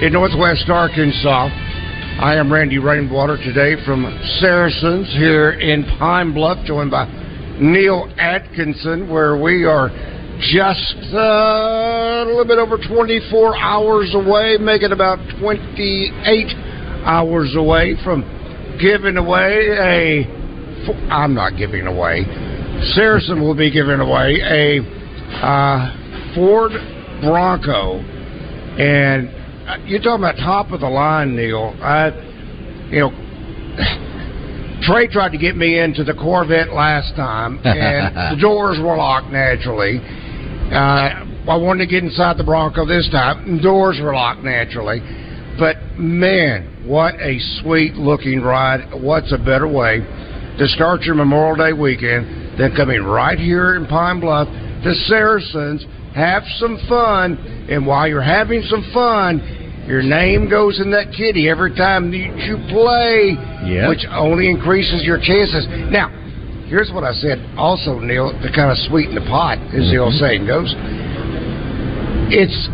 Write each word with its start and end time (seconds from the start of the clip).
in 0.00 0.14
Northwest 0.14 0.64
Arkansas. 0.70 1.48
I 2.24 2.36
am 2.36 2.50
Randy 2.50 2.78
Rainwater 2.78 3.36
today 3.36 3.76
from 3.84 4.04
Saracens 4.40 5.06
here 5.12 5.50
in 5.52 5.84
Pine 5.98 6.32
Bluff, 6.32 6.64
joined 6.64 6.90
by 6.90 7.04
Neil 7.60 8.10
Atkinson, 8.16 9.10
where 9.10 9.36
we 9.36 9.66
are 9.66 9.90
just 10.40 10.96
uh, 11.12 12.24
a 12.24 12.24
little 12.24 12.46
bit 12.46 12.56
over 12.56 12.78
24 12.78 13.58
hours 13.58 14.14
away, 14.14 14.56
making 14.58 14.92
about 14.92 15.18
28 15.38 16.46
hours 17.04 17.54
away 17.54 17.94
from 18.02 18.22
giving 18.80 19.18
away 19.18 19.68
a. 19.68 20.24
I'm 21.12 21.34
not 21.34 21.58
giving 21.58 21.86
away. 21.86 22.24
Saracen 22.94 23.42
will 23.42 23.54
be 23.54 23.70
giving 23.70 24.00
away 24.00 24.40
a 24.40 24.80
uh, 25.44 26.34
Ford 26.34 26.72
Bronco, 27.20 27.98
and 28.80 29.39
you're 29.86 30.00
talking 30.00 30.24
about 30.24 30.36
top 30.36 30.72
of 30.72 30.80
the 30.80 30.88
line, 30.88 31.36
Neil. 31.36 31.74
I, 31.80 32.08
you 32.90 33.00
know, 33.00 33.10
Trey 34.82 35.08
tried 35.08 35.32
to 35.32 35.38
get 35.38 35.56
me 35.56 35.78
into 35.78 36.04
the 36.04 36.14
Corvette 36.14 36.72
last 36.72 37.14
time, 37.14 37.60
and 37.64 38.36
the 38.36 38.40
doors 38.40 38.78
were 38.78 38.96
locked 38.96 39.30
naturally. 39.30 40.00
Uh, 40.72 41.26
I 41.50 41.56
wanted 41.56 41.86
to 41.86 41.90
get 41.90 42.04
inside 42.04 42.38
the 42.38 42.44
Bronco 42.44 42.86
this 42.86 43.08
time, 43.10 43.44
and 43.48 43.62
doors 43.62 43.98
were 44.00 44.14
locked 44.14 44.42
naturally. 44.42 45.00
But 45.58 45.76
man, 45.98 46.86
what 46.86 47.14
a 47.20 47.38
sweet 47.60 47.94
looking 47.94 48.40
ride! 48.40 48.94
What's 49.02 49.32
a 49.32 49.38
better 49.38 49.68
way 49.68 50.00
to 50.58 50.66
start 50.68 51.02
your 51.02 51.14
Memorial 51.14 51.56
Day 51.56 51.72
weekend 51.72 52.58
than 52.58 52.74
coming 52.76 53.02
right 53.02 53.38
here 53.38 53.76
in 53.76 53.86
Pine 53.86 54.20
Bluff 54.20 54.48
to 54.48 54.94
Saracens, 55.06 55.84
have 56.14 56.42
some 56.58 56.78
fun, 56.88 57.36
and 57.70 57.86
while 57.86 58.08
you're 58.08 58.22
having 58.22 58.62
some 58.62 58.88
fun, 58.92 59.59
your 59.90 60.02
name 60.02 60.48
goes 60.48 60.78
in 60.78 60.92
that 60.92 61.10
kitty 61.10 61.50
every 61.50 61.74
time 61.74 62.12
you, 62.14 62.30
play, 62.70 63.34
Yep. 63.66 63.88
which 63.88 64.06
only 64.14 64.48
increases 64.48 65.02
your 65.02 65.18
chances. 65.18 65.66
Now, 65.90 66.08
here's 66.70 66.92
what 66.94 67.02
I 67.02 67.12
said 67.12 67.42
also, 67.58 67.98
Neil, 67.98 68.30
to 68.30 68.48
kind 68.54 68.70
of 68.70 68.78
sweeten 68.86 69.16
the 69.16 69.26
pot, 69.26 69.58
as 69.74 69.90
the 69.90 69.98
old 69.98 70.14
mm-hmm. 70.14 70.24
saying 70.24 70.46
goes. 70.46 70.70
It's 72.30 72.70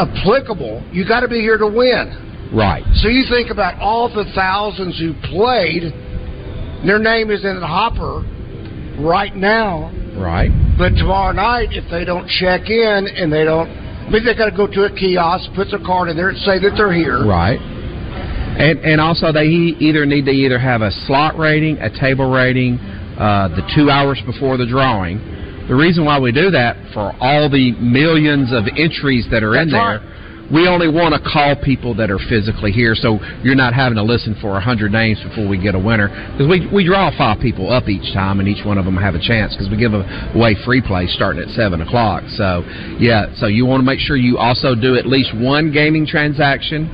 applicable. 0.00 0.82
You 0.90 1.06
got 1.06 1.20
to 1.20 1.28
be 1.28 1.40
here 1.40 1.58
to 1.58 1.68
win. 1.68 2.48
Right. 2.56 2.82
So 3.04 3.08
you 3.08 3.28
think 3.28 3.50
about 3.50 3.78
all 3.78 4.08
the 4.08 4.24
thousands 4.34 4.98
who 4.98 5.12
played, 5.28 5.92
their 6.86 6.98
name 6.98 7.30
is 7.30 7.44
in 7.44 7.60
the 7.60 7.66
hopper 7.66 8.24
right 9.04 9.36
now. 9.36 9.92
Right. 10.16 10.48
But 10.78 10.96
tomorrow 10.96 11.32
night, 11.32 11.68
if 11.72 11.84
they 11.90 12.06
don't 12.06 12.26
check 12.26 12.70
in 12.70 13.06
and 13.06 13.30
they 13.30 13.44
don't, 13.44 13.68
maybe 14.10 14.24
they 14.24 14.34
got 14.34 14.50
to 14.50 14.56
go 14.56 14.66
to 14.66 14.84
a 14.84 14.90
kiosk, 14.90 15.50
put 15.54 15.70
their 15.70 15.82
card 15.84 16.08
in 16.08 16.16
there, 16.16 16.28
and 16.28 16.38
say 16.38 16.58
that 16.58 16.74
they're 16.76 16.92
here. 16.92 17.24
Right. 17.24 17.58
And 17.58 18.78
and 18.80 19.00
also 19.00 19.32
they 19.32 19.46
either 19.46 20.06
need 20.06 20.26
to 20.26 20.30
either 20.30 20.58
have 20.58 20.82
a 20.82 20.90
slot 21.06 21.36
rating, 21.36 21.78
a 21.78 21.90
table 21.90 22.30
rating, 22.30 22.78
uh, 23.18 23.48
the 23.48 23.62
two 23.74 23.90
hours 23.90 24.20
before 24.26 24.56
the 24.56 24.66
drawing. 24.66 25.18
The 25.66 25.74
reason 25.74 26.04
why 26.04 26.20
we 26.20 26.30
do 26.30 26.50
that 26.50 26.76
for 26.92 27.16
all 27.20 27.48
the 27.48 27.72
millions 27.80 28.52
of 28.52 28.68
entries 28.76 29.26
that 29.32 29.42
are 29.42 29.56
in 29.56 29.70
That's 29.70 30.00
there. 30.02 30.13
We 30.52 30.68
only 30.68 30.88
want 30.88 31.14
to 31.14 31.20
call 31.24 31.56
people 31.56 31.94
that 31.96 32.10
are 32.10 32.18
physically 32.18 32.70
here, 32.70 32.94
so 32.94 33.18
you're 33.42 33.54
not 33.54 33.72
having 33.72 33.96
to 33.96 34.02
listen 34.02 34.36
for 34.40 34.56
a 34.56 34.60
hundred 34.60 34.92
names 34.92 35.18
before 35.22 35.48
we 35.48 35.56
get 35.56 35.74
a 35.74 35.78
winner. 35.78 36.08
Because 36.32 36.48
we 36.48 36.68
we 36.68 36.84
draw 36.84 37.10
five 37.16 37.40
people 37.40 37.72
up 37.72 37.88
each 37.88 38.12
time, 38.12 38.40
and 38.40 38.48
each 38.48 38.64
one 38.64 38.76
of 38.76 38.84
them 38.84 38.96
have 38.96 39.14
a 39.14 39.20
chance. 39.20 39.54
Because 39.54 39.70
we 39.70 39.76
give 39.78 39.94
away 39.94 40.54
free 40.64 40.82
play 40.82 41.06
starting 41.06 41.42
at 41.42 41.48
seven 41.56 41.80
o'clock. 41.80 42.24
So 42.36 42.60
yeah, 43.00 43.32
so 43.36 43.46
you 43.46 43.64
want 43.64 43.80
to 43.80 43.86
make 43.86 44.00
sure 44.00 44.16
you 44.16 44.36
also 44.36 44.74
do 44.74 44.96
at 44.96 45.06
least 45.06 45.34
one 45.34 45.72
gaming 45.72 46.06
transaction 46.06 46.86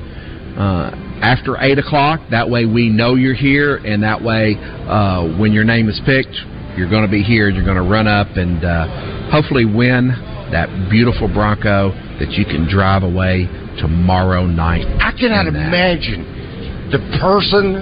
uh, 0.57 0.95
after 1.21 1.59
eight 1.61 1.79
o'clock. 1.79 2.21
That 2.31 2.49
way 2.49 2.67
we 2.67 2.89
know 2.89 3.17
you're 3.17 3.35
here, 3.35 3.77
and 3.77 4.03
that 4.05 4.23
way 4.23 4.55
uh, 4.59 5.27
when 5.39 5.53
your 5.53 5.65
name 5.65 5.89
is 5.89 6.01
picked, 6.07 6.37
you're 6.77 6.91
going 6.91 7.05
to 7.05 7.11
be 7.11 7.23
here. 7.23 7.49
and 7.49 7.57
You're 7.57 7.67
going 7.67 7.83
to 7.83 7.91
run 7.91 8.07
up 8.07 8.37
and 8.37 8.65
uh, 8.65 9.31
hopefully 9.31 9.65
win 9.65 10.09
that 10.53 10.69
beautiful 10.91 11.27
Bronco 11.29 11.91
that 12.21 12.31
you 12.33 12.45
can 12.45 12.69
drive 12.69 13.03
away 13.03 13.49
tomorrow 13.81 14.47
night. 14.47 14.87
I 15.01 15.13
cannot 15.19 15.47
imagine 15.49 16.89
the 16.93 17.01
person. 17.19 17.77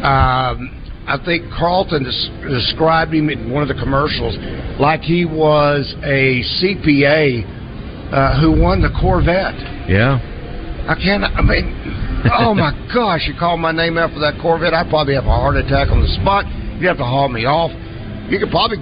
Um, 0.00 0.80
I 1.06 1.18
think 1.24 1.52
Carlton 1.52 2.04
des- 2.04 2.48
described 2.48 3.12
him 3.12 3.28
in 3.28 3.50
one 3.50 3.62
of 3.62 3.68
the 3.68 3.74
commercials 3.74 4.36
like 4.80 5.02
he 5.02 5.24
was 5.24 5.94
a 6.02 6.40
CPA 6.58 7.44
uh, 8.12 8.40
who 8.40 8.60
won 8.60 8.80
the 8.80 8.90
Corvette. 9.00 9.54
Yeah. 9.88 10.18
I 10.88 10.94
can't. 10.96 11.22
I 11.22 11.42
mean, 11.42 11.68
oh 12.32 12.54
my 12.54 12.72
gosh! 12.94 13.28
You 13.28 13.34
call 13.38 13.56
my 13.56 13.72
name 13.72 13.98
after 13.98 14.18
that 14.20 14.40
Corvette, 14.40 14.72
I'd 14.72 14.88
probably 14.88 15.14
have 15.14 15.26
a 15.26 15.36
heart 15.36 15.56
attack 15.56 15.90
on 15.90 16.00
the 16.00 16.08
spot. 16.20 16.46
You'd 16.80 16.88
have 16.88 16.96
to 16.96 17.04
haul 17.04 17.28
me 17.28 17.44
off. 17.44 17.70
You 18.30 18.38
could 18.38 18.50
probably 18.50 18.78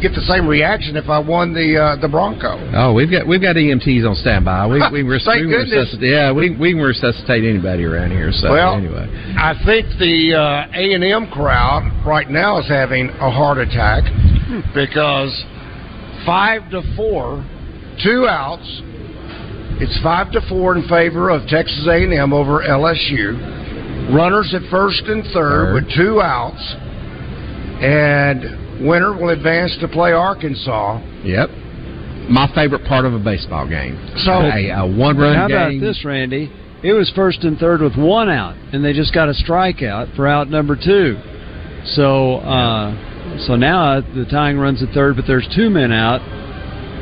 get 0.00 0.14
the 0.14 0.22
same 0.22 0.46
reaction 0.46 0.96
if 0.96 1.08
I 1.08 1.18
won 1.18 1.52
the 1.54 1.76
uh, 1.76 1.96
the 2.00 2.08
Bronco. 2.08 2.56
Oh, 2.74 2.92
we've 2.92 3.10
got 3.10 3.26
we've 3.26 3.40
got 3.42 3.56
EMTs 3.56 4.08
on 4.08 4.14
standby. 4.16 4.66
We 4.66 4.80
we, 4.90 5.02
res- 5.08 5.24
Thank 5.24 5.44
we 5.46 5.50
goodness. 5.52 5.70
resuscitate. 5.72 6.10
Yeah, 6.10 6.32
we 6.32 6.50
we 6.56 6.72
can 6.72 6.80
resuscitate 6.82 7.44
anybody 7.44 7.84
around 7.84 8.10
here. 8.12 8.32
So 8.32 8.50
Well, 8.52 8.74
anyway, 8.74 9.06
I 9.38 9.54
think 9.64 9.86
the 9.98 10.34
uh, 10.34 10.72
A 10.78 10.94
and 10.94 11.04
M 11.04 11.30
crowd 11.30 12.04
right 12.06 12.28
now 12.30 12.58
is 12.58 12.68
having 12.68 13.08
a 13.10 13.30
heart 13.30 13.58
attack 13.58 14.04
because 14.74 15.30
five 16.26 16.70
to 16.70 16.82
four, 16.96 17.44
two 18.02 18.26
outs. 18.26 18.66
It's 19.82 19.98
five 20.02 20.30
to 20.32 20.40
four 20.48 20.76
in 20.76 20.86
favor 20.88 21.30
of 21.30 21.46
Texas 21.48 21.86
A 21.88 22.04
and 22.04 22.12
M 22.12 22.32
over 22.32 22.60
LSU. 22.60 23.58
Runners 24.14 24.52
at 24.54 24.62
first 24.70 25.04
and 25.06 25.22
third, 25.32 25.32
Third. 25.32 25.74
with 25.74 25.94
two 25.94 26.20
outs, 26.20 26.60
and 27.80 28.42
winner 28.80 29.12
will 29.16 29.30
advance 29.30 29.76
to 29.80 29.88
play 29.88 30.12
Arkansas. 30.12 31.00
yep. 31.24 31.48
My 32.28 32.46
favorite 32.54 32.84
part 32.86 33.04
of 33.06 33.12
a 33.14 33.18
baseball 33.18 33.66
game. 33.68 33.98
So- 34.24 34.32
a, 34.42 34.68
a 34.70 34.86
one 34.86 35.16
run 35.18 35.34
How 35.34 35.48
game. 35.48 35.78
about 35.78 35.80
this, 35.86 36.04
Randy? 36.04 36.50
It 36.82 36.92
was 36.92 37.10
first 37.14 37.42
and 37.44 37.58
third 37.58 37.82
with 37.82 37.96
one 37.96 38.30
out, 38.30 38.54
and 38.72 38.84
they 38.84 38.92
just 38.92 39.12
got 39.12 39.28
a 39.28 39.32
strikeout 39.32 40.14
for 40.16 40.26
out 40.26 40.48
number 40.48 40.76
two. 40.76 41.18
So, 41.84 42.36
uh, 42.36 43.38
so 43.46 43.56
now 43.56 44.00
the 44.00 44.24
tying 44.30 44.56
runs 44.58 44.82
at 44.82 44.90
third, 44.94 45.16
but 45.16 45.26
there's 45.26 45.46
two 45.54 45.68
men 45.70 45.92
out. 45.92 46.20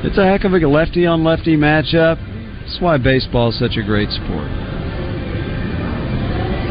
It's 0.04 0.18
a 0.18 0.24
heck 0.24 0.44
of 0.44 0.52
a 0.52 0.58
lefty 0.66 1.06
on 1.06 1.22
lefty 1.24 1.56
matchup. 1.56 2.16
That's 2.62 2.80
why 2.80 2.96
baseball 2.98 3.50
is 3.50 3.58
such 3.58 3.76
a 3.76 3.82
great 3.84 4.10
sport. 4.10 4.48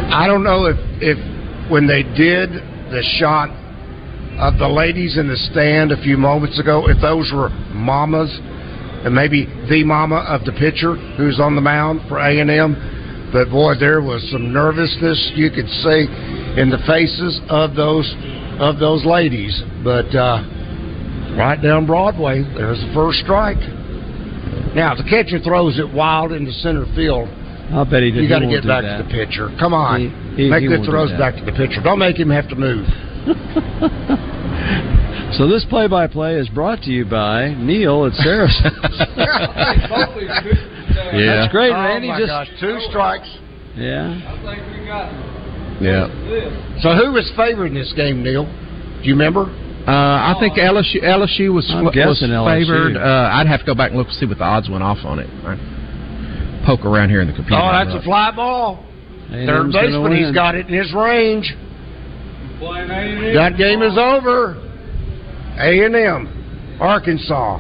I 0.10 0.26
don't 0.28 0.44
know 0.44 0.66
if 0.66 0.78
if 1.02 1.70
when 1.72 1.86
they 1.88 2.04
did 2.04 2.50
the 2.92 3.04
shot 3.20 3.50
of 4.40 4.58
the 4.60 4.68
ladies 4.68 5.18
in 5.18 5.28
the 5.28 5.36
stand 5.52 5.92
a 5.92 6.02
few 6.02 6.18
moments 6.18 6.60
ago, 6.60 6.88
if 6.90 7.00
those 7.02 7.32
were 7.34 7.50
mamas, 7.74 8.30
and 9.04 9.14
maybe 9.14 9.46
the 9.70 9.84
mama 9.84 10.18
of 10.28 10.46
the 10.46 10.52
pitcher 10.54 10.96
who's 11.18 11.40
on 11.40 11.56
the 11.56 11.62
mound 11.62 12.02
for 12.08 12.20
A 12.20 12.40
and 12.40 12.50
M. 12.50 13.30
But 13.34 13.50
boy, 13.50 13.74
there 13.80 14.02
was 14.02 14.24
some 14.32 14.54
nervousness 14.54 15.32
you 15.36 15.50
could 15.50 15.68
see 15.68 16.08
in 16.62 16.70
the 16.70 16.80
faces 16.88 17.40
of 17.50 17.76
those 17.76 18.08
of 18.60 18.80
those 18.80 19.06
ladies. 19.06 19.54
But 19.84 20.14
uh, 20.16 20.42
right 21.38 21.60
down 21.62 21.86
Broadway, 21.86 22.42
there's 22.56 22.80
the 22.80 22.92
first 22.94 23.20
strike. 23.20 23.60
Now, 24.76 24.94
the 24.96 25.04
catcher 25.10 25.40
throws 25.40 25.80
it 25.80 25.92
wild 25.92 26.32
into 26.32 26.52
center 26.54 26.86
field, 26.96 27.28
I 27.74 27.84
bet 27.84 28.04
he 28.04 28.12
did. 28.12 28.24
you 28.24 28.30
got 28.30 28.40
to 28.40 28.48
get 28.48 28.66
back 28.66 28.84
to 28.84 29.04
the 29.04 29.10
pitcher. 29.10 29.50
Come 29.60 29.74
on, 29.74 30.00
He- 30.36 30.44
he- 30.44 30.50
make 30.50 30.62
he 30.62 30.68
good 30.68 30.86
throws 30.86 31.10
back 31.20 31.36
to 31.36 31.44
the 31.46 31.52
pitcher. 31.52 31.82
Don't 31.84 32.00
make 32.00 32.18
him 32.18 32.30
have 32.30 32.48
to 32.50 32.56
move. 32.56 32.86
So 35.34 35.48
this 35.48 35.66
play-by-play 35.70 36.36
is 36.36 36.48
brought 36.50 36.82
to 36.84 36.90
you 36.90 37.06
by 37.06 37.54
Neil 37.54 38.06
at 38.06 38.14
Saracen. 38.14 38.72
Yeah. 41.14 41.46
That's 41.46 41.52
great, 41.52 41.70
oh 41.72 41.76
Randy. 41.76 42.08
my 42.08 42.18
Just 42.18 42.30
gosh, 42.30 42.50
two 42.60 42.80
strikes. 42.90 43.30
yeah. 43.78 44.18
Yeah. 45.80 46.08
So 46.82 46.96
who 46.96 47.12
was 47.14 47.32
favored 47.38 47.68
in 47.68 47.76
this 47.76 47.94
game, 47.96 48.24
Neil? 48.24 48.46
Do 48.46 49.04
you 49.08 49.14
remember? 49.14 49.42
Uh, 49.88 49.92
I 49.92 50.36
think 50.40 50.56
LSU 50.58 51.04
LSU 51.04 51.54
was 51.54 51.70
I'm 51.70 51.86
was 51.86 51.94
guessing 51.94 52.30
LSU. 52.30 52.66
favored. 52.66 52.98
Uh, 52.98 53.30
I'd 53.32 53.46
have 53.48 53.60
to 53.62 53.66
go 53.66 53.76
back 53.76 53.92
and 53.92 54.00
look 54.00 54.08
to 54.08 54.14
see 54.16 54.26
what 54.26 54.40
the 54.40 54.44
odds 54.44 54.70
went 54.70 54.84
off 54.84 54.98
on 55.06 55.20
it. 55.20 55.30
I 55.46 55.56
poke 56.66 56.84
around 56.84 57.10
here 57.10 57.22
in 57.22 57.28
the 57.28 57.34
computer. 57.36 57.62
Oh, 57.62 57.72
that's 57.72 57.94
a 57.94 58.02
fly 58.02 58.32
ball. 58.36 58.84
Third 59.30 59.38
A&M's 59.70 59.74
gonna 59.76 59.88
baseman, 59.88 60.12
he's 60.18 60.26
win. 60.28 60.34
got 60.34 60.56
it 60.56 60.68
in 60.68 60.74
his 60.74 60.92
range. 60.94 61.54
That 62.60 63.56
game 63.58 63.82
is 63.82 63.98
over. 63.98 64.56
A 65.60 65.86
and 65.86 65.96
M, 65.96 66.78
Arkansas, 66.80 67.58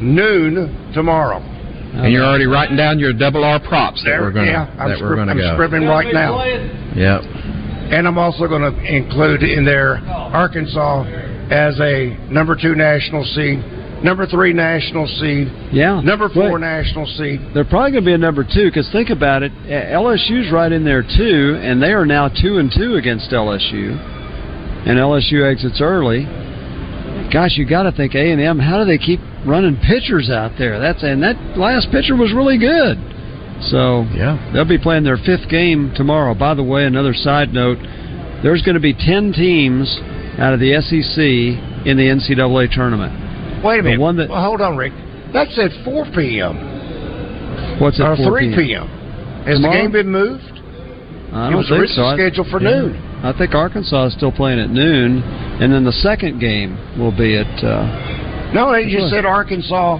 noon 0.00 0.92
tomorrow. 0.94 1.38
and 1.40 2.12
you're 2.12 2.24
already 2.24 2.46
writing 2.46 2.76
down 2.76 2.98
your 2.98 3.12
double 3.14 3.42
R 3.44 3.58
props 3.60 4.02
that 4.04 4.20
we're 4.20 4.30
gonna 4.32 4.46
yeah, 4.50 4.66
I'm, 4.78 4.90
that 4.90 4.98
scrib- 4.98 5.16
gonna 5.16 5.32
I'm 5.32 5.38
go. 5.38 5.54
scribbling 5.54 5.84
right 5.88 6.12
now, 6.12 6.44
Yep. 6.44 7.20
and 7.92 8.06
I'm 8.06 8.18
also 8.18 8.46
going 8.46 8.60
to 8.62 8.74
include 8.84 9.42
in 9.42 9.64
there 9.64 9.96
Arkansas 10.06 11.04
as 11.50 11.80
a 11.80 12.16
number 12.30 12.54
two 12.54 12.74
national 12.74 13.24
seed, 13.34 13.64
number 14.04 14.26
three 14.26 14.52
national 14.52 15.06
seed, 15.18 15.48
Yeah. 15.72 16.02
number 16.02 16.28
four 16.28 16.52
Wait. 16.52 16.60
national 16.60 17.06
seed. 17.06 17.40
They're 17.54 17.64
probably 17.64 17.92
going 17.92 18.04
to 18.04 18.08
be 18.10 18.12
a 18.14 18.18
number 18.18 18.44
two 18.44 18.66
because 18.68 18.88
think 18.92 19.08
about 19.08 19.42
it. 19.42 19.52
uh, 19.64 19.96
LSU's 19.96 20.52
right 20.52 20.70
in 20.70 20.84
there 20.84 21.02
too, 21.02 21.58
and 21.62 21.82
they 21.82 21.92
are 21.92 22.04
now 22.04 22.28
two 22.28 22.58
and 22.58 22.70
two 22.70 22.96
against 22.96 23.30
LSU, 23.32 23.96
and 24.86 24.98
LSU 24.98 25.42
exits 25.50 25.80
early. 25.80 26.24
Gosh, 27.32 27.56
you 27.56 27.66
got 27.66 27.82
to 27.84 27.92
think 27.92 28.14
A 28.14 28.30
and 28.32 28.40
M. 28.40 28.58
How 28.58 28.78
do 28.78 28.84
they 28.84 28.98
keep 28.98 29.20
running 29.46 29.76
pitchers 29.76 30.30
out 30.30 30.52
there? 30.58 30.78
That's 30.80 31.02
and 31.02 31.22
that 31.22 31.36
last 31.58 31.90
pitcher 31.90 32.16
was 32.16 32.32
really 32.32 32.58
good. 32.58 32.96
So 33.60 34.06
Yeah. 34.14 34.38
they'll 34.52 34.64
be 34.64 34.78
playing 34.78 35.04
their 35.04 35.16
fifth 35.18 35.48
game 35.48 35.92
tomorrow. 35.94 36.34
By 36.34 36.54
the 36.54 36.62
way, 36.62 36.84
another 36.86 37.12
side 37.12 37.52
note: 37.52 37.78
there's 38.42 38.62
going 38.62 38.74
to 38.76 38.80
be 38.80 38.94
ten 38.94 39.32
teams 39.32 40.00
out 40.38 40.54
of 40.54 40.60
the 40.60 40.80
SEC 40.80 41.18
in 41.86 41.96
the 41.96 42.08
NCAA 42.08 42.68
tournament. 42.72 43.12
Wait 43.64 43.80
a 43.80 43.82
minute. 43.82 44.00
one 44.00 44.16
that- 44.16 44.28
well, 44.30 44.40
hold 44.42 44.60
on, 44.60 44.76
Rick. 44.76 44.92
That's 45.32 45.58
at 45.58 45.72
4 45.84 46.06
p.m. 46.14 46.56
What's 47.80 47.98
it? 47.98 48.02
or 48.04 48.16
4 48.16 48.26
3 48.38 48.54
p.m. 48.56 48.86
Has 49.44 49.56
Tomorrow? 49.56 49.74
the 49.74 49.78
game 49.82 49.92
been 49.92 50.08
moved? 50.10 50.42
I 51.32 51.48
It 51.48 51.50
don't 51.50 51.56
was 51.56 51.68
think 51.68 51.80
originally 51.82 51.88
so. 51.88 52.04
I- 52.04 52.14
scheduled 52.14 52.46
for 52.48 52.60
Yeah. 52.62 52.70
noon. 52.70 53.02
I 53.22 53.32
think 53.36 53.54
Arkansas 53.54 54.06
is 54.06 54.12
still 54.14 54.30
playing 54.32 54.60
at 54.60 54.70
noon, 54.70 55.22
and 55.60 55.72
then 55.72 55.84
the 55.84 55.92
second 55.92 56.38
game 56.40 56.78
will 56.98 57.10
be 57.16 57.36
at. 57.36 57.64
Uh, 57.64 58.14
No, 58.54 58.72
they 58.72 58.84
just 58.84 59.08
Sure. 59.08 59.08
said 59.10 59.24
Arkansas 59.26 59.98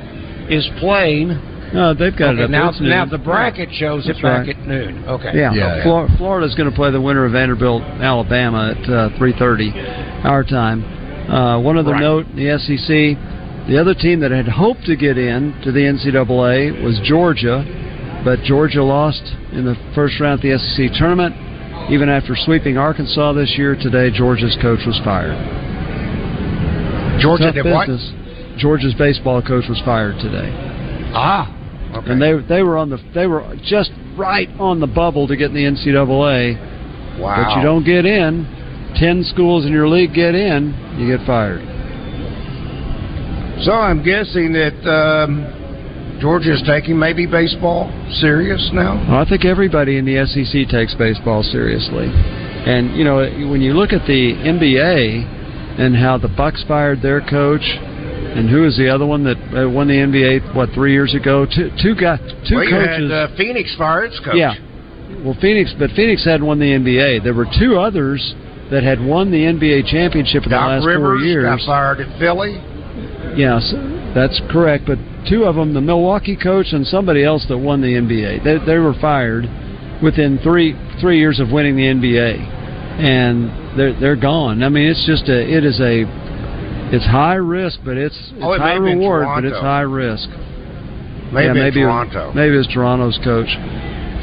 is 0.48 0.66
playing. 0.78 1.36
no, 1.74 1.92
they've 1.92 2.16
got 2.16 2.30
Okay, 2.34 2.40
it 2.42 2.44
up. 2.44 2.50
now, 2.50 2.68
It's 2.70 2.80
now 2.80 3.04
the 3.04 3.18
bracket 3.18 3.68
shows 3.74 4.06
That's 4.06 4.18
it 4.18 4.22
back 4.22 4.46
right. 4.46 4.56
at 4.56 4.66
noon. 4.66 5.02
Okay. 5.06 5.32
Yeah, 5.34 5.52
Yeah, 5.52 5.82
Flor- 5.82 6.08
Florida's 6.16 6.54
going 6.54 6.70
to 6.70 6.74
play 6.74 6.90
the 6.90 7.00
winner 7.00 7.26
of 7.26 7.32
Vanderbilt, 7.32 7.82
Alabama 8.00 8.74
at 8.78 8.88
uh, 8.88 9.08
3:30 9.18 9.74
our 10.24 10.42
time. 10.44 10.82
Uh, 11.28 11.58
one 11.58 11.76
other 11.76 11.92
Right. 11.92 12.00
note: 12.00 12.26
the 12.36 12.48
SEC, 12.48 13.18
the 13.68 13.76
other 13.78 13.92
team 13.92 14.20
that 14.20 14.30
had 14.30 14.48
hoped 14.48 14.86
to 14.86 14.96
get 14.96 15.18
in 15.18 15.52
to 15.62 15.70
the 15.72 15.84
NCAA 15.84 16.70
was 16.82 16.98
Georgia, 17.00 17.62
but 18.24 18.42
Georgia 18.44 18.82
lost 18.82 19.34
in 19.52 19.66
the 19.66 19.76
first 19.94 20.18
round 20.20 20.34
of 20.34 20.40
the 20.40 20.52
SEC 20.52 20.88
tournament. 20.94 21.34
Even 21.90 22.08
after 22.08 22.36
sweeping 22.36 22.76
Arkansas 22.76 23.32
this 23.32 23.54
year, 23.56 23.74
today 23.74 24.10
Georgia's 24.16 24.56
coach 24.60 24.80
was 24.86 25.00
fired. 25.04 25.36
Georgia 27.20 27.44
Tough 27.46 27.54
did 27.54 27.64
what? 27.64 27.86
business. 27.88 28.12
Georgia's 28.58 28.94
baseball 28.94 29.40
coach 29.40 29.64
was 29.68 29.80
fired 29.84 30.16
today, 30.20 30.50
Ah. 31.14 31.54
Okay. 31.96 32.10
and 32.12 32.20
they 32.20 32.34
they 32.48 32.62
were 32.62 32.76
on 32.76 32.90
the 32.90 32.98
they 33.14 33.26
were 33.26 33.42
just 33.64 33.90
right 34.16 34.48
on 34.58 34.80
the 34.80 34.86
bubble 34.86 35.26
to 35.28 35.36
get 35.36 35.50
in 35.50 35.54
the 35.54 35.64
NCAA. 35.64 37.18
wow. 37.20 37.42
But 37.44 37.56
you 37.56 37.62
don't 37.62 37.84
get 37.84 38.04
in. 38.04 38.46
Ten 38.96 39.22
schools 39.24 39.64
in 39.64 39.72
your 39.72 39.88
league 39.88 40.12
get 40.14 40.34
in, 40.34 40.74
you 40.98 41.16
get 41.16 41.24
fired. 41.26 41.60
So 43.64 43.72
I'm 43.72 44.02
guessing 44.04 44.52
that 44.52 44.74
um, 44.88 45.44
Georgia 46.20 46.52
is 46.52 46.62
taking 46.66 46.98
maybe 46.98 47.26
baseball 47.26 47.90
serious 48.20 48.70
now. 48.72 48.98
Well, 49.08 49.20
I 49.20 49.28
think 49.28 49.44
everybody 49.44 49.98
in 49.98 50.04
the 50.04 50.26
SEC 50.26 50.68
takes 50.68 50.94
baseball 50.94 51.42
seriously, 51.42 52.10
and 52.10 52.96
you 52.96 53.04
know 53.04 53.18
when 53.50 53.60
you 53.60 53.72
look 53.74 53.92
at 53.92 54.06
the 54.06 54.34
NBA 54.34 55.78
and 55.78 55.96
how 55.96 56.18
the 56.18 56.28
Bucks 56.28 56.64
fired 56.66 57.02
their 57.02 57.20
coach, 57.20 57.62
and 57.62 58.50
who 58.50 58.66
is 58.66 58.76
the 58.76 58.88
other 58.88 59.06
one 59.06 59.22
that 59.24 59.38
uh, 59.54 59.68
won 59.70 59.86
the 59.86 59.94
NBA 59.94 60.54
what 60.54 60.70
three 60.74 60.92
years 60.92 61.14
ago? 61.14 61.46
Two 61.46 61.70
two 61.80 61.94
guys, 61.94 62.18
two 62.48 62.56
well, 62.56 62.64
you 62.64 62.70
coaches. 62.70 63.10
had 63.10 63.12
uh, 63.12 63.36
Phoenix 63.36 63.74
fired 63.78 64.10
its 64.10 64.20
coach. 64.20 64.34
Yeah. 64.36 64.54
Well, 65.24 65.36
Phoenix, 65.40 65.72
but 65.78 65.90
Phoenix 65.96 66.24
hadn't 66.24 66.46
won 66.46 66.58
the 66.58 66.66
NBA. 66.66 67.24
There 67.24 67.34
were 67.34 67.46
two 67.58 67.78
others 67.78 68.34
that 68.70 68.82
had 68.82 69.00
won 69.00 69.30
the 69.30 69.40
NBA 69.40 69.86
championship 69.86 70.44
in 70.44 70.50
the 70.50 70.56
last 70.56 70.84
Rivers 70.84 71.00
four 71.00 71.24
years. 71.24 71.44
got 71.44 71.64
fired 71.64 72.00
at 72.00 72.18
Philly. 72.18 72.60
Yes, 73.38 73.72
that's 74.14 74.40
correct. 74.50 74.84
But 74.86 74.98
two 75.28 75.44
of 75.44 75.56
them, 75.56 75.74
the 75.74 75.80
Milwaukee 75.80 76.36
coach 76.36 76.72
and 76.72 76.86
somebody 76.86 77.24
else 77.24 77.46
that 77.48 77.58
won 77.58 77.80
the 77.80 77.88
NBA, 77.94 78.44
they, 78.44 78.58
they 78.64 78.78
were 78.78 78.94
fired 79.00 79.44
within 80.02 80.38
three 80.42 80.76
three 81.00 81.18
years 81.18 81.40
of 81.40 81.50
winning 81.50 81.76
the 81.76 81.82
NBA, 81.84 82.38
and 83.00 83.78
they're 83.78 83.98
they're 83.98 84.16
gone. 84.16 84.62
I 84.62 84.68
mean, 84.68 84.86
it's 84.88 85.04
just 85.06 85.28
a 85.28 85.40
it 85.40 85.64
is 85.64 85.80
a 85.80 86.04
it's 86.90 87.04
high 87.04 87.34
risk, 87.34 87.80
but 87.84 87.96
it's, 87.98 88.16
it's 88.16 88.32
Oh, 88.40 88.52
it 88.52 88.60
high 88.60 88.74
reward, 88.74 89.26
but 89.34 89.44
it's 89.44 89.56
high 89.58 89.82
risk. 89.82 90.28
Maybe 91.32 91.46
yeah, 91.46 91.52
maybe 91.52 91.80
Toronto. 91.82 92.32
maybe 92.32 92.56
it's 92.56 92.72
Toronto's 92.72 93.18
coach. 93.22 93.48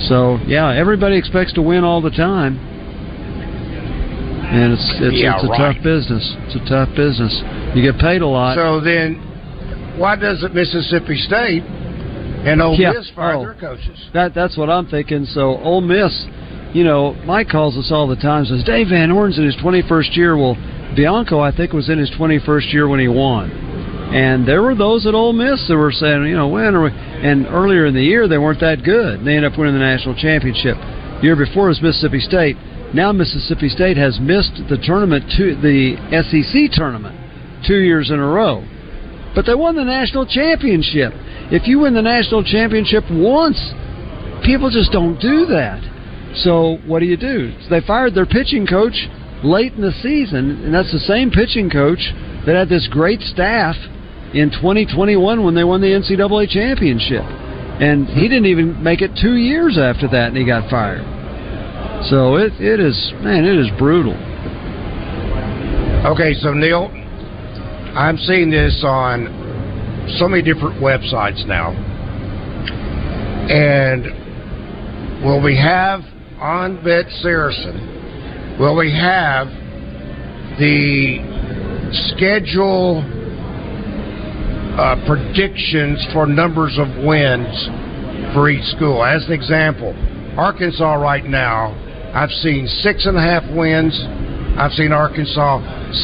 So 0.09 0.39
yeah, 0.47 0.73
everybody 0.73 1.17
expects 1.17 1.53
to 1.53 1.61
win 1.61 1.83
all 1.83 2.01
the 2.01 2.09
time, 2.09 2.57
and 2.57 4.73
it's 4.73 4.91
it's, 5.01 5.15
Yeah, 5.21 5.35
it's 5.35 5.43
a 5.45 5.47
right. 5.47 5.73
tough 5.75 5.83
business. 5.83 6.35
It's 6.47 6.55
a 6.55 6.65
tough 6.69 6.89
business. 6.95 7.33
You 7.75 7.81
get 7.83 7.99
paid 7.99 8.21
a 8.21 8.27
lot. 8.27 8.55
So 8.55 8.79
then, 8.81 9.21
why 9.97 10.15
doesn't 10.15 10.53
Mississippi 10.53 11.17
State 11.17 11.63
and 11.63 12.61
Ole 12.61 12.77
Yeah. 12.79 12.91
Miss 12.93 13.09
fire 13.09 13.35
Oh. 13.35 13.43
their 13.43 13.53
coaches? 13.53 14.09
That 14.13 14.33
that's 14.33 14.57
what 14.57 14.69
I'm 14.69 14.85
thinking. 14.85 15.25
So 15.25 15.57
Ole 15.63 15.81
Miss, 15.81 16.25
you 16.73 16.83
know, 16.83 17.15
Mike 17.25 17.49
calls 17.49 17.77
us 17.77 17.91
all 17.91 18.07
the 18.07 18.15
time. 18.15 18.45
Says 18.45 18.63
Dave 18.63 18.89
Van 18.89 19.09
Horn's 19.09 19.37
in 19.37 19.45
his 19.45 19.55
21st 19.57 20.15
year. 20.15 20.35
Well, 20.37 20.57
Bianco, 20.95 21.39
I 21.39 21.51
think, 21.51 21.73
was 21.73 21.89
in 21.89 21.97
his 21.97 22.09
21st 22.11 22.71
year 22.73 22.87
when 22.87 22.99
he 22.99 23.07
won. 23.07 23.51
And 24.13 24.45
there 24.45 24.61
were 24.61 24.75
those 24.75 25.05
at 25.07 25.15
Ole 25.15 25.33
Miss 25.33 25.67
that 25.67 25.75
were 25.75 25.91
saying, 25.91 26.25
you 26.27 26.35
know, 26.35 26.47
when 26.47 26.75
are 26.75 26.83
we? 26.83 26.91
And 26.91 27.47
earlier 27.47 27.85
in 27.87 27.93
the 27.93 28.03
year, 28.03 28.27
they 28.27 28.37
weren't 28.37 28.59
that 28.61 28.83
good. 28.83 29.25
They 29.25 29.35
ended 29.35 29.51
up 29.51 29.57
winning 29.57 29.73
the 29.73 29.79
national 29.79 30.15
championship. 30.15 30.77
The 30.77 31.23
year 31.23 31.35
before 31.35 31.67
was 31.67 31.81
Mississippi 31.81 32.19
State. 32.19 32.55
Now 32.93 33.11
Mississippi 33.11 33.67
State 33.67 33.97
has 33.97 34.19
missed 34.19 34.61
the 34.69 34.77
tournament, 34.77 35.25
to 35.37 35.55
the 35.55 35.97
SEC 36.11 36.71
tournament, 36.71 37.15
two 37.65 37.79
years 37.79 38.11
in 38.11 38.19
a 38.19 38.27
row. 38.27 38.63
But 39.35 39.45
they 39.45 39.53
won 39.53 39.75
the 39.75 39.83
national 39.83 40.25
championship. 40.25 41.11
If 41.51 41.67
you 41.67 41.79
win 41.79 41.93
the 41.93 42.01
national 42.01 42.43
championship 42.43 43.03
once, 43.11 43.59
people 44.43 44.71
just 44.71 44.91
don't 44.91 45.19
do 45.19 45.45
that. 45.47 45.83
So 46.43 46.79
what 46.87 46.99
do 46.99 47.05
you 47.05 47.17
do? 47.17 47.53
They 47.69 47.81
fired 47.81 48.15
their 48.15 48.25
pitching 48.25 48.65
coach 48.65 48.95
late 49.43 49.73
in 49.73 49.81
the 49.81 49.91
season, 50.01 50.63
and 50.63 50.73
that's 50.73 50.91
the 50.91 50.99
same 50.99 51.31
pitching 51.31 51.69
coach 51.69 51.99
that 52.45 52.55
had 52.55 52.69
this 52.69 52.87
great 52.89 53.21
staff 53.21 53.75
in 54.33 54.51
2021 54.51 55.43
when 55.43 55.55
they 55.55 55.63
won 55.63 55.81
the 55.81 55.87
NCAA 55.87 56.49
championship. 56.49 57.23
And 57.23 58.07
he 58.07 58.13
hmm. 58.13 58.31
didn't 58.31 58.45
even 58.47 58.81
make 58.81 59.01
it 59.01 59.11
two 59.21 59.35
years 59.35 59.77
after 59.77 60.07
that, 60.09 60.29
and 60.29 60.37
he 60.37 60.45
got 60.45 60.69
fired. 60.69 61.03
So 62.09 62.35
it, 62.35 62.53
it 62.59 62.79
is, 62.79 62.95
man, 63.21 63.45
it 63.45 63.57
is 63.57 63.67
brutal. 63.77 64.15
Okay, 66.11 66.33
so 66.35 66.53
Neil, 66.53 66.91
I'm 67.95 68.17
seeing 68.17 68.51
this 68.51 68.83
on 68.85 70.11
so 70.19 70.27
many 70.27 70.41
different 70.41 70.81
websites 70.81 71.45
now. 71.47 71.71
And 73.47 74.03
will 75.23 75.41
we 75.41 75.55
have 75.55 76.01
on 76.37 76.83
Bet 76.83 77.05
Saracen, 77.21 78.57
will 78.59 78.75
we 78.75 78.91
have 78.91 79.47
the 80.59 81.19
schedule 82.11 82.99
uh, 84.77 85.01
predictions 85.07 86.05
for 86.11 86.25
numbers 86.25 86.77
of 86.77 86.89
wins 87.05 87.69
for 88.33 88.49
each 88.49 88.65
school? 88.75 89.05
As 89.05 89.25
an 89.25 89.31
example, 89.31 89.95
Arkansas 90.37 90.95
right 90.95 91.23
now, 91.23 91.71
I've 92.13 92.31
seen 92.31 92.67
six 92.67 93.05
and 93.05 93.15
a 93.15 93.21
half 93.21 93.43
wins 93.55 93.97
I've 94.57 94.71
seen 94.71 94.91
Arkansas 94.91 95.59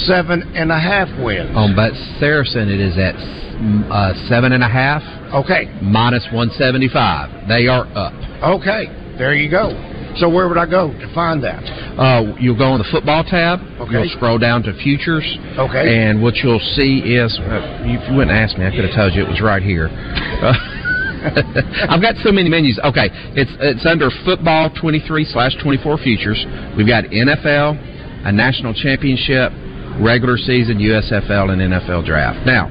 seven 0.05 0.43
and 0.55 0.71
a 0.71 0.79
half 0.79 1.07
wins. 1.23 1.51
On 1.55 1.75
but 1.75 1.93
Saracen, 2.19 2.67
it 2.69 2.79
is 2.79 2.97
at 2.97 3.15
uh, 3.15 4.13
seven 4.27 4.51
and 4.51 4.63
a 4.63 4.67
half. 4.67 5.01
Okay. 5.33 5.71
Minus 5.81 6.27
175. 6.33 7.47
They 7.47 7.67
are 7.67 7.87
up. 7.95 8.13
Okay. 8.59 8.91
There 9.17 9.33
you 9.33 9.49
go. 9.49 9.71
So 10.17 10.27
where 10.29 10.49
would 10.49 10.57
I 10.57 10.69
go 10.69 10.91
to 10.91 11.13
find 11.15 11.41
that? 11.43 11.63
Uh, 11.95 12.35
you'll 12.39 12.57
go 12.57 12.75
on 12.75 12.79
the 12.79 12.89
football 12.91 13.23
tab. 13.23 13.59
Okay. 13.79 13.91
You'll 13.91 14.09
scroll 14.17 14.37
down 14.37 14.63
to 14.63 14.73
futures. 14.83 15.23
Okay. 15.57 16.03
And 16.03 16.21
what 16.21 16.35
you'll 16.43 16.63
see 16.75 16.99
is, 17.15 17.31
uh, 17.39 17.87
if 17.87 18.09
you 18.09 18.17
wouldn't 18.17 18.35
ask 18.35 18.57
me, 18.57 18.65
I 18.65 18.71
could 18.71 18.83
have 18.83 18.95
told 18.95 19.13
you 19.15 19.23
it 19.23 19.29
was 19.29 19.39
right 19.39 19.63
here. 19.63 19.87
I've 21.21 22.01
got 22.01 22.15
so 22.23 22.31
many 22.31 22.49
menus. 22.49 22.79
Okay, 22.83 23.09
it's 23.37 23.51
it's 23.61 23.85
under 23.85 24.09
football 24.25 24.73
twenty 24.73 24.99
three 25.05 25.23
slash 25.23 25.53
twenty 25.61 25.77
four 25.77 25.97
futures. 25.99 26.43
We've 26.75 26.87
got 26.87 27.05
NFL, 27.05 27.77
a 28.23 28.31
national 28.31 28.73
championship, 28.73 29.51
regular 29.99 30.37
season, 30.37 30.77
USFL, 30.77 31.51
and 31.51 31.61
NFL 31.61 32.05
draft. 32.05 32.45
Now, 32.45 32.69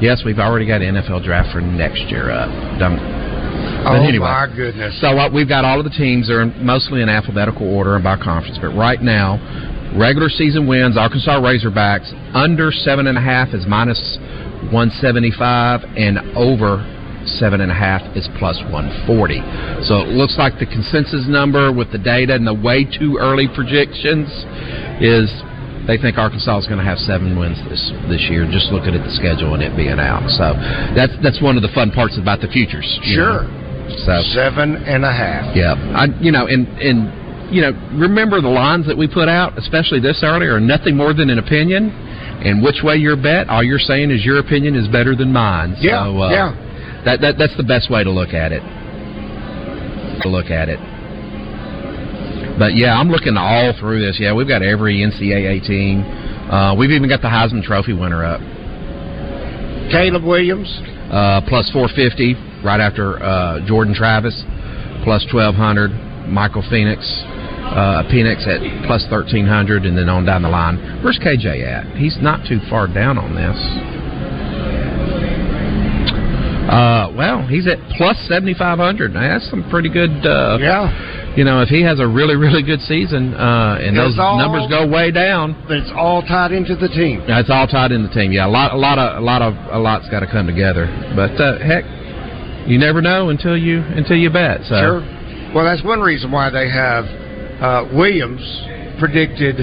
yes, 0.00 0.22
we've 0.24 0.38
already 0.38 0.66
got 0.66 0.80
NFL 0.80 1.24
draft 1.24 1.52
for 1.52 1.60
next 1.60 2.02
year 2.08 2.30
up. 2.30 2.48
Don't 2.78 2.98
oh 2.98 3.96
but 3.96 4.02
anyway, 4.02 4.26
my 4.26 4.48
goodness! 4.54 5.00
So 5.00 5.08
uh, 5.18 5.30
we've 5.32 5.48
got 5.48 5.64
all 5.64 5.78
of 5.78 5.84
the 5.84 5.96
teams 5.96 6.30
are 6.30 6.46
mostly 6.46 7.02
in 7.02 7.08
alphabetical 7.08 7.68
order 7.68 7.94
and 7.94 8.04
by 8.04 8.16
conference. 8.16 8.58
But 8.60 8.74
right 8.74 9.00
now, 9.00 9.38
regular 9.96 10.28
season 10.28 10.66
wins 10.66 10.96
Arkansas 10.96 11.40
Razorbacks 11.40 12.12
under 12.34 12.72
seven 12.72 13.06
and 13.06 13.18
a 13.18 13.22
half 13.22 13.54
is 13.54 13.66
minus 13.66 14.18
one 14.72 14.90
seventy 15.00 15.30
five 15.30 15.82
and 15.96 16.18
over 16.36 16.82
seven 17.36 17.60
and 17.60 17.70
a 17.70 17.74
half 17.74 18.00
is 18.16 18.28
plus 18.38 18.56
one 18.72 18.88
forty. 19.06 19.40
So 19.84 20.00
it 20.02 20.08
looks 20.16 20.36
like 20.38 20.58
the 20.58 20.66
consensus 20.66 21.28
number 21.28 21.72
with 21.72 21.92
the 21.92 21.98
data 21.98 22.34
and 22.34 22.46
the 22.46 22.54
way 22.56 22.84
too 22.84 23.18
early 23.20 23.48
projections 23.52 24.28
is 25.00 25.28
they 25.86 25.96
think 25.96 26.18
Arkansas 26.18 26.58
is 26.58 26.66
going 26.66 26.78
to 26.78 26.84
have 26.84 26.98
seven 26.98 27.38
wins 27.38 27.56
this 27.68 27.80
this 28.08 28.24
year. 28.28 28.44
Just 28.50 28.72
looking 28.72 28.94
at 28.94 29.04
the 29.04 29.14
schedule 29.16 29.54
and 29.54 29.62
it 29.62 29.76
being 29.76 30.00
out, 30.00 30.28
so 30.30 30.52
that's 30.96 31.12
that's 31.22 31.40
one 31.40 31.56
of 31.56 31.62
the 31.62 31.72
fun 31.74 31.90
parts 31.90 32.18
about 32.20 32.40
the 32.40 32.48
futures. 32.48 32.86
Sure. 33.02 33.44
know. 33.44 33.54
So 34.04 34.20
Seven 34.36 34.76
and 34.84 35.04
a 35.04 35.12
half. 35.12 35.56
yeah, 35.56 35.72
I 35.96 36.12
you 36.20 36.30
know, 36.30 36.46
and 36.46 36.68
and 36.76 37.08
you 37.50 37.62
know, 37.62 37.72
remember 37.96 38.40
the 38.40 38.52
lines 38.52 38.86
that 38.86 38.96
we 38.96 39.08
put 39.08 39.28
out, 39.28 39.56
especially 39.56 40.00
this 40.00 40.20
early, 40.22 40.46
are 40.46 40.60
nothing 40.60 40.96
more 40.96 41.14
than 41.14 41.30
an 41.30 41.38
opinion. 41.38 41.88
And 42.38 42.62
which 42.62 42.82
way 42.84 42.96
your 42.96 43.16
bet, 43.16 43.48
all 43.48 43.64
you're 43.64 43.80
saying 43.80 44.10
is 44.12 44.24
your 44.24 44.38
opinion 44.38 44.76
is 44.76 44.86
better 44.88 45.16
than 45.16 45.32
mine. 45.32 45.74
So, 45.80 45.82
Yeah, 45.82 46.06
uh, 46.06 46.30
yeah. 46.30 46.67
That, 47.08 47.24
that 47.24 47.34
that's 47.38 47.56
the 47.56 47.64
best 47.64 47.90
way 47.90 48.04
to 48.04 48.10
look 48.10 48.36
at 48.36 48.52
it. 48.52 48.60
To 50.20 50.28
look 50.28 50.52
at 50.52 50.68
it. 50.68 50.76
But 52.58 52.76
yeah, 52.76 53.00
I'm 53.00 53.08
looking 53.08 53.38
all 53.38 53.72
through 53.80 54.04
this. 54.04 54.18
Yeah, 54.20 54.34
we've 54.34 54.48
got 54.48 54.60
every 54.60 55.00
NCAA 55.00 55.64
team. 55.64 56.04
Uh, 56.52 56.74
we've 56.76 56.90
even 56.90 57.08
got 57.08 57.22
the 57.22 57.32
Heisman 57.32 57.62
Trophy 57.62 57.94
winner 57.94 58.24
up. 58.24 58.40
Caleb 59.90 60.24
Williams. 60.24 60.68
Uh, 61.08 61.40
plus 61.48 61.70
450 61.72 62.36
right 62.60 62.80
after 62.80 63.16
uh, 63.22 63.64
Jordan 63.66 63.94
Travis, 63.94 64.36
plus 65.02 65.24
1200. 65.32 66.28
Michael 66.28 66.60
Phoenix, 66.68 67.00
uh, 67.72 68.04
Penix 68.12 68.44
at 68.44 68.60
plus 68.84 69.00
1300, 69.10 69.86
and 69.86 69.96
then 69.96 70.10
on 70.10 70.26
down 70.26 70.42
the 70.42 70.48
line. 70.50 71.00
Where's 71.02 71.18
KJ 71.18 71.64
at? 71.64 71.96
He's 71.96 72.18
not 72.20 72.46
too 72.46 72.60
far 72.68 72.86
down 72.86 73.16
on 73.16 73.34
this. 73.34 73.56
Uh, 76.68 77.12
well, 77.16 77.46
he's 77.46 77.66
at 77.66 77.78
plus 77.96 78.16
7500. 78.28 79.14
Now, 79.14 79.20
that's 79.38 79.48
some 79.50 79.68
pretty 79.70 79.88
good. 79.88 80.10
Uh, 80.26 80.58
Yeah. 80.60 81.14
You 81.36 81.44
know, 81.44 81.62
if 81.62 81.68
he 81.68 81.82
has 81.82 82.00
a 82.00 82.06
really, 82.06 82.34
really 82.34 82.62
good 82.62 82.80
season, 82.82 83.32
uh, 83.34 83.78
and 83.80 83.96
It's 83.96 84.16
those 84.16 84.18
all- 84.18 84.38
numbers 84.38 84.66
go 84.66 84.86
way 84.86 85.10
down, 85.12 85.54
it's 85.68 85.90
all 85.96 86.20
tied 86.22 86.50
into 86.52 86.74
the 86.74 86.88
team. 86.88 87.22
it's 87.28 87.48
all 87.50 87.66
tied 87.68 87.92
in 87.92 88.02
the 88.02 88.08
team. 88.08 88.32
Yeah, 88.32 88.46
a 88.46 88.48
lot, 88.48 88.72
a 88.74 88.76
lot 88.76 88.98
of, 88.98 89.18
a 89.18 89.20
lot 89.20 89.40
of, 89.42 89.54
a 89.70 89.78
lot's 89.78 90.08
got 90.08 90.20
to 90.20 90.26
come 90.26 90.46
together. 90.46 90.88
But 91.14 91.40
uh, 91.40 91.58
heck, 91.58 91.84
you 92.66 92.78
never 92.78 93.00
know 93.00 93.28
until 93.30 93.56
you 93.56 93.82
until 93.94 94.16
you 94.16 94.30
bet. 94.30 94.64
So 94.64 94.76
Sure. 94.80 95.02
Well, 95.54 95.64
that's 95.64 95.82
one 95.84 96.00
reason 96.00 96.30
why 96.32 96.50
they 96.50 96.68
have 96.68 97.04
uh, 97.60 97.84
Williams 97.94 98.42
predicted 98.98 99.56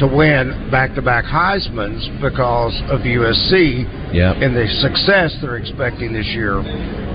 to 0.00 0.06
win 0.08 0.68
back-to-back 0.70 1.24
Heisman's 1.24 2.08
because 2.20 2.74
of 2.90 3.00
USC 3.04 3.84
Yep. 4.12 4.36
and 4.42 4.56
the 4.56 4.66
success 4.82 5.36
they're 5.40 5.56
expecting 5.56 6.12
this 6.12 6.26
year 6.34 6.60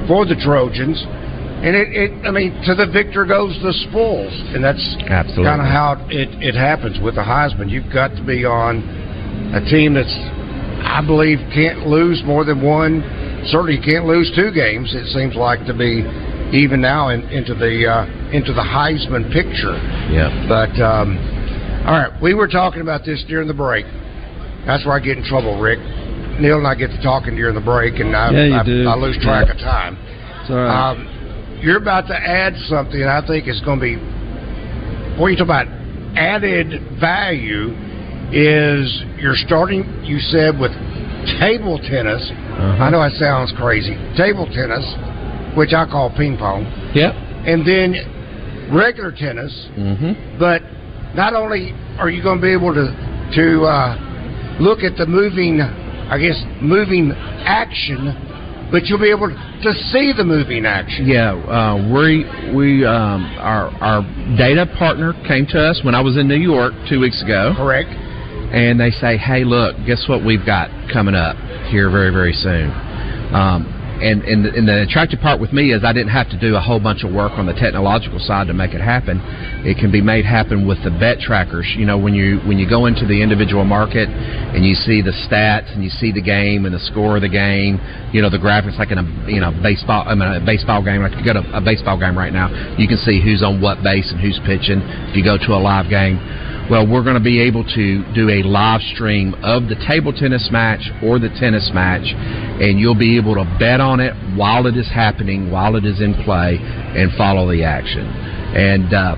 for 0.08 0.26
the 0.26 0.36
Trojans. 0.40 1.02
And 1.66 1.74
it, 1.76 1.88
it 1.92 2.12
I 2.28 2.32
mean, 2.32 2.54
to 2.66 2.76
the 2.76 2.86
victor 2.88 3.26
goes 3.26 3.58
the 3.64 3.74
spoils, 3.90 4.32
and 4.54 4.64
that's 4.64 4.84
Absolutely. 5.10 5.46
kind 5.50 5.62
of 5.62 5.68
how 5.68 5.98
it, 6.10 6.30
it 6.44 6.54
happens 6.56 7.00
with 7.02 7.16
the 7.16 7.26
Heisman. 7.26 7.70
You've 7.70 7.92
got 7.92 8.14
to 8.16 8.24
be 8.24 8.46
on 8.46 8.80
a 9.56 9.62
team 9.66 9.96
that's, 9.96 10.14
I 10.86 11.02
believe, 11.06 11.40
can't 11.54 11.88
lose 11.88 12.22
more 12.24 12.46
than 12.46 12.62
one. 12.62 13.02
Certainly, 13.50 13.82
can't 13.82 14.06
lose 14.06 14.30
two 14.36 14.52
games. 14.52 14.94
It 14.94 15.08
seems 15.10 15.34
like 15.36 15.66
to 15.66 15.74
be 15.74 16.06
even 16.54 16.82
now 16.82 17.10
in, 17.10 17.22
into 17.34 17.56
the 17.56 17.88
uh, 17.90 18.06
into 18.32 18.54
the 18.54 18.62
Heisman 18.62 19.32
picture. 19.34 19.74
yeah. 20.14 20.30
But 20.48 20.76
um, 20.82 21.18
all 21.86 21.94
right, 21.94 22.22
we 22.22 22.34
were 22.34 22.48
talking 22.48 22.82
about 22.82 23.06
this 23.06 23.24
during 23.28 23.48
the 23.48 23.54
break. 23.54 23.86
That's 24.66 24.86
where 24.86 24.96
I 24.96 25.00
get 25.00 25.18
in 25.18 25.24
trouble, 25.24 25.60
Rick. 25.60 25.80
Neil 26.40 26.58
and 26.58 26.68
I 26.68 26.76
get 26.76 26.90
to 26.90 27.02
talking 27.02 27.36
during 27.36 27.56
the 27.56 27.62
break, 27.62 28.00
and 28.00 28.16
I, 28.16 28.32
Yeah, 28.32 28.62
I. 28.62 28.92
I 28.92 28.96
lose 28.96 29.18
track 29.22 29.48
Yeah. 29.48 29.54
of 29.54 29.60
time. 29.60 29.98
Um, 30.50 31.60
you're 31.62 31.78
about 31.78 32.08
to 32.08 32.16
add 32.16 32.56
something 32.68 33.02
I 33.04 33.22
think 33.26 33.48
is 33.48 33.62
going 33.62 33.80
to 33.80 33.86
be. 33.86 33.96
What 35.20 35.28
you 35.30 35.38
talk 35.38 35.46
about 35.46 35.68
added 36.18 37.00
value 37.00 37.74
is 38.32 39.04
you're 39.20 39.36
starting. 39.48 40.04
You 40.04 40.20
said 40.20 40.60
with 40.60 40.72
table 41.40 41.80
tennis. 41.80 42.22
Uh-huh. 42.32 42.84
I 42.84 42.90
know 42.90 43.02
that 43.02 43.14
sounds 43.14 43.54
crazy. 43.58 43.96
Table 44.18 44.46
tennis, 44.48 44.84
which 45.56 45.74
I 45.74 45.86
call 45.86 46.10
ping 46.10 46.38
pong, 46.38 46.66
Yep. 46.94 47.14
and 47.48 47.66
then 47.66 48.70
regular 48.76 49.12
tennis. 49.12 49.54
Mm-hmm. 49.78 50.38
But 50.40 50.62
not 51.16 51.34
only 51.34 51.72
are 51.98 52.10
you 52.10 52.22
going 52.22 52.38
to 52.38 52.42
be 52.42 52.54
able 52.54 52.74
to 52.74 52.92
to 53.36 53.64
uh, 53.64 53.96
look 54.60 54.80
at 54.80 54.98
the 54.98 55.06
moving, 55.06 55.60
I 55.62 56.18
guess, 56.20 56.38
moving 56.62 57.12
action, 57.44 58.14
but 58.72 58.86
you'll 58.86 59.00
be 59.00 59.10
able 59.12 59.30
to 59.30 59.72
see 59.92 60.14
the 60.16 60.24
moving 60.24 60.66
action. 60.66 61.08
Yeah, 61.08 61.34
uh, 61.34 61.76
we 61.92 62.24
we 62.56 62.86
um, 62.86 63.24
our 63.40 63.70
our 63.82 64.02
data 64.38 64.66
partner 64.78 65.14
came 65.28 65.46
to 65.48 65.60
us 65.60 65.82
when 65.84 65.96
I 65.96 66.02
was 66.02 66.18
in 66.18 66.28
New 66.28 66.36
York 66.40 66.74
two 66.90 67.00
weeks 67.00 67.24
ago. 67.24 67.54
Correct. 67.56 67.90
and 67.90 68.80
they 68.80 68.92
say, 68.92 69.18
"Hey, 69.18 69.44
look, 69.44 69.76
guess 69.88 70.06
what 70.08 70.24
we've 70.24 70.46
got 70.46 70.70
coming 70.94 71.16
up 71.16 71.36
here 71.72 71.90
very, 71.90 72.12
very 72.12 72.34
soon." 72.34 72.70
Um, 73.34 73.72
and 74.02 74.24
and 74.24 74.46
the, 74.46 74.52
and 74.54 74.68
the 74.68 74.84
attractive 74.84 75.20
part 75.20 75.40
with 75.40 75.54
me 75.54 75.72
is 75.72 75.84
I 75.84 75.94
didn't 75.94 76.12
have 76.12 76.30
to 76.30 76.40
do 76.40 76.56
a 76.56 76.60
whole 76.60 76.80
bunch 76.80 77.04
of 77.04 77.14
work 77.14 77.34
on 77.40 77.46
the 77.46 77.54
technological 77.54 78.20
side 78.20 78.48
to 78.48 78.54
make 78.54 78.74
it 78.74 78.82
happen. 78.82 79.22
It 79.64 79.78
can 79.78 79.92
be 79.92 80.02
made 80.02 80.26
happen 80.26 80.68
with 80.68 80.84
the 80.84 80.92
bet 80.92 81.20
trackers. 81.20 81.66
You 81.78 81.86
know, 81.86 81.98
when 81.98 82.14
you 82.14 82.40
when 82.46 82.60
you 82.60 82.68
go 82.68 82.86
into 82.86 83.06
the 83.06 83.22
individual 83.22 83.64
market 83.64 84.10
and 84.10 84.66
you 84.66 84.76
see 84.76 85.02
the 85.02 85.16
stats 85.26 85.74
and 85.74 85.84
you 85.84 85.90
see 85.90 86.12
the 86.12 86.22
game 86.22 86.66
and 86.66 86.74
the 86.74 86.84
score 86.92 87.16
of 87.16 87.22
the 87.22 87.32
game, 87.32 87.80
you 88.12 88.22
know, 88.22 88.30
the 88.30 88.42
graphics 88.42 88.78
like 88.78 88.92
in 88.92 89.00
a 89.00 89.08
you 89.28 89.40
know 89.40 89.52
baseball 89.64 90.04
I 90.08 90.16
mean 90.16 90.30
a 90.30 90.46
baseball 90.46 90.84
game. 90.84 91.02
Like 91.02 91.14
if 91.14 91.20
you 91.20 91.26
go 91.26 91.40
to 91.40 91.46
a 91.56 91.62
baseball 91.62 92.00
game 92.00 92.18
right 92.18 92.34
now, 92.34 92.52
you 92.78 92.88
can 92.88 92.98
see 92.98 93.22
who's 93.22 93.44
on 93.44 93.62
what 93.62 93.84
base 93.84 94.12
and 94.12 94.20
who's 94.20 94.40
pitching. 94.46 94.82
If 95.10 95.16
you 95.16 95.24
go 95.24 95.38
to 95.38 95.54
a 95.54 95.62
live 95.62 95.90
game. 95.90 96.45
Well, 96.66 96.88
we're 96.90 97.04
going 97.04 97.14
to 97.14 97.24
be 97.24 97.42
able 97.42 97.64
to 97.64 98.14
do 98.16 98.30
a 98.30 98.42
live 98.42 98.82
stream 98.96 99.36
of 99.44 99.70
the 99.70 99.76
table 99.88 100.12
tennis 100.12 100.50
match 100.52 100.82
or 101.04 101.20
the 101.20 101.30
tennis 101.38 101.70
match, 101.76 102.02
and 102.10 102.80
you'll 102.80 102.98
be 102.98 103.18
able 103.18 103.36
to 103.36 103.46
bet 103.60 103.80
on 103.80 104.00
it 104.00 104.14
while 104.36 104.66
it 104.66 104.76
is 104.76 104.90
happening, 104.90 105.52
while 105.52 105.76
it 105.76 105.86
is 105.86 106.02
in 106.02 106.16
play, 106.26 106.58
and 106.58 107.14
follow 107.14 107.52
the 107.52 107.64
action. 107.64 108.02
And 108.02 108.92
uh, 108.92 109.16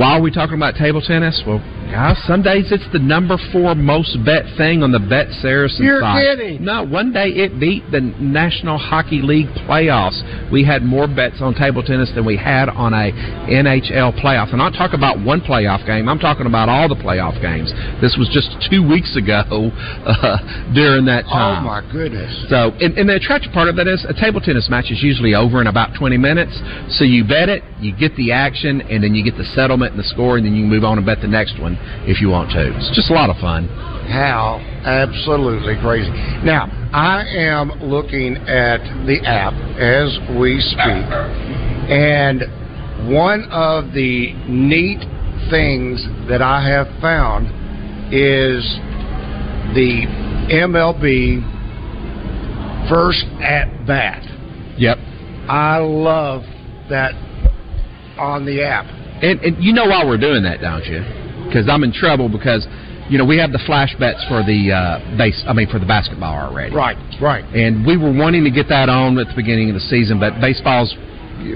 while 0.00 0.22
we're 0.22 0.32
talking 0.32 0.56
about 0.56 0.76
table 0.76 1.02
tennis, 1.02 1.42
well, 1.46 1.60
guys, 1.94 2.18
some 2.26 2.42
days 2.42 2.74
it's 2.74 2.86
the 2.92 2.98
number 2.98 3.38
four 3.52 3.74
most 3.78 4.18
bet 4.26 4.42
thing 4.58 4.82
on 4.82 4.90
the 4.90 4.98
Bet 4.98 5.30
Saracen 5.38 5.86
You're 5.86 6.02
site. 6.02 6.26
kidding. 6.26 6.64
No, 6.64 6.82
one 6.82 7.12
day 7.12 7.30
it 7.30 7.60
beat 7.60 7.86
the 7.94 8.00
National 8.00 8.78
Hockey 8.78 9.22
League 9.22 9.46
playoffs. 9.62 10.18
We 10.50 10.66
had 10.66 10.82
more 10.82 11.06
bets 11.06 11.38
on 11.38 11.54
table 11.54 11.86
tennis 11.86 12.10
than 12.10 12.26
we 12.26 12.36
had 12.36 12.68
on 12.68 12.92
a 12.92 13.14
NHL 13.46 14.18
playoff. 14.18 14.50
And 14.50 14.58
I'm 14.58 14.72
not 14.72 14.74
talking 14.74 14.98
about 14.98 15.22
one 15.22 15.40
playoff 15.40 15.86
game. 15.86 16.08
I'm 16.08 16.18
talking 16.18 16.46
about 16.46 16.68
all 16.68 16.88
the 16.90 16.98
playoff 16.98 17.38
games. 17.38 17.70
This 18.02 18.18
was 18.18 18.26
just 18.34 18.50
two 18.66 18.82
weeks 18.82 19.14
ago 19.14 19.46
uh, 19.46 20.74
during 20.74 21.06
that 21.06 21.30
time. 21.30 21.62
Oh 21.62 21.78
my 21.78 21.92
goodness. 21.92 22.26
So, 22.50 22.74
and, 22.82 22.98
and 22.98 23.06
the 23.08 23.22
attractive 23.22 23.52
part 23.52 23.68
of 23.68 23.76
that 23.76 23.86
is 23.86 24.02
a 24.02 24.18
table 24.18 24.40
tennis 24.42 24.66
match 24.66 24.90
is 24.90 24.98
usually 24.98 25.38
over 25.38 25.60
in 25.60 25.70
about 25.70 25.94
20 25.94 26.18
minutes. 26.18 26.58
So 26.98 27.06
you 27.06 27.22
bet 27.22 27.46
it, 27.48 27.62
you 27.78 27.94
get 27.94 28.16
the 28.18 28.32
action, 28.32 28.82
and 28.82 28.98
then 28.98 29.14
you 29.14 29.22
get 29.22 29.38
the 29.38 29.46
settlement 29.54 29.94
and 29.94 30.00
the 30.02 30.08
score, 30.10 30.36
and 30.36 30.44
then 30.44 30.58
you 30.58 30.66
move 30.66 30.82
on 30.82 30.98
and 30.98 31.06
bet 31.06 31.22
the 31.22 31.30
next 31.30 31.60
one 31.62 31.78
if 32.06 32.20
you 32.20 32.28
want 32.28 32.50
to. 32.50 32.76
It's 32.76 32.94
just 32.94 33.10
a 33.10 33.14
lot 33.14 33.30
of 33.30 33.36
fun. 33.36 33.68
How 34.08 34.60
absolutely 34.84 35.76
crazy. 35.80 36.10
Now, 36.44 36.68
I 36.92 37.24
am 37.26 37.70
looking 37.80 38.36
at 38.36 38.78
the 39.06 39.20
app 39.24 39.54
as 39.78 40.18
we 40.38 40.60
speak, 40.60 41.04
and 41.90 42.42
one 43.10 43.48
of 43.50 43.92
the 43.92 44.32
neat 44.48 45.00
things 45.50 46.04
that 46.28 46.40
I 46.40 46.66
have 46.68 46.86
found 47.00 47.48
is 48.12 48.62
the 49.74 50.06
MLB 50.52 51.40
first 52.88 53.24
at 53.40 53.86
bat. 53.86 54.22
Yep. 54.78 54.98
I 55.48 55.78
love 55.78 56.42
that 56.90 57.12
on 58.18 58.46
the 58.46 58.62
app. 58.62 58.86
And, 59.22 59.40
and 59.40 59.62
you 59.62 59.72
know 59.72 59.86
why 59.86 60.04
we're 60.04 60.18
doing 60.18 60.42
that, 60.44 60.60
don't 60.60 60.84
you? 60.84 61.23
Because 61.54 61.70
I'm 61.70 61.86
in 61.86 61.94
trouble 61.94 62.26
because 62.26 62.66
you 63.06 63.14
know 63.14 63.24
we 63.24 63.38
have 63.38 63.54
the 63.54 63.62
flash 63.62 63.94
bets 63.94 64.18
for 64.26 64.42
the 64.42 64.74
uh, 64.74 64.98
base. 65.14 65.38
I 65.46 65.52
mean 65.54 65.70
for 65.70 65.78
the 65.78 65.86
basketball 65.86 66.34
already. 66.34 66.74
Right, 66.74 66.98
right. 67.22 67.44
And 67.54 67.86
we 67.86 67.96
were 67.96 68.10
wanting 68.10 68.42
to 68.42 68.50
get 68.50 68.66
that 68.74 68.88
on 68.88 69.14
at 69.22 69.30
the 69.30 69.38
beginning 69.38 69.70
of 69.70 69.78
the 69.78 69.86
season, 69.86 70.18
but 70.18 70.40
baseball's 70.40 70.90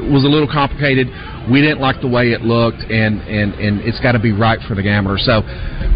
was 0.06 0.22
a 0.22 0.30
little 0.30 0.46
complicated. 0.46 1.08
We 1.50 1.62
didn't 1.62 1.80
like 1.80 2.00
the 2.00 2.08
way 2.08 2.30
it 2.30 2.42
looked, 2.42 2.82
and 2.86 3.20
and 3.26 3.54
and 3.54 3.80
it's 3.82 3.98
got 4.00 4.12
to 4.12 4.18
be 4.18 4.32
right 4.32 4.58
for 4.68 4.74
the 4.74 4.82
gambler. 4.82 5.18
So 5.18 5.42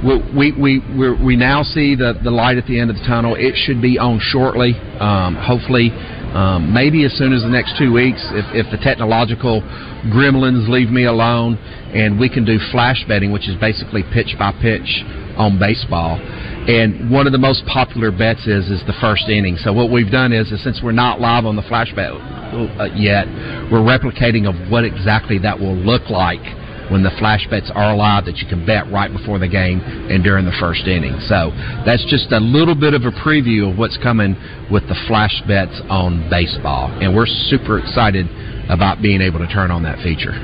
we 0.03 0.51
we 0.53 0.83
we 0.99 1.13
we 1.13 1.37
now 1.37 1.63
see 1.63 1.95
the 1.95 2.19
the 2.23 2.31
light 2.31 2.59
at 2.59 2.67
the 2.67 2.81
end 2.81 2.91
of 2.91 2.97
the 2.97 3.05
tunnel. 3.07 3.35
It 3.37 3.55
should 3.55 3.83
be 3.83 3.99
on 3.99 4.19
shortly. 4.19 4.75
Um, 4.99 5.37
hopefully, 5.37 5.91
um, 6.35 6.73
maybe 6.73 7.05
as 7.05 7.12
soon 7.19 7.33
as 7.33 7.43
the 7.43 7.49
next 7.49 7.77
two 7.79 7.93
weeks, 7.93 8.21
if 8.33 8.47
if 8.55 8.71
the 8.71 8.79
technological 8.79 9.61
gremlins 10.09 10.69
leave 10.69 10.89
me 10.89 11.05
alone, 11.05 11.57
and 11.93 12.19
we 12.19 12.29
can 12.29 12.45
do 12.45 12.59
flash 12.71 13.05
betting, 13.07 13.33
which 13.33 13.49
is 13.49 13.57
basically 13.57 14.03
pitch 14.12 14.35
by 14.39 14.53
pitch 14.53 15.05
on 15.37 15.59
baseball. 15.59 16.17
And 16.17 17.11
one 17.11 17.27
of 17.27 17.33
the 17.33 17.43
most 17.43 17.67
popular 17.67 18.11
bets 18.11 18.47
is 18.47 18.71
is 18.71 18.81
the 18.87 18.97
first 19.01 19.29
inning. 19.29 19.57
So 19.57 19.73
what 19.73 19.91
we've 19.91 20.11
done 20.11 20.33
is, 20.33 20.53
is 20.53 20.62
since 20.62 20.81
we're 20.83 20.93
not 20.93 21.21
live 21.21 21.45
on 21.45 21.57
the 21.57 21.62
flash 21.62 21.93
bet 21.95 22.12
uh, 22.12 22.89
yet, 22.95 23.27
we're 23.71 23.85
replicating 23.85 24.49
of 24.49 24.71
what 24.71 24.85
exactly 24.85 25.39
that 25.39 25.59
will 25.59 25.77
look 25.77 26.09
like 26.09 26.62
when 26.93 27.03
the 27.03 27.11
flash 27.19 27.49
bets 27.49 27.73
are 27.75 27.97
live 27.97 28.27
that 28.27 28.37
you 28.37 28.47
can 28.47 28.65
bet 28.67 28.85
right 28.93 29.11
before 29.11 29.39
the 29.39 29.49
game 29.49 29.81
and 29.81 30.23
during 30.23 30.45
the 30.45 30.55
first 30.61 30.87
inning. 30.87 31.17
So 31.27 31.51
that's 31.89 32.05
just 32.07 32.31
a 32.33 32.39
little 32.39 32.75
bit 32.75 32.93
of 32.93 33.03
a 33.03 33.11
preview 33.11 33.73
of 33.73 33.79
what's 33.79 33.97
coming 33.97 34.37
with 34.71 34.87
the 34.89 34.97
flash 35.09 35.35
bets 35.49 35.81
on 35.89 36.29
baseball, 36.29 36.93
and 37.01 37.17
we're 37.17 37.27
super 37.49 37.79
excited 37.79 38.29
about 38.69 39.01
being 39.01 39.21
able 39.21 39.39
to 39.41 39.49
turn 39.49 39.71
on 39.71 39.83
that 39.85 39.99
feature. 40.05 40.37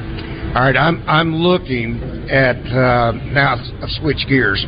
All 0.56 0.64
right, 0.64 0.76
I'm 0.76 1.04
I'm 1.06 1.36
looking 1.36 2.00
at 2.30 2.56
uh, 2.72 3.12
now. 3.12 3.60
I'll 3.82 3.94
switch 4.00 4.24
gears. 4.28 4.64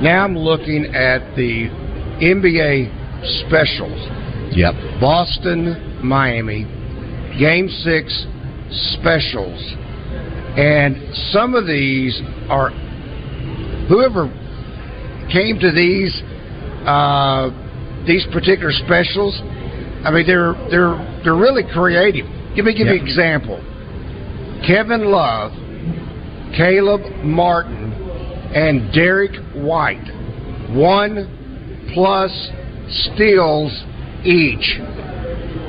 Now 0.00 0.24
I'm 0.24 0.36
looking 0.36 0.86
at 0.96 1.36
the 1.36 1.68
NBA 2.24 2.88
specials. 3.44 4.00
Yep. 4.56 4.74
Boston, 5.00 6.00
Miami, 6.02 6.64
Game 7.38 7.68
Six 7.68 8.26
specials, 8.96 9.60
and 10.58 11.14
some 11.32 11.54
of 11.54 11.66
these 11.66 12.20
are 12.50 12.70
whoever 13.88 14.26
came 15.32 15.58
to 15.60 15.70
these 15.72 16.20
uh, 16.86 17.50
these 18.06 18.26
particular 18.32 18.72
specials. 18.72 19.38
I 20.04 20.10
mean, 20.10 20.26
they're 20.26 20.54
they're 20.70 21.20
they're 21.24 21.36
really 21.36 21.62
creative. 21.72 22.26
Give 22.56 22.64
me 22.64 22.72
give 22.76 22.86
Yep. 22.86 22.94
me 22.94 23.00
an 23.00 23.06
example. 23.06 23.58
Kevin 24.66 25.04
Love, 25.06 25.52
Caleb 26.56 27.02
Martin, 27.24 27.92
and 28.54 28.92
Derrick 28.92 29.36
White. 29.54 30.02
One 30.74 31.90
plus 31.94 32.30
steals 32.90 33.72
each. 34.24 34.80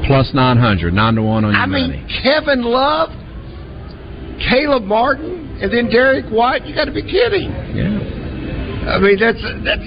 Plus 0.08 0.32
nine 0.34 0.58
hundred, 0.58 0.94
nine 0.94 1.16
to 1.16 1.22
one 1.22 1.46
on 1.46 1.52
your 1.54 1.62
I 1.62 1.66
money. 1.68 1.98
mean, 1.98 2.08
Kevin 2.24 2.64
Love, 2.64 3.10
Caleb 4.40 4.84
Martin, 4.84 5.60
and 5.62 5.72
then 5.72 5.90
Derrick 5.90 6.26
White. 6.32 6.66
You 6.66 6.74
got 6.76 6.86
to 6.86 6.94
be 6.94 7.04
kidding. 7.04 7.52
yeah. 7.76 8.18
I 8.90 8.98
mean, 8.98 9.20
that's 9.20 9.42
that's 9.64 9.86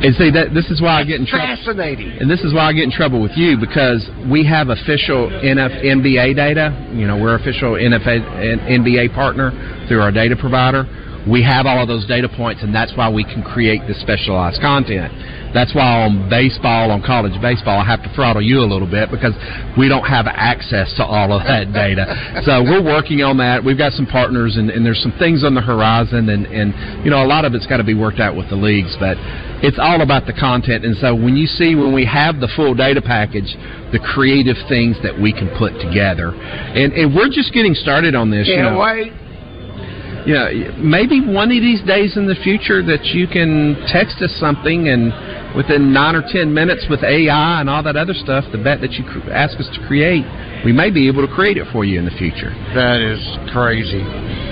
And 0.00 0.14
see 0.16 0.30
that 0.30 0.54
this 0.54 0.70
is 0.70 0.80
why 0.80 1.00
I 1.00 1.04
get 1.04 1.20
in 1.20 1.26
trouble. 1.26 1.46
fascinating. 1.46 2.16
And 2.18 2.30
this 2.30 2.40
is 2.40 2.54
why 2.54 2.70
I 2.70 2.72
get 2.72 2.84
in 2.84 2.90
trouble 2.92 3.20
with 3.20 3.36
you 3.36 3.58
because 3.58 4.08
we 4.30 4.46
have 4.46 4.70
official 4.70 5.28
NF, 5.28 5.84
NBA 5.84 6.36
data. 6.36 6.72
You 6.94 7.06
know, 7.06 7.18
we're 7.20 7.34
official 7.34 7.74
NFA, 7.74 8.22
NBA 8.64 9.12
partner 9.14 9.50
through 9.88 10.00
our 10.00 10.12
data 10.12 10.36
provider. 10.36 10.84
We 11.28 11.42
have 11.42 11.66
all 11.66 11.82
of 11.82 11.88
those 11.88 12.06
data 12.06 12.28
points, 12.28 12.62
and 12.62 12.74
that's 12.74 12.96
why 12.96 13.10
we 13.10 13.24
can 13.24 13.42
create 13.42 13.82
this 13.86 14.00
specialized 14.00 14.60
content. 14.60 15.12
That's 15.52 15.74
why 15.74 16.06
on 16.06 16.30
baseball, 16.30 16.90
on 16.90 17.02
college 17.02 17.34
baseball, 17.42 17.80
I 17.80 17.84
have 17.84 18.02
to 18.04 18.10
throttle 18.14 18.42
you 18.42 18.60
a 18.60 18.68
little 18.70 18.86
bit 18.86 19.10
because 19.10 19.34
we 19.76 19.88
don't 19.88 20.06
have 20.06 20.26
access 20.30 20.94
to 20.96 21.04
all 21.04 21.32
of 21.34 21.42
that 21.44 21.74
data. 21.74 22.06
so 22.46 22.62
we're 22.62 22.84
working 22.84 23.22
on 23.22 23.36
that. 23.38 23.62
We've 23.62 23.78
got 23.78 23.92
some 23.92 24.06
partners, 24.06 24.56
and, 24.56 24.70
and 24.70 24.86
there's 24.86 25.02
some 25.02 25.12
things 25.18 25.42
on 25.44 25.54
the 25.54 25.60
horizon, 25.60 26.30
and, 26.30 26.46
and 26.46 27.04
you 27.04 27.10
know, 27.10 27.22
a 27.22 27.26
lot 27.26 27.44
of 27.44 27.54
it's 27.54 27.66
got 27.66 27.78
to 27.78 27.84
be 27.84 27.94
worked 27.94 28.20
out 28.20 28.36
with 28.36 28.48
the 28.48 28.56
leagues, 28.56 28.94
but 29.00 29.18
it's 29.62 29.78
all 29.78 30.02
about 30.02 30.26
the 30.26 30.32
content. 30.32 30.84
And 30.84 30.96
so 30.96 31.14
when 31.14 31.36
you 31.36 31.46
see 31.46 31.74
when 31.74 31.92
we 31.92 32.06
have 32.06 32.38
the 32.38 32.48
full 32.54 32.74
data 32.74 33.02
package, 33.02 33.50
the 33.90 33.98
creative 33.98 34.56
things 34.68 34.96
that 35.02 35.18
we 35.18 35.32
can 35.32 35.50
put 35.58 35.74
together, 35.82 36.30
and, 36.30 36.94
and 36.94 37.14
we're 37.14 37.30
just 37.30 37.52
getting 37.52 37.74
started 37.74 38.14
on 38.14 38.30
this. 38.30 38.46
Can't 38.46 38.72
know. 38.74 38.78
wait. 38.78 39.12
Yeah, 40.26 40.76
maybe 40.76 41.20
one 41.20 41.50
of 41.50 41.60
these 41.60 41.82
days 41.82 42.16
in 42.16 42.26
the 42.26 42.36
future 42.42 42.82
that 42.84 43.04
you 43.06 43.26
can 43.26 43.76
text 43.88 44.20
us 44.22 44.32
something 44.38 44.88
and 44.88 45.12
within 45.56 45.92
nine 45.92 46.14
or 46.14 46.22
ten 46.30 46.52
minutes 46.52 46.86
with 46.88 47.02
AI 47.02 47.60
and 47.60 47.68
all 47.68 47.82
that 47.82 47.96
other 47.96 48.14
stuff, 48.14 48.44
the 48.52 48.58
bet 48.58 48.80
that 48.80 48.92
you 48.92 49.04
ask 49.32 49.58
us 49.58 49.68
to 49.74 49.80
create, 49.86 50.24
we 50.64 50.72
may 50.72 50.90
be 50.90 51.08
able 51.08 51.26
to 51.26 51.32
create 51.32 51.56
it 51.56 51.66
for 51.72 51.84
you 51.84 51.98
in 51.98 52.04
the 52.04 52.14
future. 52.20 52.50
That 52.74 53.00
is 53.00 53.20
crazy. 53.52 54.02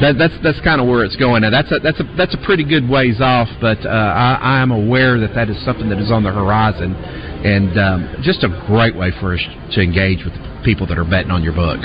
That, 0.00 0.16
that's 0.18 0.34
that's 0.42 0.60
kind 0.62 0.80
of 0.80 0.86
where 0.86 1.04
it's 1.04 1.16
going. 1.16 1.42
Now 1.42 1.50
that's 1.50 1.70
a 1.70 1.78
that's 1.78 2.00
a 2.00 2.06
that's 2.16 2.34
a 2.34 2.40
pretty 2.44 2.64
good 2.64 2.88
ways 2.88 3.20
off, 3.20 3.48
but 3.60 3.78
uh, 3.84 3.90
I, 3.90 4.58
I 4.58 4.62
am 4.62 4.70
aware 4.70 5.18
that 5.20 5.34
that 5.34 5.50
is 5.50 5.58
something 5.64 5.88
that 5.90 5.98
is 5.98 6.10
on 6.10 6.22
the 6.22 6.32
horizon, 6.32 6.94
and 6.94 7.72
um, 7.78 8.00
just 8.22 8.42
a 8.42 8.48
great 8.66 8.96
way 8.96 9.12
for 9.20 9.34
us 9.34 9.42
to 9.74 9.80
engage 9.80 10.24
with 10.24 10.34
the 10.34 10.62
people 10.64 10.86
that 10.86 10.98
are 10.98 11.04
betting 11.04 11.30
on 11.30 11.42
your 11.42 11.54
book. 11.54 11.80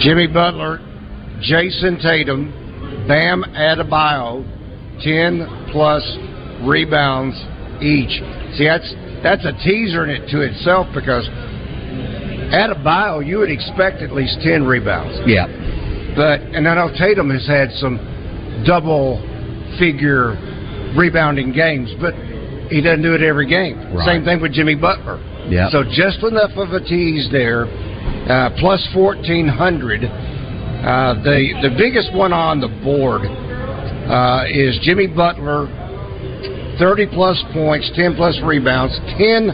Jimmy 0.00 0.26
Butler, 0.26 0.78
Jayson 1.40 2.00
Tatum, 2.00 2.63
Bam 3.06 3.44
Adebayo, 3.54 4.42
ten 5.02 5.46
plus 5.72 6.02
rebounds 6.62 7.36
each. 7.82 8.22
See, 8.56 8.64
that's 8.64 8.88
that's 9.22 9.44
a 9.44 9.52
teaser 9.64 10.04
in 10.04 10.10
it 10.10 10.28
to 10.30 10.40
itself 10.42 10.86
because 10.94 11.28
Adebayo, 12.52 13.26
you 13.26 13.38
would 13.38 13.50
expect 13.50 14.02
at 14.02 14.12
least 14.12 14.38
ten 14.42 14.64
rebounds. 14.64 15.18
Yeah, 15.26 15.46
But 16.16 16.40
and 16.40 16.68
I 16.68 16.74
know 16.74 16.88
Tatum 16.96 17.30
has 17.30 17.46
had 17.46 17.72
some 17.72 17.98
double 18.66 19.18
figure 19.78 20.36
rebounding 20.96 21.52
games, 21.52 21.90
but 22.00 22.14
he 22.70 22.80
doesn't 22.80 23.02
do 23.02 23.14
it 23.14 23.22
every 23.22 23.46
game. 23.48 23.94
Right. 23.94 24.06
Same 24.06 24.24
thing 24.24 24.40
with 24.40 24.52
Jimmy 24.52 24.74
Butler. 24.74 25.18
Yeah. 25.48 25.68
So 25.70 25.84
just 25.84 26.22
enough 26.22 26.52
of 26.56 26.72
a 26.72 26.80
tease 26.80 27.28
there. 27.32 27.66
Uh, 27.66 28.50
plus 28.58 28.86
fourteen 28.94 29.48
hundred. 29.48 30.02
Uh, 30.84 31.14
the 31.24 31.64
the 31.64 31.74
biggest 31.78 32.12
one 32.12 32.32
on 32.32 32.60
the 32.60 32.68
board 32.84 33.22
uh, 33.24 34.44
is 34.52 34.78
Jimmy 34.82 35.06
Butler, 35.06 35.64
thirty 36.78 37.06
plus 37.06 37.42
points, 37.54 37.90
ten 37.96 38.14
plus 38.14 38.38
rebounds, 38.44 38.92
ten 39.16 39.48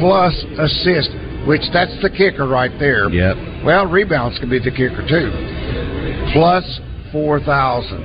plus 0.00 0.34
assists. 0.58 1.14
Which 1.46 1.62
that's 1.72 1.94
the 2.02 2.10
kicker 2.10 2.48
right 2.48 2.74
there. 2.80 3.08
Yep. 3.08 3.64
Well, 3.64 3.86
rebounds 3.86 4.36
could 4.40 4.50
be 4.50 4.58
the 4.58 4.72
kicker 4.72 5.06
too. 5.06 5.30
Plus 6.34 6.66
four 7.12 7.38
thousand. 7.38 8.02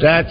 That's 0.00 0.30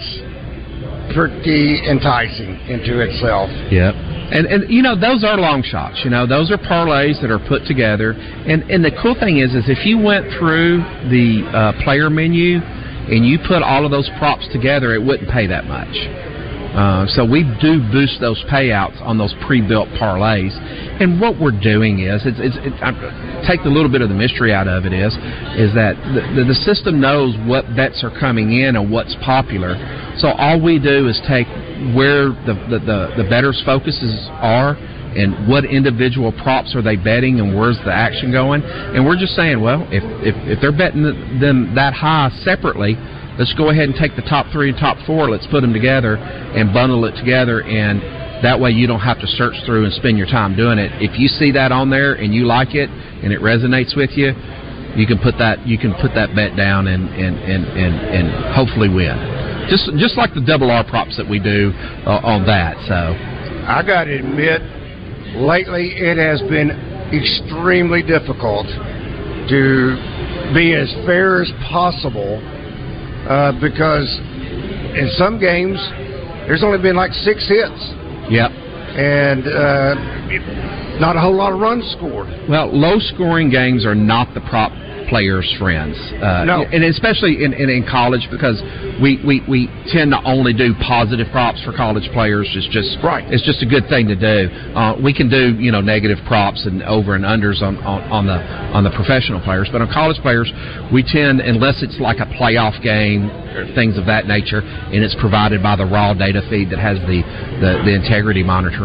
pretty 1.12 1.84
enticing 1.84 2.56
into 2.72 3.04
itself. 3.04 3.50
Yep. 3.70 3.92
And 4.34 4.46
and 4.46 4.68
you 4.68 4.82
know 4.82 4.98
those 4.98 5.22
are 5.22 5.38
long 5.38 5.62
shots. 5.62 6.02
You 6.02 6.10
know 6.10 6.26
those 6.26 6.50
are 6.50 6.58
parlays 6.58 7.20
that 7.22 7.30
are 7.30 7.38
put 7.38 7.64
together. 7.66 8.12
And 8.12 8.66
and 8.66 8.84
the 8.84 8.90
cool 9.00 9.14
thing 9.14 9.38
is 9.38 9.54
is 9.54 9.70
if 9.70 9.86
you 9.86 9.96
went 9.96 10.26
through 10.36 10.82
the 11.06 11.46
uh, 11.54 11.84
player 11.84 12.10
menu 12.10 12.58
and 12.58 13.24
you 13.24 13.38
put 13.46 13.62
all 13.62 13.84
of 13.84 13.92
those 13.92 14.10
props 14.18 14.48
together, 14.50 14.92
it 14.92 15.02
wouldn't 15.02 15.30
pay 15.30 15.46
that 15.46 15.66
much. 15.66 15.94
Uh, 16.74 17.06
so 17.06 17.22
we 17.22 17.46
do 17.62 17.78
boost 17.92 18.18
those 18.18 18.42
payouts 18.50 19.00
on 19.02 19.16
those 19.16 19.32
pre-built 19.46 19.86
parlays, 19.94 20.50
and 20.98 21.20
what 21.20 21.38
we're 21.38 21.54
doing 21.54 22.00
is, 22.00 22.26
it's, 22.26 22.34
it's, 22.42 22.74
I 22.82 22.90
take 23.46 23.62
the 23.62 23.70
little 23.70 23.86
bit 23.86 24.02
of 24.02 24.08
the 24.08 24.18
mystery 24.18 24.52
out 24.52 24.66
of 24.66 24.82
it 24.84 24.92
is, 24.92 25.14
is 25.54 25.70
that 25.78 25.94
the, 26.10 26.42
the, 26.42 26.50
the 26.50 26.58
system 26.66 26.98
knows 26.98 27.38
what 27.46 27.62
bets 27.78 28.02
are 28.02 28.10
coming 28.18 28.58
in 28.58 28.74
and 28.74 28.90
what's 28.90 29.14
popular. 29.22 29.78
So 30.18 30.34
all 30.34 30.58
we 30.58 30.82
do 30.82 31.06
is 31.06 31.14
take 31.30 31.46
where 31.94 32.28
the 32.46 32.54
the, 32.70 32.78
the, 32.78 33.22
the 33.22 33.26
betters' 33.28 33.62
focuses 33.64 34.28
are 34.40 34.76
and 35.14 35.46
what 35.48 35.64
individual 35.64 36.32
props 36.42 36.74
are 36.74 36.82
they 36.82 36.96
betting 36.96 37.38
and 37.38 37.54
where's 37.54 37.78
the 37.84 37.92
action 37.92 38.32
going, 38.32 38.62
and 38.62 39.06
we're 39.06 39.18
just 39.18 39.34
saying, 39.34 39.60
well, 39.60 39.86
if 39.90 40.02
if, 40.22 40.34
if 40.48 40.60
they're 40.60 40.76
betting 40.76 41.04
them 41.40 41.74
that 41.74 41.94
high 41.94 42.30
separately 42.42 42.98
let's 43.38 43.54
go 43.54 43.70
ahead 43.70 43.88
and 43.88 43.94
take 43.98 44.14
the 44.16 44.22
top 44.22 44.46
three 44.52 44.70
and 44.70 44.78
top 44.78 44.96
four. 45.06 45.30
Let's 45.30 45.46
put 45.50 45.60
them 45.60 45.72
together 45.72 46.16
and 46.16 46.72
bundle 46.72 47.04
it 47.06 47.16
together, 47.18 47.62
and 47.62 48.00
that 48.44 48.60
way 48.60 48.70
you 48.70 48.86
don't 48.86 49.00
have 49.00 49.20
to 49.20 49.26
search 49.26 49.54
through 49.66 49.84
and 49.84 49.92
spend 49.94 50.18
your 50.18 50.26
time 50.26 50.56
doing 50.56 50.78
it. 50.78 50.92
If 51.02 51.18
you 51.18 51.28
see 51.28 51.52
that 51.52 51.72
on 51.72 51.90
there 51.90 52.14
and 52.14 52.34
you 52.34 52.46
like 52.46 52.74
it 52.74 52.90
and 52.90 53.32
it 53.32 53.40
resonates 53.40 53.96
with 53.96 54.10
you, 54.14 54.32
you 54.96 55.06
can 55.06 55.18
put 55.18 55.36
that 55.38 55.66
you 55.66 55.78
can 55.78 55.94
put 56.00 56.14
that 56.14 56.34
bet 56.34 56.56
down 56.56 56.86
and 56.88 57.08
and 57.08 57.36
and 57.38 57.64
and, 57.64 57.94
and 57.94 58.54
hopefully 58.54 58.88
win. 58.88 59.16
just 59.68 59.90
just 59.98 60.16
like 60.16 60.34
the 60.34 60.44
double 60.44 60.70
R 60.70 60.84
props 60.84 61.16
that 61.16 61.28
we 61.28 61.38
do 61.38 61.72
uh, 62.06 62.20
on 62.22 62.46
that. 62.46 62.76
So 62.86 62.94
I 63.66 63.82
got 63.86 64.04
to 64.04 64.18
admit, 64.18 64.62
lately 65.36 65.94
it 65.96 66.16
has 66.18 66.40
been 66.48 66.70
extremely 67.12 68.02
difficult 68.02 68.66
to 69.48 69.96
be 70.54 70.74
as 70.74 70.92
fair 71.04 71.42
as 71.42 71.50
possible 71.68 72.40
uh, 73.28 73.52
because 73.60 74.08
in 74.94 75.10
some 75.16 75.40
games 75.40 75.76
there's 76.46 76.62
only 76.62 76.78
been 76.80 76.96
like 76.96 77.12
six 77.12 77.46
hits. 77.48 77.80
Yep. 78.30 78.63
And 78.94 79.46
uh, 79.46 80.98
not 81.00 81.16
a 81.16 81.20
whole 81.20 81.34
lot 81.34 81.52
of 81.52 81.60
runs 81.60 81.84
scored. 81.96 82.28
Well, 82.48 82.70
low 82.70 82.98
scoring 82.98 83.50
games 83.50 83.84
are 83.84 83.94
not 83.94 84.32
the 84.34 84.40
prop 84.40 84.72
players' 85.08 85.52
friends. 85.58 85.96
Uh, 86.22 86.44
no. 86.44 86.64
And 86.64 86.84
especially 86.84 87.44
in, 87.44 87.52
in, 87.52 87.68
in, 87.68 87.84
college 87.84 88.26
because 88.30 88.60
we, 89.02 89.20
we, 89.24 89.44
we 89.48 89.68
tend 89.92 90.12
to 90.12 90.20
only 90.24 90.52
do 90.52 90.74
positive 90.80 91.28
props 91.30 91.62
for 91.62 91.72
college 91.72 92.08
players. 92.12 92.48
It's 92.54 92.68
just 92.72 92.96
right. 93.04 93.24
It's 93.28 93.44
just 93.44 93.62
a 93.62 93.68
good 93.68 93.84
thing 93.88 94.08
to 94.08 94.16
do. 94.16 94.48
Uh, 94.74 94.96
we 94.96 95.12
can 95.12 95.28
do 95.28 95.54
you 95.60 95.70
know 95.70 95.80
negative 95.80 96.18
props 96.26 96.64
and 96.66 96.82
over 96.82 97.14
and 97.14 97.24
unders 97.24 97.62
on, 97.62 97.76
on, 97.84 98.02
on 98.10 98.26
the 98.26 98.38
on 98.74 98.84
the 98.84 98.90
professional 98.90 99.40
players, 99.40 99.68
but 99.70 99.82
on 99.82 99.88
college 99.92 100.18
players, 100.22 100.50
we 100.92 101.02
tend 101.02 101.40
unless 101.40 101.82
it's 101.82 101.98
like 102.00 102.18
a 102.18 102.26
playoff 102.40 102.80
game 102.82 103.30
or 103.54 103.70
things 103.74 103.96
of 103.96 104.06
that 104.06 104.26
nature, 104.26 104.60
and 104.60 105.04
it's 105.04 105.14
provided 105.20 105.62
by 105.62 105.76
the 105.76 105.86
raw 105.86 106.12
data 106.12 106.42
feed 106.50 106.70
that 106.70 106.82
has 106.82 106.98
the, 107.06 107.22
the, 107.62 107.86
the 107.86 107.94
integrity 107.94 108.42
monitor 108.42 108.83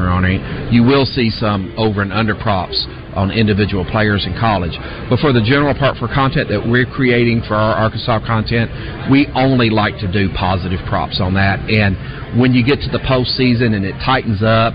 You 0.71 0.83
will 0.83 1.05
see 1.05 1.29
some 1.29 1.73
over 1.77 2.01
and 2.01 2.13
under 2.13 2.35
props 2.35 2.87
on 3.15 3.31
individual 3.31 3.83
players 3.89 4.25
in 4.25 4.37
college. 4.39 4.77
But 5.09 5.19
for 5.19 5.33
the 5.33 5.41
general 5.41 5.73
part, 5.73 5.97
for 5.97 6.07
content 6.07 6.47
that 6.49 6.61
we're 6.61 6.85
creating 6.85 7.41
for 7.47 7.55
our 7.55 7.75
Arkansas 7.75 8.23
content, 8.25 8.69
we 9.09 9.27
only 9.35 9.69
like 9.69 9.97
to 9.99 10.11
do 10.11 10.29
positive 10.37 10.79
props 10.87 11.19
on 11.19 11.33
that. 11.33 11.59
And 11.69 12.39
when 12.39 12.53
you 12.53 12.63
get 12.63 12.79
to 12.85 12.89
the 12.89 13.01
postseason 13.03 13.75
and 13.75 13.83
it 13.83 13.97
tightens 14.05 14.43
up, 14.45 14.73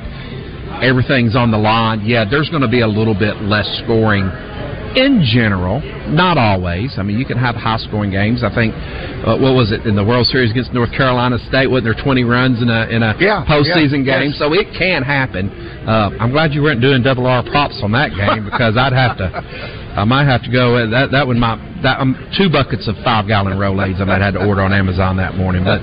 everything's 0.83 1.37
on 1.37 1.51
the 1.51 1.59
line. 1.59 2.03
Yeah, 2.05 2.25
there's 2.29 2.51
going 2.51 2.63
to 2.63 2.69
be 2.69 2.83
a 2.83 2.91
little 2.91 3.15
bit 3.15 3.41
less 3.43 3.67
scoring 3.85 4.27
in 4.97 5.23
general, 5.27 5.83
not 6.09 6.37
always. 6.37 6.95
I 6.99 7.03
mean, 7.03 7.19
you 7.19 7.25
can 7.25 7.39
have 7.39 7.55
high 7.55 7.79
scoring 7.79 8.11
games. 8.11 8.45
I 8.45 8.55
think, 8.55 8.75
uh, 9.25 9.39
what 9.39 9.55
was 9.55 9.73
it 9.73 9.87
in 9.87 9.97
the 9.97 10.05
World 10.05 10.27
Series 10.27 10.51
against 10.51 10.73
North 10.73 10.93
Carolina 10.93 11.39
State? 11.49 11.67
Wasn't 11.67 11.85
there 11.85 11.97
20 11.97 12.25
runs 12.25 12.61
in 12.61 12.69
a 12.69 12.87
in 12.89 13.03
a 13.03 13.15
yeah, 13.19 13.45
postseason 13.49 14.05
yeah, 14.05 14.21
game? 14.21 14.31
yes. 14.31 14.39
So 14.39 14.53
it 14.53 14.69
can 14.77 15.03
happen. 15.03 15.49
Uh, 15.89 16.17
I'm 16.21 16.31
glad 16.31 16.53
you 16.53 16.63
weren't 16.63 16.81
doing 16.81 17.03
double 17.03 17.27
R 17.27 17.43
props 17.43 17.81
on 17.83 17.93
that 17.93 18.13
game 18.13 18.45
because 18.51 18.77
I'd 18.77 18.93
have 18.93 19.17
to. 19.19 19.29
I 19.95 20.05
might 20.05 20.25
have 20.25 20.43
to 20.43 20.51
go. 20.51 20.77
Uh, 20.77 20.91
that 20.91 21.11
that 21.13 21.27
would 21.27 21.37
my 21.37 21.57
that 21.83 22.01
um, 22.01 22.19
two 22.37 22.51
buckets 22.51 22.89
of 22.89 22.97
five 23.05 23.29
gallon 23.29 23.57
Rolaids 23.57 24.01
I 24.01 24.05
might 24.05 24.21
have 24.21 24.35
to 24.35 24.45
order 24.45 24.63
on 24.63 24.73
Amazon 24.73 25.17
that 25.19 25.37
morning. 25.37 25.65
But 25.65 25.81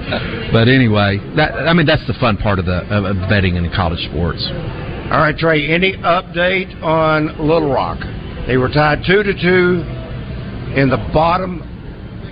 but 0.52 0.68
anyway, 0.68 1.18
that 1.36 1.54
I 1.54 1.74
mean 1.74 1.86
that's 1.86 2.06
the 2.08 2.18
fun 2.20 2.38
part 2.38 2.60
of 2.60 2.66
the 2.66 2.84
of 2.92 3.16
betting 3.30 3.56
in 3.56 3.70
college 3.72 4.04
sports. 4.10 4.44
All 5.12 5.20
right, 5.20 5.36
Trey. 5.36 5.68
Any 5.68 5.94
update 5.98 6.72
on 6.84 7.36
Little 7.40 7.72
Rock? 7.72 8.00
They 8.48 8.58
were 8.58 8.70
tied 8.70 9.04
two 9.06 9.24
to 9.24 9.34
two. 9.34 10.01
In 10.76 10.90
the 10.90 10.98
bottom, 11.14 11.60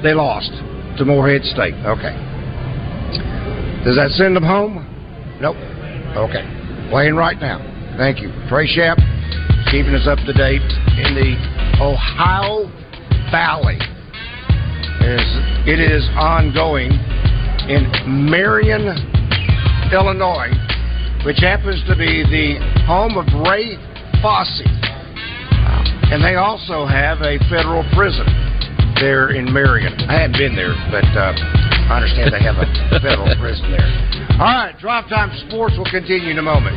they 0.02 0.14
lost 0.14 0.52
to 0.98 1.06
Morehead 1.06 1.44
State. 1.44 1.76
Okay. 1.84 2.16
Does 3.84 3.96
that 3.96 4.12
send 4.12 4.36
them 4.36 4.44
home? 4.44 4.86
Nope. 5.42 5.58
Okay. 6.16 6.44
Playing 6.90 7.16
right 7.16 7.40
now. 7.40 7.60
Thank 7.98 8.20
you. 8.22 8.32
Trey 8.48 8.66
Shapp 8.68 8.98
keeping 9.72 9.94
us 9.94 10.08
up 10.08 10.20
to 10.26 10.34
date 10.34 10.64
in 11.04 11.16
the 11.16 11.36
Ohio 11.84 12.72
Valley. 13.30 13.78
It 15.68 15.80
is 15.80 16.08
ongoing 16.16 16.92
in 17.68 17.92
Marion, 18.30 18.88
Illinois, 19.92 20.52
which 21.26 21.40
happens 21.40 21.84
to 21.88 21.96
be 21.96 22.24
the 22.24 22.58
home 22.88 23.18
of 23.18 23.28
Ray 23.48 23.76
Fosse 24.22 24.64
and 26.12 26.24
they 26.24 26.36
also 26.36 26.86
have 26.86 27.22
a 27.22 27.38
federal 27.50 27.86
prison 27.94 28.26
there 29.00 29.30
in 29.30 29.52
Marion. 29.54 29.94
I 30.10 30.26
hadn't 30.26 30.38
been 30.38 30.56
there, 30.56 30.74
but 30.90 31.06
uh, 31.14 31.34
I 31.38 32.02
understand 32.02 32.34
they 32.34 32.42
have 32.42 32.58
a 32.58 32.68
federal 33.02 33.30
prison 33.38 33.70
there. 33.72 33.86
All 34.42 34.50
right, 34.50 34.76
Drive 34.80 35.08
Time 35.10 35.30
Sports 35.48 35.76
will 35.78 35.90
continue 35.90 36.32
in 36.32 36.40
a 36.40 36.42
moment. 36.42 36.76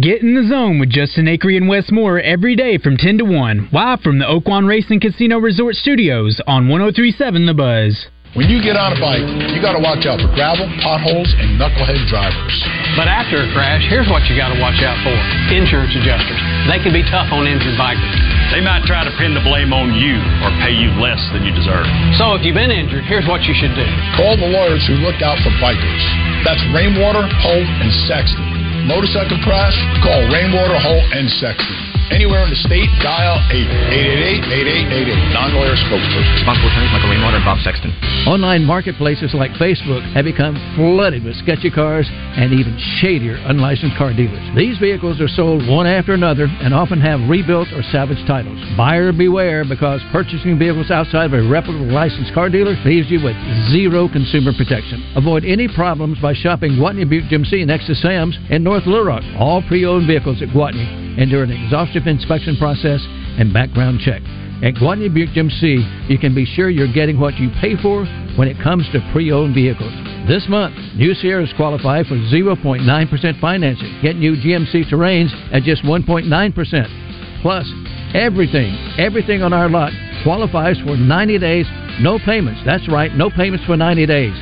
Get 0.00 0.20
in 0.22 0.34
the 0.34 0.46
zone 0.48 0.78
with 0.78 0.90
Justin 0.90 1.26
Acri 1.26 1.56
and 1.56 1.68
Wes 1.68 1.90
Moore 1.90 2.20
every 2.20 2.54
day 2.54 2.76
from 2.76 2.96
10 2.96 3.18
to 3.18 3.24
1, 3.24 3.70
live 3.72 4.00
from 4.00 4.18
the 4.18 4.26
Oaklawn 4.26 4.68
Racing 4.68 5.00
Casino 5.00 5.38
Resort 5.38 5.74
Studios 5.74 6.40
on 6.46 6.68
1037 6.68 7.46
The 7.46 7.54
Buzz. 7.54 8.06
When 8.36 8.52
you 8.52 8.60
get 8.60 8.76
on 8.76 8.92
a 8.92 9.00
bike, 9.00 9.24
you 9.56 9.64
got 9.64 9.72
to 9.72 9.80
watch 9.80 10.04
out 10.04 10.20
for 10.20 10.28
gravel, 10.36 10.68
potholes, 10.84 11.32
and 11.40 11.56
knucklehead 11.56 12.04
drivers. 12.04 12.52
But 12.92 13.08
after 13.08 13.40
a 13.40 13.48
crash, 13.56 13.80
here's 13.88 14.12
what 14.12 14.28
you 14.28 14.36
got 14.36 14.52
to 14.52 14.60
watch 14.60 14.76
out 14.84 15.00
for 15.00 15.16
insurance 15.48 15.96
adjusters. 15.96 16.36
They 16.68 16.76
can 16.76 16.92
be 16.92 17.00
tough 17.08 17.32
on 17.32 17.48
injured 17.48 17.80
bikers. 17.80 18.12
They 18.52 18.60
might 18.60 18.84
try 18.84 19.08
to 19.08 19.12
pin 19.16 19.32
the 19.32 19.40
blame 19.40 19.72
on 19.72 19.96
you 19.96 20.20
or 20.44 20.52
pay 20.60 20.76
you 20.76 20.92
less 21.00 21.16
than 21.32 21.48
you 21.48 21.52
deserve. 21.56 21.88
So 22.20 22.36
if 22.36 22.44
you've 22.44 22.52
been 22.52 22.68
injured, 22.68 23.08
here's 23.08 23.24
what 23.24 23.40
you 23.48 23.56
should 23.56 23.72
do 23.72 23.88
call 24.20 24.36
the 24.36 24.52
lawyers 24.52 24.84
who 24.84 25.00
look 25.00 25.24
out 25.24 25.40
for 25.40 25.48
bikers. 25.56 26.04
That's 26.44 26.60
Rainwater, 26.76 27.24
Holt, 27.40 27.68
and 27.80 27.88
Sexton. 28.04 28.44
Motorcycle 28.84 29.40
crash? 29.40 29.72
Call 30.04 30.20
Rainwater, 30.28 30.76
Holt, 30.76 31.08
and 31.16 31.24
Sexton. 31.40 31.95
Anywhere 32.14 32.46
in 32.46 32.50
the 32.50 32.60
state, 32.62 32.86
dial 33.02 33.42
888-8888. 33.50 35.34
Non-lawyer 35.34 35.74
spokesperson. 35.74 36.34
Responsible 36.38 36.70
attorneys 36.70 36.92
Michael 36.94 37.10
Rainwater 37.10 37.36
and 37.42 37.44
Bob 37.44 37.58
Sexton. 37.66 37.90
Online 38.30 38.62
marketplaces 38.62 39.34
like 39.34 39.50
Facebook 39.58 40.06
have 40.14 40.24
become 40.24 40.54
flooded 40.78 41.24
with 41.26 41.34
sketchy 41.42 41.70
cars 41.70 42.06
and 42.10 42.54
even 42.54 42.78
shadier 43.02 43.34
unlicensed 43.50 43.96
car 43.98 44.14
dealers. 44.14 44.38
These 44.54 44.78
vehicles 44.78 45.20
are 45.20 45.26
sold 45.26 45.66
one 45.66 45.86
after 45.86 46.14
another 46.14 46.46
and 46.46 46.72
often 46.72 47.00
have 47.00 47.18
rebuilt 47.28 47.68
or 47.74 47.82
salvaged 47.90 48.26
titles. 48.26 48.58
Buyer 48.76 49.10
beware 49.10 49.64
because 49.66 50.00
purchasing 50.12 50.58
vehicles 50.58 50.90
outside 50.90 51.26
of 51.26 51.34
a 51.34 51.42
reputable 51.42 51.90
licensed 51.90 52.32
car 52.34 52.48
dealer 52.48 52.78
leaves 52.86 53.10
you 53.10 53.18
with 53.18 53.34
zero 53.74 54.06
consumer 54.06 54.52
protection. 54.54 55.02
Avoid 55.16 55.44
any 55.44 55.66
problems 55.66 56.18
by 56.22 56.34
shopping 56.34 56.78
Gwatney 56.78 57.08
Buick 57.08 57.26
GMC 57.30 57.66
next 57.66 57.86
to 57.86 57.94
Sam's 57.94 58.38
in 58.50 58.62
North 58.62 58.86
Little 58.86 59.04
Rock. 59.04 59.24
All 59.38 59.62
pre-owned 59.66 60.06
vehicles 60.06 60.42
at 60.42 60.48
Gwatney 60.50 61.06
endure 61.18 61.44
an 61.44 61.50
exhaustive 61.50 61.95
inspection 62.04 62.56
process 62.58 63.00
and 63.40 63.54
background 63.54 64.00
check. 64.04 64.20
At 64.62 64.74
Gwatney 64.76 65.12
Buick 65.12 65.30
GMC, 65.30 66.08
you 66.08 66.18
can 66.18 66.34
be 66.34 66.44
sure 66.44 66.68
you're 66.68 66.92
getting 66.92 67.20
what 67.20 67.36
you 67.36 67.50
pay 67.60 67.76
for 67.80 68.04
when 68.36 68.48
it 68.48 68.56
comes 68.62 68.84
to 68.92 69.00
pre-owned 69.12 69.54
vehicles. 69.54 69.92
This 70.28 70.44
month, 70.48 70.74
new 70.96 71.14
Sierras 71.14 71.52
qualify 71.56 72.02
for 72.04 72.16
0.9% 72.32 73.40
financing. 73.40 74.00
Get 74.02 74.16
new 74.16 74.34
GMC 74.36 74.90
Terrains 74.90 75.32
at 75.52 75.62
just 75.62 75.82
1.9%. 75.84 77.42
Plus, 77.42 77.66
everything, 78.14 78.76
everything 78.98 79.42
on 79.42 79.52
our 79.52 79.68
lot 79.68 79.92
qualifies 80.22 80.78
for 80.80 80.96
90 80.96 81.38
days, 81.38 81.66
no 82.00 82.18
payments. 82.18 82.60
That's 82.64 82.88
right, 82.88 83.14
no 83.14 83.30
payments 83.30 83.64
for 83.66 83.76
90 83.76 84.06
days. 84.06 84.32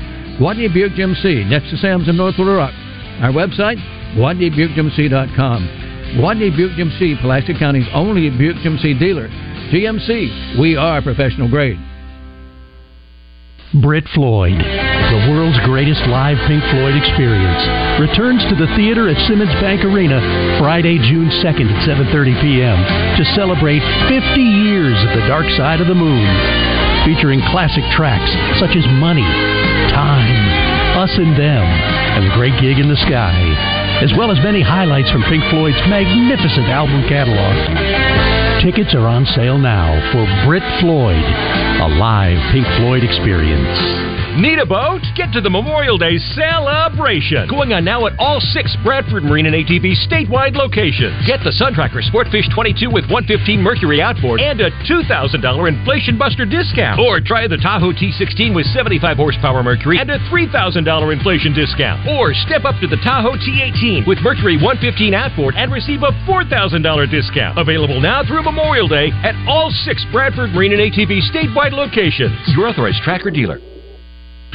Gwatney 0.41 0.73
Buick 0.73 0.93
GMC, 0.93 1.47
next 1.51 1.71
to 1.71 1.77
Sam's 1.77 2.09
in 2.09 2.17
North 2.17 2.39
Little 2.39 2.57
Rock. 2.57 2.73
Our 3.21 3.31
website, 3.31 3.77
GwatneyBuickGMC.com. 4.17 5.84
Gwatney 6.15 6.55
Buick 6.55 6.79
GMC, 6.79 7.21
Pulaski 7.21 7.59
County's 7.59 7.89
only 7.93 8.31
Buick 8.31 8.63
GMC 8.63 8.99
dealer. 9.03 9.27
GMC, 9.75 10.61
we 10.61 10.77
are 10.77 11.03
professional 11.03 11.51
grade. 11.51 11.79
Brit 13.83 14.07
Floyd, 14.15 14.55
the 14.55 15.21
world's 15.35 15.59
greatest 15.67 16.07
live 16.07 16.39
Pink 16.47 16.63
Floyd 16.71 16.95
experience, 16.95 17.59
returns 17.99 18.47
to 18.47 18.55
the 18.55 18.71
theater 18.79 19.11
at 19.11 19.19
Simmons 19.27 19.51
Bank 19.59 19.83
Arena 19.83 20.23
Friday, 20.63 21.03
June 21.03 21.27
2nd 21.43 21.67
at 21.67 21.83
7:30 21.83 22.39
p.m. 22.39 22.79
to 23.19 23.25
celebrate 23.35 23.83
50 24.07 24.39
years 24.39 24.95
of 25.03 25.19
the 25.19 25.27
Dark 25.27 25.51
Side 25.59 25.83
of 25.83 25.91
the 25.91 25.99
Moon, 25.99 26.23
featuring 27.03 27.43
classic 27.51 27.83
tracks 27.91 28.31
such 28.63 28.79
as 28.79 28.87
Money, 29.03 29.27
Time, 29.91 30.95
Us 30.95 31.11
and 31.19 31.35
Them, 31.35 31.67
and 32.15 32.31
The 32.31 32.35
Great 32.39 32.55
Gig 32.63 32.79
in 32.79 32.87
the 32.87 33.03
Sky, 33.03 33.84
as 34.03 34.13
well 34.17 34.31
as 34.31 34.39
many 34.43 34.63
highlights 34.63 35.11
from 35.11 35.23
Pink 35.31 35.45
Floyd's 35.51 35.79
magnificent 35.87 36.67
album 36.67 37.07
catalog. 37.09 37.55
Tickets 38.63 38.95
are 38.95 39.07
on 39.07 39.27
sale 39.37 39.59
now 39.59 39.93
for 40.11 40.25
Brit 40.47 40.65
Floyd, 40.81 41.25
a 41.83 41.89
live 41.99 42.39
Pink 42.53 42.67
Floyd 42.79 43.05
experience. 43.05 44.14
Need 44.35 44.59
a 44.59 44.67
boat? 44.67 44.99
Get 45.15 45.31
to 45.31 45.41
the 45.41 45.49
Memorial 45.49 45.95
Day 45.95 46.19
celebration 46.35 47.47
going 47.47 47.71
on 47.71 47.87
now 47.87 48.11
at 48.11 48.19
all 48.19 48.43
six 48.43 48.75
Bradford 48.83 49.23
Marine 49.23 49.47
and 49.47 49.55
ATV 49.55 49.95
statewide 50.11 50.59
locations. 50.59 51.15
Get 51.23 51.39
the 51.47 51.55
Suntracker 51.55 52.03
Sportfish 52.03 52.51
22 52.51 52.91
with 52.91 53.07
115 53.07 53.63
Mercury 53.63 54.03
outboard 54.03 54.43
and 54.43 54.59
a 54.59 54.75
$2,000 54.91 55.07
inflation 55.71 56.19
buster 56.19 56.43
discount. 56.43 56.99
Or 56.99 57.23
try 57.23 57.47
the 57.47 57.63
Tahoe 57.63 57.95
T16 57.95 58.59
with 58.59 58.67
75 58.75 59.23
horsepower 59.23 59.63
Mercury 59.63 60.03
and 60.03 60.11
a 60.11 60.19
$3,000 60.27 60.83
inflation 60.83 61.55
discount. 61.55 62.03
Or 62.19 62.35
step 62.35 62.67
up 62.67 62.75
to 62.83 62.91
the 62.91 62.99
Tahoe 63.07 63.39
T18 63.39 64.03
with 64.03 64.19
Mercury 64.19 64.59
115 64.59 65.15
outboard 65.15 65.55
and 65.55 65.71
receive 65.71 66.03
a 66.03 66.11
$4,000 66.27 66.51
discount. 67.07 67.55
Available 67.55 68.03
now 68.03 68.27
through 68.27 68.43
Memorial 68.43 68.91
Day 68.91 69.15
at 69.23 69.39
all 69.47 69.71
six 69.87 70.03
Bradford 70.11 70.51
Marine 70.51 70.75
and 70.75 70.83
ATV 70.91 71.23
statewide 71.31 71.71
locations. 71.71 72.35
Your 72.59 72.67
authorized 72.67 72.99
tracker 73.07 73.31
dealer. 73.31 73.63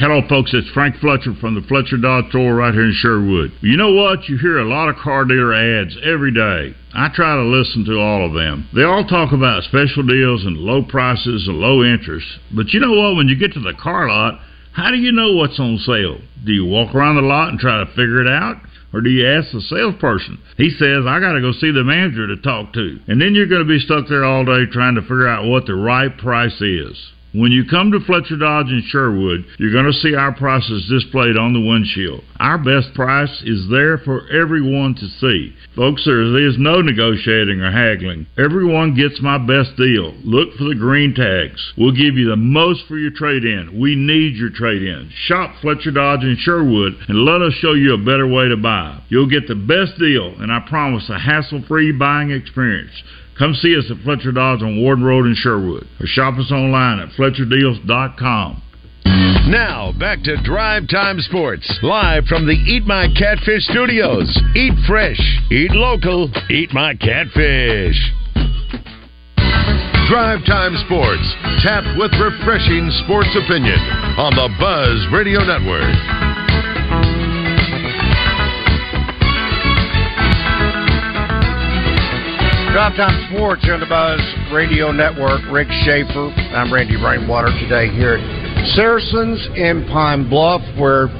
Hello, 0.00 0.22
folks. 0.30 0.54
It's 0.54 0.70
Frank 0.70 0.96
Fletcher 0.96 1.34
from 1.42 1.54
the 1.54 1.60
Fletcher 1.68 1.98
Dodge 1.98 2.30
store 2.30 2.54
right 2.54 2.72
here 2.72 2.88
in 2.88 2.96
Sherwood. 2.96 3.52
You 3.60 3.76
know 3.76 3.92
what? 3.92 4.30
You 4.30 4.38
hear 4.38 4.56
a 4.56 4.64
lot 4.64 4.88
of 4.88 4.96
car 4.96 5.26
dealer 5.26 5.52
ads 5.52 5.94
every 6.02 6.32
day. 6.32 6.74
I 6.94 7.12
try 7.12 7.36
to 7.36 7.42
listen 7.42 7.84
to 7.84 8.00
all 8.00 8.24
of 8.24 8.32
them. 8.32 8.66
They 8.74 8.82
all 8.82 9.04
talk 9.04 9.34
about 9.34 9.64
special 9.64 10.02
deals 10.02 10.46
and 10.46 10.56
low 10.56 10.80
prices 10.88 11.44
and 11.46 11.60
low 11.60 11.84
interest. 11.84 12.24
But 12.56 12.72
you 12.72 12.80
know 12.80 12.96
what? 12.96 13.16
When 13.16 13.28
you 13.28 13.36
get 13.36 13.52
to 13.52 13.60
the 13.60 13.76
car 13.76 14.08
lot, 14.08 14.40
how 14.72 14.90
do 14.90 14.96
you 14.96 15.12
know 15.12 15.36
what's 15.36 15.60
on 15.60 15.76
sale? 15.76 16.16
Do 16.46 16.52
you 16.52 16.64
walk 16.64 16.94
around 16.94 17.16
the 17.16 17.28
lot 17.28 17.50
and 17.50 17.58
try 17.60 17.84
to 17.84 17.92
figure 17.92 18.24
it 18.24 18.26
out? 18.26 18.56
Or 18.94 19.02
do 19.02 19.10
you 19.10 19.28
ask 19.28 19.52
the 19.52 19.60
salesperson? 19.60 20.40
He 20.56 20.70
says, 20.70 21.04
I 21.04 21.20
got 21.20 21.36
to 21.36 21.44
go 21.44 21.52
see 21.52 21.72
the 21.72 21.84
manager 21.84 22.26
to 22.26 22.40
talk 22.40 22.72
to. 22.72 22.98
And 23.06 23.20
then 23.20 23.34
you're 23.34 23.52
going 23.52 23.68
to 23.68 23.68
be 23.68 23.78
stuck 23.78 24.08
there 24.08 24.24
all 24.24 24.46
day 24.46 24.64
trying 24.72 24.94
to 24.94 25.02
figure 25.02 25.28
out 25.28 25.44
what 25.44 25.66
the 25.66 25.74
right 25.74 26.16
price 26.16 26.58
is. 26.62 26.96
When 27.32 27.52
you 27.52 27.64
come 27.64 27.92
to 27.92 28.00
Fletcher 28.00 28.36
Dodge 28.36 28.70
in 28.70 28.82
Sherwood, 28.88 29.44
you're 29.58 29.72
going 29.72 29.86
to 29.86 29.92
see 29.92 30.16
our 30.16 30.34
prices 30.34 30.90
displayed 30.90 31.36
on 31.36 31.52
the 31.52 31.60
windshield. 31.60 32.24
Our 32.40 32.58
best 32.58 32.92
price 32.92 33.30
is 33.44 33.68
there 33.70 33.98
for 33.98 34.28
everyone 34.30 34.96
to 34.96 35.06
see. 35.06 35.54
Folks, 35.76 36.04
there 36.04 36.22
is 36.22 36.58
no 36.58 36.82
negotiating 36.82 37.60
or 37.60 37.70
haggling. 37.70 38.26
Everyone 38.36 38.96
gets 38.96 39.22
my 39.22 39.38
best 39.38 39.76
deal. 39.76 40.12
Look 40.24 40.54
for 40.54 40.64
the 40.64 40.74
green 40.74 41.14
tags. 41.14 41.72
We'll 41.78 41.94
give 41.94 42.16
you 42.16 42.28
the 42.28 42.36
most 42.36 42.88
for 42.88 42.98
your 42.98 43.12
trade 43.12 43.44
in. 43.44 43.78
We 43.78 43.94
need 43.94 44.34
your 44.34 44.50
trade 44.50 44.82
in. 44.82 45.08
Shop 45.26 45.54
Fletcher 45.62 45.92
Dodge 45.92 46.24
in 46.24 46.36
Sherwood 46.36 46.94
and 47.06 47.24
let 47.24 47.42
us 47.42 47.52
show 47.54 47.74
you 47.74 47.94
a 47.94 47.98
better 47.98 48.26
way 48.26 48.48
to 48.48 48.56
buy. 48.56 49.00
You'll 49.08 49.30
get 49.30 49.46
the 49.46 49.54
best 49.54 49.96
deal, 50.00 50.34
and 50.40 50.50
I 50.50 50.66
promise 50.68 51.08
a 51.08 51.18
hassle 51.18 51.62
free 51.68 51.92
buying 51.92 52.32
experience. 52.32 52.90
Come 53.40 53.54
see 53.54 53.74
us 53.74 53.90
at 53.90 53.96
Fletcher 54.04 54.32
Dodge 54.32 54.60
on 54.60 54.82
Warden 54.82 55.02
Road 55.02 55.24
in 55.24 55.34
Sherwood 55.34 55.88
or 55.98 56.04
shop 56.04 56.36
us 56.36 56.52
online 56.52 57.00
at 57.00 57.08
FletcherDeals.com. 57.16 58.62
Now, 59.48 59.92
back 59.98 60.22
to 60.24 60.36
Drive 60.44 60.86
Time 60.90 61.18
Sports, 61.20 61.64
live 61.82 62.26
from 62.26 62.46
the 62.46 62.52
Eat 62.52 62.84
My 62.84 63.08
Catfish 63.16 63.64
studios. 63.64 64.28
Eat 64.54 64.74
fresh, 64.86 65.18
eat 65.50 65.70
local, 65.72 66.30
eat 66.50 66.74
my 66.74 66.94
catfish. 66.96 67.96
Drive 70.06 70.44
Time 70.44 70.76
Sports, 70.84 71.24
tapped 71.64 71.96
with 71.96 72.12
refreshing 72.20 72.92
sports 73.08 73.32
opinion 73.42 73.80
on 74.20 74.34
the 74.36 74.52
Buzz 74.60 75.06
Radio 75.16 75.40
Network. 75.40 76.49
Drive 82.72 82.94
Time 82.94 83.34
Sports 83.34 83.66
on 83.66 83.80
the 83.80 83.86
Buzz 83.86 84.22
Radio 84.54 84.92
Network. 84.92 85.42
Rick 85.50 85.66
Schaefer. 85.82 86.30
I'm 86.54 86.72
Randy 86.72 86.94
Rainwater 86.94 87.50
today 87.58 87.90
here 87.90 88.14
at 88.14 88.66
Saracens 88.78 89.42
in 89.56 89.90
Pine 89.90 90.30
Bluff, 90.30 90.62
where, 90.78 91.10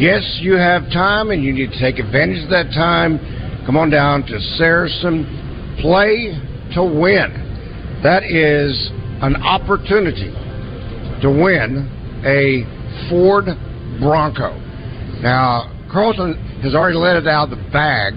yes, 0.00 0.24
you 0.40 0.54
have 0.54 0.88
time 0.88 1.32
and 1.32 1.44
you 1.44 1.52
need 1.52 1.70
to 1.70 1.78
take 1.78 1.98
advantage 1.98 2.44
of 2.44 2.48
that 2.48 2.72
time. 2.72 3.20
Come 3.66 3.76
on 3.76 3.90
down 3.90 4.24
to 4.24 4.40
Saracen. 4.56 5.76
Play 5.84 6.32
to 6.72 6.82
win. 6.82 8.00
That 8.02 8.24
is 8.24 8.72
an 9.20 9.36
opportunity 9.36 10.32
to 11.20 11.28
win 11.28 11.92
a 12.24 12.64
Ford 13.12 13.44
Bronco. 14.00 14.56
Now, 15.20 15.68
Carlton 15.92 16.40
has 16.64 16.74
already 16.74 16.96
let 16.96 17.16
it 17.16 17.28
out 17.28 17.52
of 17.52 17.58
the 17.58 17.64
bag 17.70 18.16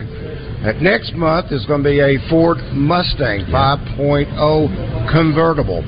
that 0.63 0.81
next 0.81 1.13
month 1.13 1.51
is 1.51 1.65
going 1.65 1.83
to 1.83 1.89
be 1.89 1.99
a 2.01 2.19
Ford 2.29 2.57
Mustang 2.73 3.45
5.0 3.47 5.11
convertible. 5.11 5.81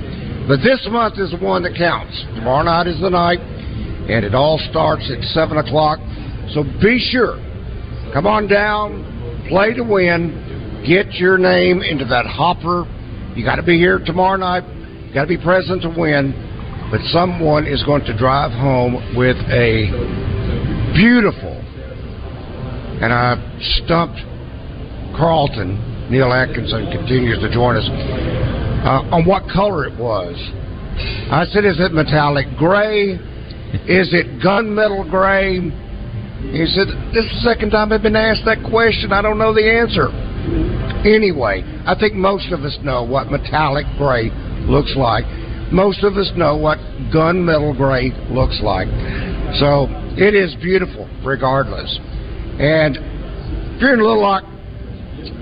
But 0.47 0.63
this 0.63 0.87
month 0.89 1.19
is 1.19 1.31
the 1.31 1.37
one 1.43 1.63
that 1.63 1.75
counts. 1.75 2.15
Tomorrow 2.35 2.63
night 2.63 2.87
is 2.87 2.99
the 3.01 3.09
night, 3.09 3.39
and 3.39 4.23
it 4.23 4.33
all 4.33 4.57
starts 4.69 5.11
at 5.11 5.21
7 5.35 5.57
o'clock. 5.57 5.99
So 6.53 6.63
be 6.81 6.99
sure, 7.11 7.35
come 8.13 8.25
on 8.25 8.47
down, 8.47 9.45
play 9.49 9.73
to 9.73 9.83
win, 9.83 10.83
get 10.87 11.13
your 11.15 11.37
name 11.37 11.81
into 11.81 12.05
that 12.05 12.25
hopper. 12.25 12.85
You 13.35 13.43
got 13.43 13.57
to 13.57 13.63
be 13.63 13.77
here 13.77 13.99
tomorrow 13.99 14.37
night, 14.37 14.63
you 15.07 15.13
got 15.13 15.23
to 15.23 15.27
be 15.27 15.37
present 15.37 15.81
to 15.83 15.89
win. 15.89 16.33
But 16.91 17.01
someone 17.11 17.67
is 17.67 17.83
going 17.83 18.03
to 18.05 18.17
drive 18.17 18.51
home 18.51 19.15
with 19.15 19.37
a 19.51 19.91
beautiful, 20.95 21.55
and 22.99 23.13
I 23.13 23.35
stumped 23.83 24.19
Carlton, 25.15 26.09
Neil 26.09 26.31
Atkinson 26.31 26.91
continues 26.91 27.39
to 27.39 27.51
join 27.51 27.75
us, 27.75 27.87
uh, 28.83 29.15
on 29.15 29.25
what 29.25 29.43
color 29.51 29.85
it 29.85 29.97
was. 29.97 30.35
I 31.31 31.45
said, 31.51 31.65
is 31.65 31.79
it 31.79 31.93
metallic 31.93 32.47
gray? 32.57 33.15
Is 33.87 34.11
it 34.13 34.43
gunmetal 34.43 35.09
gray? 35.09 35.59
He 36.51 36.65
said, 36.65 36.87
this 37.13 37.23
is 37.25 37.31
the 37.31 37.41
second 37.43 37.71
time 37.71 37.93
I've 37.93 38.01
been 38.01 38.15
asked 38.15 38.43
that 38.45 38.63
question. 38.69 39.13
I 39.13 39.21
don't 39.21 39.37
know 39.37 39.53
the 39.53 39.63
answer. 39.63 40.09
Anyway, 41.07 41.63
I 41.85 41.95
think 41.97 42.13
most 42.13 42.51
of 42.51 42.61
us 42.61 42.77
know 42.83 43.03
what 43.03 43.31
metallic 43.31 43.85
gray 43.97 44.29
looks 44.67 44.93
like. 44.97 45.23
Most 45.71 46.03
of 46.03 46.17
us 46.17 46.29
know 46.35 46.57
what 46.57 46.77
gunmetal 47.13 47.77
gray 47.77 48.11
looks 48.29 48.59
like. 48.61 48.87
So 49.57 49.87
it 50.17 50.35
is 50.35 50.53
beautiful 50.61 51.07
regardless. 51.23 51.97
And 52.59 52.97
if 52.97 53.81
you're 53.81 53.93
in 53.93 53.99
a 53.99 54.03
Little 54.03 54.21
Rock, 54.21 54.43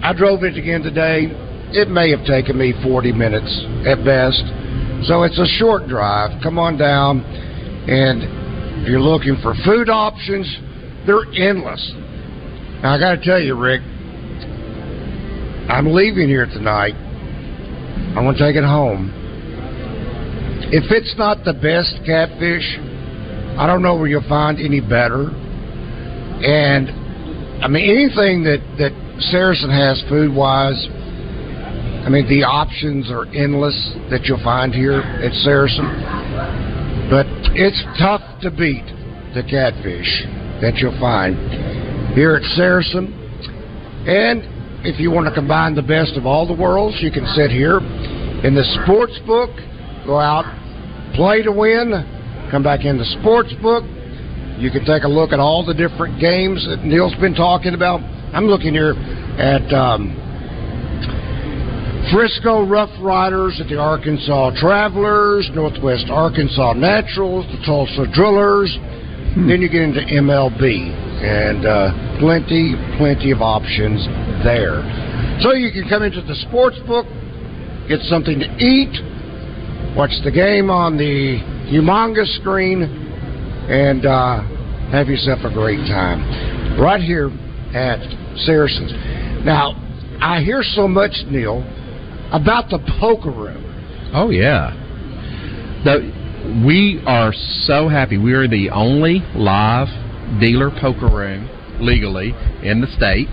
I 0.04 0.14
drove 0.14 0.44
it 0.44 0.58
again 0.58 0.82
today. 0.82 1.28
It 1.72 1.90
may 1.90 2.10
have 2.12 2.26
taken 2.26 2.58
me 2.58 2.74
40 2.84 3.12
minutes 3.14 3.50
at 3.86 4.04
best. 4.04 4.42
So 5.08 5.24
it's 5.24 5.40
a 5.40 5.46
short 5.60 5.88
drive. 5.88 6.42
Come 6.42 6.58
on 6.58 6.78
down. 6.78 7.22
And 7.22 8.84
if 8.84 8.90
you're 8.90 9.00
looking 9.00 9.38
for 9.42 9.54
food 9.66 9.90
options, 9.90 10.46
they're 11.06 11.26
endless. 11.36 11.82
Now, 12.82 12.96
I 12.96 13.00
got 13.00 13.16
to 13.16 13.22
tell 13.24 13.40
you, 13.40 13.56
Rick, 13.56 13.82
I'm 15.70 15.94
leaving 15.94 16.28
here 16.28 16.46
tonight. 16.46 16.96
I'm 16.96 18.26
going 18.26 18.36
to 18.36 18.40
take 18.40 18.56
it 18.56 18.64
home. 18.64 19.14
If 20.72 20.92
it's 20.92 21.16
not 21.18 21.44
the 21.46 21.54
best 21.54 22.06
catfish, 22.06 22.78
I 23.58 23.68
don't 23.68 23.82
know 23.82 23.96
where 23.96 24.08
you'll 24.08 24.28
find 24.28 24.60
any 24.60 24.82
better. 24.82 25.30
And 26.40 26.90
I 27.64 27.68
mean, 27.68 27.90
anything 27.90 28.44
that 28.44 28.64
that 28.78 29.09
Saracen 29.20 29.70
has 29.70 30.02
food 30.10 30.34
wise, 30.34 30.88
I 32.10 32.10
mean, 32.10 32.28
the 32.28 32.44
options 32.44 33.12
are 33.12 33.28
endless 33.36 33.76
that 34.10 34.24
you'll 34.24 34.44
find 34.44 34.74
here 34.74 35.02
at 35.02 35.34
Saracen. 35.44 35.86
But 37.12 37.28
it's 37.54 37.78
tough 38.00 38.24
to 38.42 38.50
beat 38.50 38.88
the 39.36 39.44
catfish 39.44 40.10
that 40.64 40.80
you'll 40.82 40.98
find 40.98 41.36
here 42.16 42.36
at 42.36 42.44
Saracen. 42.56 43.14
And 44.08 44.42
if 44.88 45.00
you 45.00 45.12
want 45.12 45.28
to 45.28 45.36
combine 45.36 45.76
the 45.76 45.84
best 45.84 46.16
of 46.16 46.26
all 46.26 46.48
the 46.48 46.56
worlds, 46.56 46.98
you 47.02 47.12
can 47.12 47.28
sit 47.36 47.52
here 47.52 47.78
in 47.78 48.56
the 48.56 48.66
sports 48.82 49.20
book, 49.28 49.52
go 50.08 50.18
out, 50.18 50.48
play 51.14 51.44
to 51.44 51.52
win, 51.52 51.92
come 52.50 52.64
back 52.64 52.86
in 52.86 52.98
the 52.98 53.06
sports 53.20 53.54
book. 53.62 53.84
You 54.58 54.72
can 54.72 54.86
take 54.86 55.04
a 55.04 55.12
look 55.12 55.32
at 55.32 55.40
all 55.40 55.66
the 55.66 55.76
different 55.76 56.20
games 56.20 56.66
that 56.66 56.84
Neil's 56.84 57.16
been 57.22 57.36
talking 57.36 57.76
about. 57.76 58.02
I'm 58.32 58.46
looking 58.46 58.74
here 58.74 58.94
at 58.94 59.74
um, 59.74 60.14
Frisco 62.14 62.62
Rough 62.62 62.92
Riders, 63.02 63.60
at 63.60 63.68
the 63.70 63.78
Arkansas 63.80 64.52
Travelers, 64.62 65.50
Northwest 65.56 66.06
Arkansas 66.12 66.74
Naturals, 66.74 67.46
the 67.48 67.58
Tulsa 67.66 68.06
Drillers. 68.14 68.70
Hmm. 69.34 69.50
Then 69.50 69.62
you 69.62 69.70
get 69.70 69.82
into 69.82 70.02
MLB, 70.02 70.62
and 70.62 71.66
uh, 71.66 72.20
plenty, 72.20 72.76
plenty 72.98 73.32
of 73.32 73.42
options 73.42 74.06
there. 74.46 74.86
So 75.42 75.54
you 75.54 75.72
can 75.72 75.90
come 75.90 76.04
into 76.04 76.22
the 76.22 76.36
sports 76.48 76.78
book, 76.86 77.08
get 77.88 78.00
something 78.02 78.38
to 78.38 78.50
eat, 78.62 78.94
watch 79.98 80.14
the 80.24 80.32
game 80.32 80.70
on 80.70 80.98
the 80.98 81.42
humongous 81.66 82.30
screen, 82.40 82.84
and 82.84 84.06
uh, 84.06 84.42
have 84.92 85.08
yourself 85.08 85.40
a 85.46 85.54
great 85.54 85.82
time. 85.90 86.78
Right 86.80 87.02
here 87.02 87.32
at 87.74 88.00
Saracens. 88.38 88.92
Now, 89.46 89.74
I 90.22 90.42
hear 90.42 90.64
so 90.64 90.88
much, 90.88 91.12
Neil, 91.28 91.64
about 92.32 92.70
the 92.70 92.80
poker 93.00 93.32
room. 93.32 93.66
Oh 94.14 94.30
yeah. 94.30 94.76
The, 95.84 96.64
we 96.66 97.02
are 97.06 97.32
so 97.34 97.88
happy. 97.88 98.18
We 98.18 98.34
are 98.34 98.48
the 98.48 98.70
only 98.72 99.20
live 99.36 99.88
dealer 100.40 100.72
poker 100.72 101.08
room 101.08 101.50
legally 101.80 102.34
in 102.64 102.82
the 102.82 102.88
state. 102.98 103.28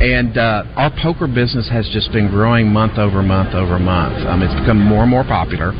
And 0.00 0.38
uh, 0.38 0.64
our 0.76 0.90
poker 1.02 1.26
business 1.26 1.68
has 1.70 1.88
just 1.92 2.10
been 2.12 2.28
growing 2.28 2.68
month 2.68 2.98
over 2.98 3.22
month 3.22 3.54
over 3.54 3.78
month. 3.78 4.26
Um, 4.26 4.42
it's 4.42 4.54
become 4.58 4.80
more 4.80 5.02
and 5.02 5.10
more 5.10 5.24
popular. 5.24 5.72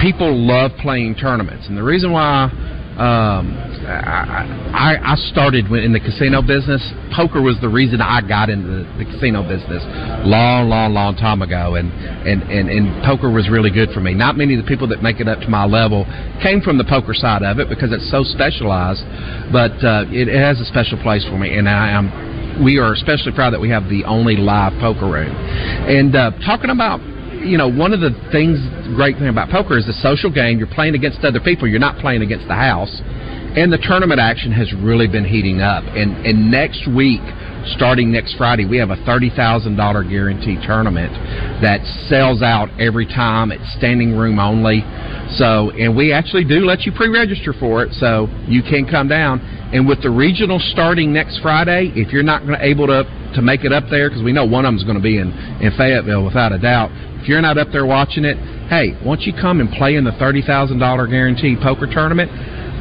People 0.00 0.36
love 0.36 0.72
playing 0.80 1.14
tournaments, 1.14 1.66
and 1.68 1.76
the 1.76 1.82
reason 1.82 2.12
why 2.12 2.50
um, 2.94 3.58
I, 3.86 4.96
I 5.02 5.14
started 5.30 5.66
in 5.66 5.92
the 5.92 5.98
casino 5.98 6.42
business. 6.42 6.80
Poker 7.10 7.42
was 7.42 7.58
the 7.60 7.68
reason 7.68 8.00
I 8.00 8.22
got 8.22 8.48
into 8.48 8.86
the, 8.96 9.04
casino 9.04 9.42
business 9.42 9.82
long, 10.24 10.68
long, 10.68 10.94
long 10.94 11.16
time 11.16 11.42
ago, 11.42 11.74
and, 11.74 11.90
and 11.90 12.42
and 12.46 12.70
and 12.70 13.04
poker 13.04 13.30
was 13.30 13.50
really 13.50 13.70
good 13.70 13.90
for 13.90 14.00
me. 14.00 14.14
Not 14.14 14.36
many 14.36 14.54
of 14.54 14.62
the 14.62 14.68
people 14.68 14.86
that 14.88 15.02
make 15.02 15.18
it 15.18 15.28
up 15.28 15.40
to 15.40 15.48
my 15.48 15.66
level 15.66 16.06
came 16.42 16.60
from 16.62 16.78
the 16.78 16.84
poker 16.84 17.14
side 17.14 17.42
of 17.42 17.58
it 17.58 17.68
because 17.68 17.90
it's 17.92 18.08
so 18.10 18.22
specialized, 18.22 19.02
but 19.50 19.74
uh, 19.82 20.06
it, 20.14 20.28
it 20.28 20.38
has 20.38 20.60
a 20.60 20.64
special 20.64 20.96
place 21.02 21.24
for 21.26 21.38
me, 21.38 21.58
and 21.58 21.68
I 21.68 21.90
am. 21.90 22.62
We 22.62 22.78
are 22.78 22.92
especially 22.92 23.32
proud 23.32 23.50
that 23.52 23.60
we 23.60 23.70
have 23.70 23.90
the 23.90 24.04
only 24.04 24.36
live 24.36 24.72
poker 24.78 25.10
room, 25.10 25.34
and 25.34 26.14
uh, 26.14 26.30
talking 26.46 26.70
about 26.70 27.02
you 27.44 27.58
know, 27.58 27.68
one 27.68 27.92
of 27.92 28.00
the 28.00 28.10
things, 28.32 28.58
great 28.96 29.16
thing 29.16 29.28
about 29.28 29.50
poker 29.50 29.76
is 29.76 29.86
the 29.86 29.96
social 30.00 30.32
game. 30.32 30.58
You're 30.58 30.72
playing 30.72 30.94
against 30.94 31.24
other 31.24 31.40
people. 31.40 31.68
You're 31.68 31.78
not 31.78 32.00
playing 32.00 32.22
against 32.22 32.48
the 32.48 32.56
house. 32.56 33.00
And 33.54 33.72
the 33.72 33.78
tournament 33.78 34.18
action 34.18 34.50
has 34.52 34.72
really 34.74 35.06
been 35.06 35.24
heating 35.24 35.60
up. 35.60 35.84
And, 35.94 36.26
and 36.26 36.50
next 36.50 36.88
week, 36.88 37.22
starting 37.72 38.12
next 38.12 38.36
Friday, 38.36 38.64
we 38.64 38.78
have 38.78 38.90
a 38.90 38.96
$30,000 38.96 40.10
guarantee 40.10 40.58
tournament 40.66 41.12
that 41.62 41.80
sells 42.08 42.42
out 42.42 42.68
every 42.80 43.06
time. 43.06 43.52
It's 43.52 43.74
standing 43.76 44.16
room 44.16 44.38
only. 44.38 44.82
So, 45.36 45.70
and 45.70 45.96
we 45.96 46.12
actually 46.12 46.44
do 46.44 46.64
let 46.64 46.82
you 46.82 46.92
pre-register 46.92 47.52
for 47.54 47.82
it, 47.82 47.92
so 47.94 48.28
you 48.46 48.62
can 48.62 48.86
come 48.86 49.08
down. 49.08 49.40
And 49.72 49.88
with 49.88 50.02
the 50.02 50.10
regional 50.10 50.60
starting 50.60 51.12
next 51.12 51.40
Friday, 51.40 51.90
if 51.96 52.12
you're 52.12 52.22
not 52.22 52.46
going 52.46 52.58
to 52.58 52.64
able 52.64 52.86
to 52.86 53.04
to 53.34 53.42
make 53.42 53.64
it 53.64 53.72
up 53.72 53.84
there, 53.90 54.08
because 54.08 54.22
we 54.22 54.30
know 54.30 54.46
one 54.46 54.64
of 54.64 54.68
them 54.68 54.76
is 54.76 54.84
going 54.84 54.96
to 54.96 55.02
be 55.02 55.18
in 55.18 55.32
in 55.58 55.72
Fayetteville 55.76 56.24
without 56.24 56.52
a 56.52 56.58
doubt. 56.58 56.90
If 57.18 57.26
you're 57.26 57.42
not 57.42 57.58
up 57.58 57.68
there 57.72 57.86
watching 57.86 58.24
it, 58.24 58.36
hey, 58.68 58.94
won't 59.04 59.22
you 59.22 59.32
come 59.32 59.60
and 59.60 59.72
play 59.72 59.96
in 59.96 60.04
the 60.04 60.12
thirty 60.12 60.42
thousand 60.42 60.78
dollar 60.78 61.08
guarantee 61.08 61.56
poker 61.60 61.88
tournament? 61.90 62.30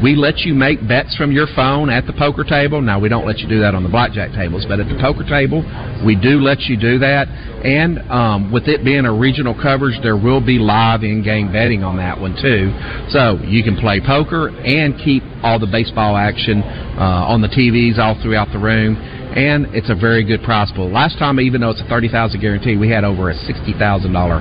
We 0.04 0.16
let 0.16 0.40
you 0.40 0.54
make 0.54 0.86
bets 0.86 1.16
from 1.16 1.32
your 1.32 1.48
phone 1.56 1.90
at 1.90 2.06
the 2.06 2.12
poker 2.12 2.44
table. 2.44 2.82
Now 2.82 3.00
we 3.00 3.08
don't 3.08 3.26
let 3.26 3.40
you 3.40 3.48
do 3.48 3.62
that 3.62 3.74
on 3.74 3.84
the 3.84 3.90
blackjack 3.90 4.34
tables, 4.36 4.66
but 4.68 4.82
at 4.82 4.90
the 4.92 5.00
poker 5.00 5.24
table, 5.24 5.64
we 6.06 6.20
do 6.20 6.44
let 6.44 6.60
you 6.68 6.76
do 6.76 7.00
that. 7.00 7.32
And 7.64 8.00
um, 8.12 8.52
with 8.52 8.68
it 8.68 8.84
being 8.84 9.06
a 9.06 9.14
regional 9.14 9.56
coverage, 9.56 9.96
there 10.04 10.18
will 10.18 10.44
be 10.44 10.60
live 10.60 11.04
in-game 11.04 11.54
betting 11.54 11.86
on 11.86 11.96
that 12.04 12.20
one 12.20 12.36
too. 12.36 12.76
So 13.16 13.40
you 13.48 13.64
can 13.64 13.78
play 13.78 14.02
poker 14.04 14.50
and 14.52 15.00
keep 15.00 15.24
all 15.42 15.58
the 15.58 15.72
baseball 15.72 16.18
action 16.18 16.60
uh, 17.00 17.32
on 17.32 17.40
the 17.40 17.48
TVs 17.48 17.98
all 17.98 18.20
throughout 18.22 18.52
the 18.52 18.60
room 18.60 19.00
and 19.36 19.74
it's 19.74 19.90
a 19.90 19.96
very 19.96 20.24
good 20.24 20.44
prize 20.44 20.72
pool. 20.76 20.92
Last 20.92 21.18
time, 21.18 21.40
even 21.40 21.62
though 21.62 21.72
it's 21.72 21.82
a 21.82 21.90
thirty 21.90 22.08
thousand 22.08 22.42
guarantee, 22.42 22.78
we 22.78 22.90
had 22.90 23.04
over 23.04 23.30
a 23.30 23.36
sixty 23.36 23.74
thousand 23.74 24.14
dollar 24.14 24.40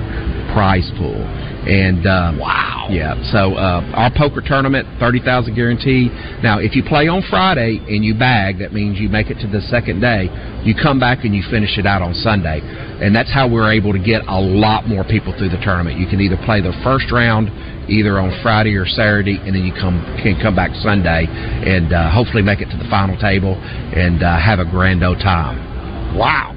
prize 0.53 0.89
pool. 0.97 1.17
And 1.63 2.05
um, 2.05 2.39
wow, 2.39 2.87
yeah. 2.91 3.15
So 3.31 3.55
uh, 3.55 3.81
our 3.95 4.11
poker 4.11 4.41
tournament, 4.43 4.85
thirty 4.99 5.19
thousand 5.19 5.55
guarantee. 5.55 6.09
Now, 6.43 6.59
if 6.59 6.75
you 6.75 6.83
play 6.83 7.07
on 7.07 7.23
Friday 7.29 7.79
and 7.87 8.03
you 8.03 8.13
bag, 8.13 8.59
that 8.59 8.73
means 8.73 8.99
you 8.99 9.07
make 9.07 9.31
it 9.31 9.39
to 9.41 9.47
the 9.47 9.61
second 9.71 10.01
day. 10.01 10.27
You 10.63 10.75
come 10.75 10.99
back 10.99 11.23
and 11.23 11.33
you 11.33 11.41
finish 11.49 11.77
it 11.77 11.87
out 11.87 12.01
on 12.01 12.13
Sunday, 12.13 12.59
and 12.61 13.15
that's 13.15 13.31
how 13.31 13.47
we're 13.47 13.71
able 13.71 13.93
to 13.93 13.99
get 13.99 14.21
a 14.27 14.39
lot 14.39 14.87
more 14.87 15.03
people 15.03 15.33
through 15.37 15.49
the 15.49 15.61
tournament. 15.63 15.97
You 15.97 16.07
can 16.07 16.19
either 16.19 16.37
play 16.45 16.59
the 16.59 16.75
first 16.83 17.11
round 17.11 17.49
either 17.89 18.19
on 18.19 18.31
Friday 18.41 18.75
or 18.75 18.85
Saturday, 18.85 19.37
and 19.37 19.55
then 19.55 19.63
you 19.65 19.73
come 19.73 20.01
can 20.21 20.39
come 20.41 20.55
back 20.55 20.71
Sunday 20.81 21.27
and 21.27 21.93
uh, 21.93 22.09
hopefully 22.11 22.41
make 22.41 22.61
it 22.61 22.69
to 22.71 22.77
the 22.77 22.87
final 22.89 23.17
table 23.17 23.55
and 23.55 24.23
uh, 24.23 24.39
have 24.39 24.59
a 24.59 24.65
grand 24.65 25.03
old 25.03 25.19
time. 25.19 26.17
Wow, 26.17 26.55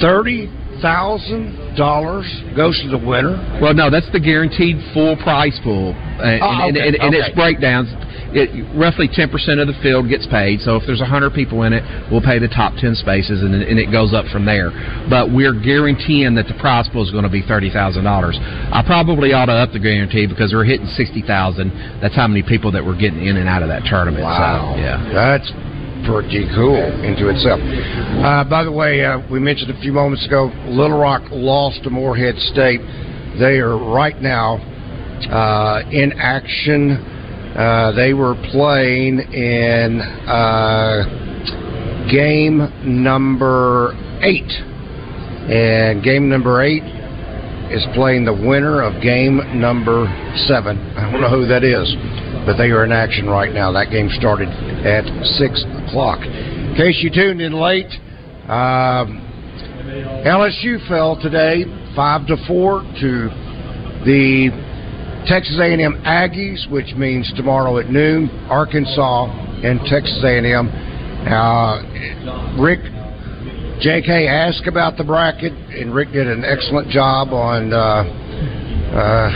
thirty 0.00 0.50
thousand 0.82 1.69
dollars 1.80 2.28
goes 2.54 2.76
to 2.84 2.88
the 2.92 3.00
winner. 3.00 3.40
Well, 3.64 3.72
no, 3.72 3.88
that's 3.88 4.10
the 4.12 4.20
guaranteed 4.20 4.76
full 4.92 5.16
price 5.16 5.56
pool, 5.64 5.96
uh, 5.96 6.22
and, 6.22 6.42
Oh, 6.44 6.68
and, 6.68 6.76
okay, 6.76 6.86
and, 6.86 6.96
and 7.00 7.14
okay. 7.16 7.24
its 7.24 7.34
breakdowns. 7.34 7.88
It, 8.30 8.46
roughly 8.78 9.10
ten 9.10 9.26
percent 9.26 9.58
of 9.58 9.66
the 9.66 9.74
field 9.82 10.06
gets 10.06 10.22
paid. 10.30 10.60
So 10.62 10.76
if 10.76 10.86
there's 10.86 11.02
hundred 11.02 11.34
people 11.34 11.64
in 11.66 11.72
it, 11.72 11.82
we'll 12.12 12.22
pay 12.22 12.38
the 12.38 12.46
top 12.46 12.78
ten 12.78 12.94
spaces, 12.94 13.42
and, 13.42 13.50
and 13.50 13.74
it 13.74 13.90
goes 13.90 14.14
up 14.14 14.22
from 14.30 14.46
there. 14.46 14.70
But 15.10 15.34
we're 15.34 15.56
guaranteeing 15.56 16.38
that 16.38 16.46
the 16.46 16.54
prize 16.62 16.86
pool 16.92 17.02
is 17.02 17.10
going 17.10 17.26
to 17.26 17.32
be 17.32 17.42
thirty 17.42 17.74
thousand 17.74 18.04
dollars. 18.04 18.38
I 18.38 18.86
probably 18.86 19.32
ought 19.32 19.50
to 19.50 19.58
up 19.58 19.72
the 19.74 19.82
guarantee 19.82 20.30
because 20.30 20.52
we're 20.54 20.68
hitting 20.68 20.86
sixty 20.94 21.26
thousand. 21.26 21.74
That's 21.98 22.14
how 22.14 22.28
many 22.28 22.46
people 22.46 22.70
that 22.70 22.86
we're 22.86 23.00
getting 23.00 23.26
in 23.26 23.34
and 23.34 23.48
out 23.48 23.66
of 23.66 23.68
that 23.68 23.82
tournament. 23.90 24.22
Wow. 24.22 24.76
So, 24.76 24.78
yeah, 24.78 25.10
that's 25.10 25.50
pretty 26.06 26.46
cool 26.54 26.80
into 27.02 27.28
itself. 27.28 27.60
Uh, 27.60 28.44
by 28.44 28.64
the 28.64 28.72
way, 28.72 29.04
uh, 29.04 29.18
we 29.30 29.40
mentioned 29.40 29.70
a 29.70 29.80
few 29.80 29.92
moments 29.92 30.26
ago, 30.26 30.52
Little 30.66 30.98
Rock 30.98 31.22
lost 31.30 31.82
to 31.84 31.90
Morehead 31.90 32.36
State. 32.52 32.80
They 33.38 33.58
are 33.58 33.76
right 33.76 34.20
now 34.20 34.56
uh, 35.30 35.82
in 35.90 36.12
action. 36.18 36.92
Uh, 37.56 37.92
they 37.92 38.14
were 38.14 38.34
playing 38.52 39.18
in 39.32 40.00
uh, 40.00 41.04
game 42.10 42.68
number 43.04 43.92
eight, 44.22 44.50
and 45.50 46.02
game 46.02 46.28
number 46.28 46.62
eight 46.62 46.82
is 47.70 47.86
playing 47.94 48.24
the 48.24 48.32
winner 48.32 48.82
of 48.82 49.00
game 49.02 49.38
number 49.60 50.06
seven. 50.46 50.78
I 50.96 51.10
don't 51.10 51.20
know 51.20 51.30
who 51.30 51.46
that 51.46 51.62
is, 51.62 51.86
but 52.46 52.56
they 52.56 52.70
are 52.70 52.84
in 52.84 52.92
action 52.92 53.26
right 53.26 53.52
now. 53.52 53.72
That 53.72 53.90
game 53.90 54.08
started 54.18 54.48
at 54.48 55.04
six 55.36 55.64
o'clock. 55.86 56.20
In 56.24 56.74
case 56.76 56.98
you 57.02 57.10
tuned 57.10 57.40
in 57.40 57.52
late, 57.52 57.90
um, 58.48 59.26
LSU 60.24 60.86
fell 60.88 61.20
today 61.20 61.64
five 61.94 62.26
to 62.26 62.36
four 62.46 62.82
to 63.00 63.28
the 64.04 64.50
Texas 65.26 65.58
A&M 65.60 66.00
Aggies, 66.04 66.70
which 66.70 66.94
means 66.96 67.30
tomorrow 67.36 67.78
at 67.78 67.90
noon, 67.90 68.30
Arkansas 68.48 69.26
and 69.62 69.80
Texas 69.86 70.22
A&M. 70.24 70.68
Uh, 71.28 71.82
Rick 72.60 72.80
J.K. 73.80 74.28
asked 74.28 74.66
about 74.66 74.96
the 74.96 75.04
bracket, 75.04 75.52
and 75.52 75.94
Rick 75.94 76.12
did 76.12 76.26
an 76.26 76.44
excellent 76.44 76.88
job 76.88 77.32
on 77.32 77.72
uh, 77.72 78.04
uh, 78.96 79.30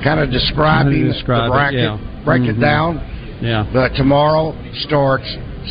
kind 0.04 0.20
of 0.20 0.30
describing 0.30 1.10
Describe 1.10 1.42
the 1.42 1.46
it, 1.46 1.50
bracket, 1.50 1.80
yeah. 1.80 2.15
Break 2.26 2.42
it 2.42 2.56
Mhm. 2.56 2.60
down. 2.60 3.00
Yeah. 3.40 3.64
But 3.72 3.94
tomorrow 3.94 4.54
starts 4.84 5.24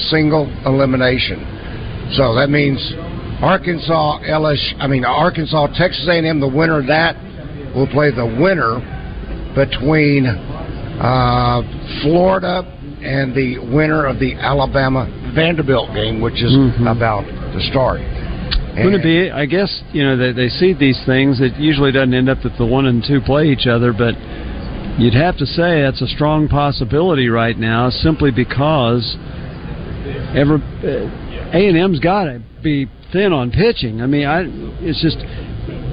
single 0.10 0.50
elimination, 0.66 1.40
so 2.14 2.34
that 2.36 2.50
means 2.50 2.80
Arkansas, 3.42 4.20
LSU. 4.28 4.76
I 4.80 4.88
mean 4.88 5.06
Arkansas, 5.06 5.68
Texas 5.78 6.08
A&M. 6.08 6.40
The 6.40 6.48
winner 6.48 6.80
of 6.80 6.88
that 6.88 7.16
will 7.76 7.88
play 7.88 8.10
the 8.10 8.26
winner 8.26 8.82
between 9.54 10.26
uh, 10.28 11.62
Florida 12.02 12.66
and 13.04 13.36
the 13.36 13.58
winner 13.60 14.06
of 14.06 14.18
the 14.20 14.34
Alabama 14.36 15.08
Vanderbilt 15.34 15.94
game, 15.94 16.22
which 16.22 16.42
is 16.42 16.54
Mhm. 16.56 16.90
about 16.90 17.26
to 17.54 17.60
start. 17.70 18.00
Wouldn't 18.78 18.96
it 18.96 19.04
be? 19.04 19.30
I 19.32 19.46
guess 19.46 19.84
you 19.94 20.04
know 20.04 20.16
they, 20.18 20.32
they 20.32 20.50
see 20.50 20.74
these 20.74 21.00
things. 21.06 21.42
It 21.42 21.58
usually 21.58 21.92
doesn't 21.92 22.14
end 22.14 22.30
up 22.30 22.42
that 22.44 22.58
the 22.58 22.66
one 22.66 22.86
and 22.88 23.04
two 23.04 23.20
play 23.22 23.48
each 23.50 23.68
other, 23.68 23.92
but 23.94 24.16
you'd 24.98 25.14
have 25.14 25.38
to 25.38 25.46
say 25.46 25.82
that's 25.82 26.02
a 26.02 26.08
strong 26.08 26.48
possibility 26.48 27.30
right 27.30 27.58
now, 27.58 27.90
simply 27.90 28.32
because 28.32 29.16
ever 30.36 30.56
uh, 30.56 31.52
A 31.54 31.68
and 31.68 31.78
M's 31.78 32.00
got 32.00 32.26
to 32.26 32.42
be 32.62 32.88
thin 33.12 33.34
on 33.34 33.52
pitching. 33.52 34.02
I 34.02 34.08
mean, 34.08 34.26
I 34.26 34.44
it's 34.82 35.02
just 35.02 35.18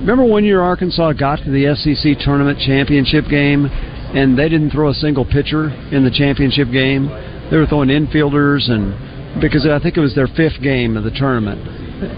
remember 0.01 0.25
when 0.25 0.45
your 0.45 0.63
Arkansas 0.63 1.13
got 1.13 1.37
to 1.45 1.51
the 1.51 1.75
SEC 1.75 2.19
tournament 2.25 2.59
championship 2.59 3.27
game 3.29 3.67
and 3.67 4.39
they 4.39 4.49
didn't 4.49 4.71
throw 4.71 4.91
a 4.91 4.95
single 4.95 5.25
pitcher 5.25 5.71
in 5.91 6.05
the 6.05 6.11
championship 6.11 6.71
game. 6.71 7.09
They 7.51 7.57
were 7.57 7.67
throwing 7.67 7.89
infielders 7.89 8.71
and 8.71 9.41
because 9.41 9.67
I 9.67 9.79
think 9.79 9.97
it 9.97 10.01
was 10.01 10.15
their 10.15 10.29
fifth 10.29 10.61
game 10.63 10.97
of 10.97 11.05
the 11.05 11.11
tournament. 11.11 11.63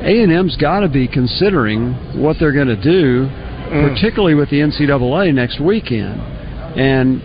A 0.03 0.23
and 0.23 0.33
M's 0.33 0.57
got 0.57 0.81
to 0.81 0.89
be 0.89 1.07
considering 1.07 1.93
what 2.21 2.37
they're 2.41 2.53
going 2.53 2.73
to 2.73 2.81
do, 2.81 3.27
mm. 3.27 3.95
particularly 3.95 4.35
with 4.35 4.51
the 4.51 4.57
NCAA 4.57 5.33
next 5.33 5.61
weekend, 5.61 6.19
and 6.77 7.23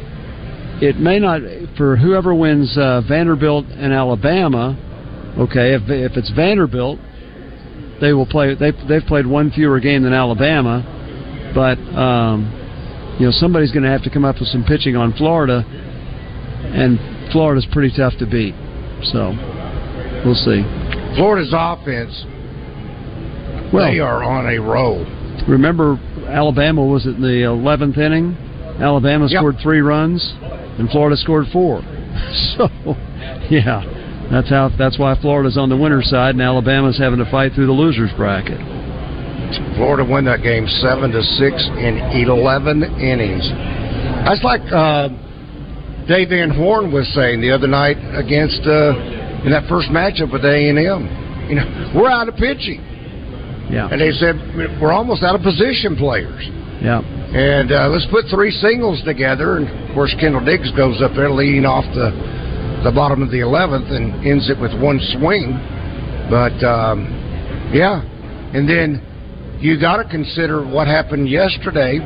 it 0.82 0.98
may 0.98 1.20
not 1.20 1.42
for 1.78 1.98
whoever 1.98 2.34
wins 2.34 2.78
uh, 2.78 3.02
Vanderbilt 3.08 3.66
and 3.66 3.92
Alabama. 3.94 4.78
Okay, 5.38 5.74
if 5.74 5.84
if 5.90 6.18
it's 6.18 6.32
Vanderbilt, 6.32 7.00
they 8.02 8.14
will 8.14 8.26
play. 8.26 8.56
They 8.56 8.72
they've 8.88 9.06
played 9.06 9.28
one 9.28 9.52
fewer 9.52 9.80
game 9.80 10.04
than 10.04 10.14
Alabama, 10.14 11.52
but 11.54 11.78
um, 11.98 13.16
you 13.20 13.26
know 13.26 13.32
somebody's 13.32 13.72
going 13.72 13.84
to 13.84 13.90
have 13.90 14.04
to 14.04 14.10
come 14.10 14.26
up 14.26 14.40
with 14.40 14.50
some 14.50 14.64
pitching 14.64 14.96
on 14.96 15.14
Florida, 15.14 15.64
and 15.68 17.32
Florida's 17.32 17.68
pretty 17.72 17.96
tough 17.96 18.14
to 18.20 18.26
beat. 18.26 18.56
So 19.12 19.32
we'll 20.26 20.36
see. 20.36 20.64
Florida's 21.16 21.54
offense, 21.56 22.24
Well- 23.74 23.92
they 23.92 24.00
are 24.00 24.24
on 24.24 24.48
a 24.48 24.60
roll. 24.60 25.06
Remember, 25.48 25.98
Alabama 26.28 26.86
was 26.86 27.06
in 27.06 27.22
the 27.22 27.44
eleventh 27.44 27.98
inning 27.98 28.38
Alabama 28.82 29.28
scored 29.30 29.58
three 29.62 29.82
runs, 29.82 30.34
and 30.42 30.90
Florida 30.90 31.18
scored 31.18 31.46
four. 31.52 31.82
So, 32.58 32.68
yeah, 33.50 34.28
that's 34.30 34.50
how. 34.50 34.70
That's 34.78 35.00
why 35.00 35.16
Florida's 35.22 35.58
on 35.58 35.70
the 35.70 35.78
winner's 35.78 36.10
side, 36.10 36.36
and 36.36 36.42
Alabama's 36.42 36.98
having 36.98 37.20
to 37.20 37.30
fight 37.32 37.54
through 37.54 37.68
the 37.68 37.72
losers 37.72 38.12
bracket. 38.18 38.60
Florida 39.76 40.04
won 40.04 40.26
that 40.26 40.44
game 40.44 40.68
seven 40.68 41.12
to 41.12 41.24
six 41.24 41.56
in 41.80 41.98
eleven 42.14 42.84
innings. 42.84 43.48
That's 44.28 44.44
like 44.44 44.62
uh, 44.70 45.10
Dave 46.06 46.30
Van 46.30 46.50
Horn 46.50 46.92
was 46.92 47.08
saying 47.16 47.42
the 47.42 47.52
other 47.52 47.68
night 47.68 47.98
against 48.14 48.62
uh, 48.68 49.46
in 49.46 49.52
that 49.52 49.66
first 49.70 49.90
matchup 49.90 50.34
with 50.34 50.44
A 50.44 50.70
and 50.70 50.78
M. 50.78 51.06
You 51.50 51.56
know, 51.56 51.94
we're 51.96 52.12
out 52.12 52.28
of 52.28 52.36
pitching. 52.36 52.82
Yeah. 53.72 53.90
And 53.90 54.02
they 54.02 54.12
said 54.12 54.36
we're 54.82 54.92
almost 54.92 55.24
out 55.24 55.36
of 55.36 55.42
position 55.42 55.96
players. 55.96 56.46
Yeah. 56.82 57.02
And 57.02 57.72
uh, 57.72 57.90
let's 57.90 58.08
put 58.10 58.26
three 58.32 58.52
singles 58.52 59.02
together. 59.04 59.58
And 59.58 59.68
of 59.68 59.94
course, 59.94 60.16
Kendall 60.20 60.44
Diggs 60.44 60.72
goes 60.72 61.02
up 61.02 61.12
there 61.16 61.30
leading 61.30 61.66
off 61.66 61.86
the 61.94 62.12
the 62.84 62.92
bottom 62.92 63.22
of 63.22 63.30
the 63.30 63.42
eleventh 63.42 63.92
and 63.92 64.26
ends 64.26 64.50
it 64.50 64.58
with 64.60 64.72
one 64.80 65.00
swing. 65.20 65.52
But 66.30 66.56
um, 66.64 67.10
yeah, 67.74 68.02
and 68.56 68.68
then 68.68 69.04
you 69.60 69.80
got 69.80 69.98
to 69.98 70.08
consider 70.08 70.64
what 70.66 70.88
happened 70.88 71.30
yesterday 71.30 72.00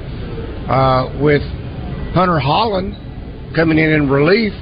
uh, 0.68 1.14
with 1.22 1.44
Hunter 2.18 2.42
Hollan 2.42 2.98
coming 3.56 3.78
in 3.78 3.92
in 3.92 4.10
relief. 4.10 4.54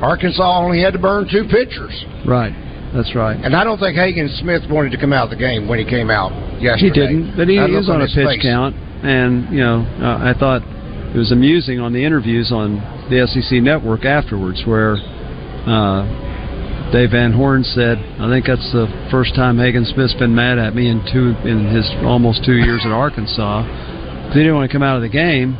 Arkansas 0.00 0.58
only 0.58 0.82
had 0.82 0.94
to 0.94 0.98
burn 0.98 1.28
two 1.30 1.44
pitchers. 1.50 1.94
Right. 2.26 2.52
That's 2.94 3.14
right. 3.14 3.36
And 3.36 3.56
I 3.56 3.64
don't 3.64 3.78
think 3.78 3.96
Hagen 3.96 4.28
Smith 4.40 4.62
wanted 4.68 4.90
to 4.92 4.98
come 4.98 5.12
out 5.12 5.24
of 5.24 5.30
the 5.30 5.40
game 5.40 5.68
when 5.68 5.78
he 5.78 5.84
came 5.84 6.10
out 6.10 6.32
yesterday. 6.60 6.88
He 6.88 6.90
didn't, 6.90 7.36
but 7.36 7.48
he 7.48 7.56
is 7.56 7.88
on 7.88 8.02
a 8.02 8.06
pitch 8.06 8.26
face. 8.26 8.42
count, 8.42 8.76
and 9.02 9.52
you 9.52 9.60
know, 9.60 9.82
uh, 10.00 10.18
I 10.22 10.34
thought 10.38 10.62
it 10.62 11.18
was 11.18 11.32
amusing 11.32 11.80
on 11.80 11.92
the 11.92 12.04
interviews 12.04 12.52
on 12.52 12.76
the 13.10 13.26
SEC 13.26 13.62
network 13.62 14.04
afterwards, 14.04 14.62
where 14.64 14.96
uh, 14.96 16.90
Dave 16.92 17.10
Van 17.10 17.32
Horn 17.32 17.64
said, 17.64 17.98
"I 17.98 18.28
think 18.30 18.46
that's 18.46 18.72
the 18.72 18.86
first 19.10 19.34
time 19.34 19.58
Hagen 19.58 19.84
Smith's 19.84 20.14
been 20.14 20.34
mad 20.34 20.58
at 20.58 20.74
me 20.74 20.88
in 20.88 21.04
two 21.12 21.34
in 21.46 21.66
his 21.66 21.88
almost 22.04 22.44
two 22.44 22.56
years 22.56 22.82
at 22.84 22.92
Arkansas. 22.92 24.30
He 24.32 24.40
didn't 24.40 24.54
want 24.54 24.70
to 24.70 24.74
come 24.74 24.82
out 24.82 24.96
of 24.96 25.02
the 25.02 25.12
game, 25.12 25.58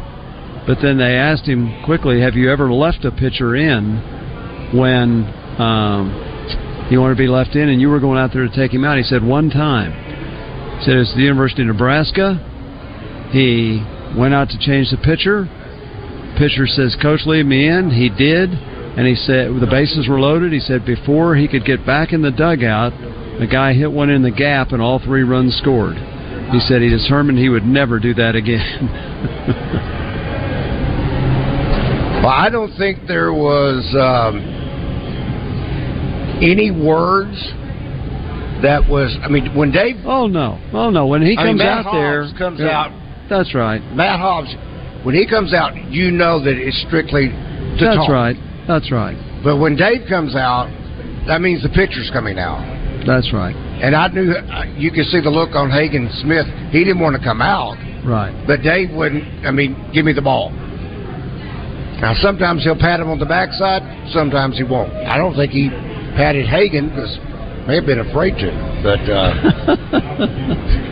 but 0.67 0.79
then 0.81 0.99
they 0.99 1.17
asked 1.17 1.45
him 1.45 1.83
quickly, 1.85 2.21
"Have 2.21 2.35
you 2.35 2.51
ever 2.51 2.73
left 2.73 3.05
a 3.05 3.11
pitcher 3.11 3.57
in 3.57 4.73
when?" 4.77 5.29
Um, 5.59 6.29
he 6.89 6.99
wanted 6.99 7.15
to 7.15 7.23
be 7.23 7.29
left 7.29 7.57
in, 7.57 7.69
and 7.69 7.81
you 7.81 7.89
were 7.89 8.01
going 8.01 8.19
out 8.19 8.33
there 8.33 8.47
to 8.47 8.55
take 8.55 8.73
him 8.73 8.85
out. 8.85 8.99
He 8.99 9.05
said 9.05 9.23
one 9.23 9.49
time. 9.49 9.93
He 10.79 10.85
said 10.85 10.97
it's 10.97 11.15
the 11.15 11.23
University 11.23 11.63
of 11.63 11.69
Nebraska. 11.69 12.52
He 13.33 13.83
went 14.17 14.35
out 14.35 14.51
to 14.51 14.59
change 14.59 14.91
the 14.91 14.99
pitcher. 14.99 15.49
Pitcher 16.39 16.67
says, 16.67 16.95
"Coach, 17.01 17.27
leave 17.27 17.47
me 17.47 17.67
in." 17.69 17.91
He 17.91 18.09
did, 18.09 18.51
and 18.51 19.07
he 19.07 19.15
said 19.15 19.59
the 19.61 19.67
bases 19.67 20.07
were 20.09 20.21
loaded. 20.21 20.53
He 20.53 20.61
said 20.61 20.85
before 20.85 21.35
he 21.37 21.49
could 21.49 21.65
get 21.65 21.85
back 21.87 22.13
in 22.13 22.23
the 22.23 22.31
dugout, 22.31 22.93
the 23.39 23.47
guy 23.47 23.73
hit 23.73 23.91
one 23.91 24.11
in 24.11 24.23
the 24.23 24.31
gap, 24.31 24.73
and 24.73 24.81
all 24.83 24.99
three 24.99 25.23
runs 25.23 25.57
scored. 25.57 25.97
He 26.53 26.61
said 26.61 26.83
he 26.83 26.91
determined 26.91 27.39
he 27.39 27.49
would 27.49 27.65
never 27.65 27.99
do 27.99 28.13
that 28.15 28.35
again. 28.37 29.89
Well, 32.23 32.31
I 32.31 32.51
don't 32.51 32.73
think 32.79 33.09
there 33.09 33.33
was 33.33 33.83
um, 33.99 34.39
any 36.41 36.71
words 36.71 37.35
that 38.63 38.89
was. 38.89 39.17
I 39.25 39.29
mean, 39.29 39.53
when 39.57 39.73
Dave. 39.73 39.97
Oh 40.05 40.29
no! 40.29 40.61
Oh 40.73 40.91
no! 40.91 41.07
When 41.09 41.23
he 41.23 41.37
I 41.37 41.47
mean, 41.47 41.59
comes 41.59 41.59
Matt 41.59 41.87
out 41.87 41.93
there, 41.93 42.23
Hobbs 42.25 42.39
comes 42.39 42.61
Yeah. 42.61 42.81
out. 42.81 43.02
That's 43.33 43.55
right. 43.57 43.81
Matt 43.97 44.21
Hobbs, 44.21 44.53
when 45.09 45.15
he 45.17 45.25
comes 45.27 45.55
out, 45.57 45.73
you 45.89 46.11
know 46.13 46.37
that 46.45 46.53
it's 46.61 46.77
strictly 46.87 47.29
to 47.33 47.81
That's 47.81 47.97
talk. 48.05 48.11
right. 48.13 48.37
That's 48.69 48.93
right. 48.93 49.17
But 49.43 49.57
when 49.57 49.75
Dave 49.75 50.05
comes 50.07 50.37
out, 50.37 50.69
that 51.27 51.41
means 51.41 51.63
the 51.65 51.71
pitcher's 51.73 52.11
coming 52.13 52.39
out. 52.39 52.61
That's 53.09 53.33
right. 53.33 53.57
And 53.57 53.97
I 53.97 54.07
knew 54.09 54.31
uh, 54.37 54.65
you 54.77 54.93
could 54.93 55.07
see 55.07 55.21
the 55.21 55.31
look 55.31 55.57
on 55.57 55.71
Hagen 55.71 56.11
Smith. 56.23 56.47
He 56.71 56.85
didn't 56.85 57.01
want 57.01 57.17
to 57.17 57.23
come 57.25 57.41
out, 57.41 57.75
Right. 58.05 58.31
but 58.47 58.61
Dave 58.63 58.91
wouldn't. 58.95 59.47
I 59.47 59.51
mean, 59.51 59.75
give 59.95 60.05
me 60.05 60.13
the 60.13 60.23
ball. 60.23 60.51
Now 62.05 62.15
sometimes 62.21 62.63
he'll 62.65 62.79
pat 62.79 63.01
him 63.01 63.09
on 63.09 63.19
the 63.19 63.27
backside, 63.27 63.83
sometimes 64.13 64.59
he 64.59 64.65
won't. 64.65 64.93
I 64.93 65.17
don't 65.17 65.35
think 65.35 65.53
he 65.53 65.71
patted 66.15 66.47
Hagen 66.47 66.91
because 66.91 67.17
may 67.67 67.77
have 67.77 67.87
been 67.87 68.01
afraid 68.01 68.35
to, 68.39 68.51
but 68.83 69.01
uh, 69.11 69.31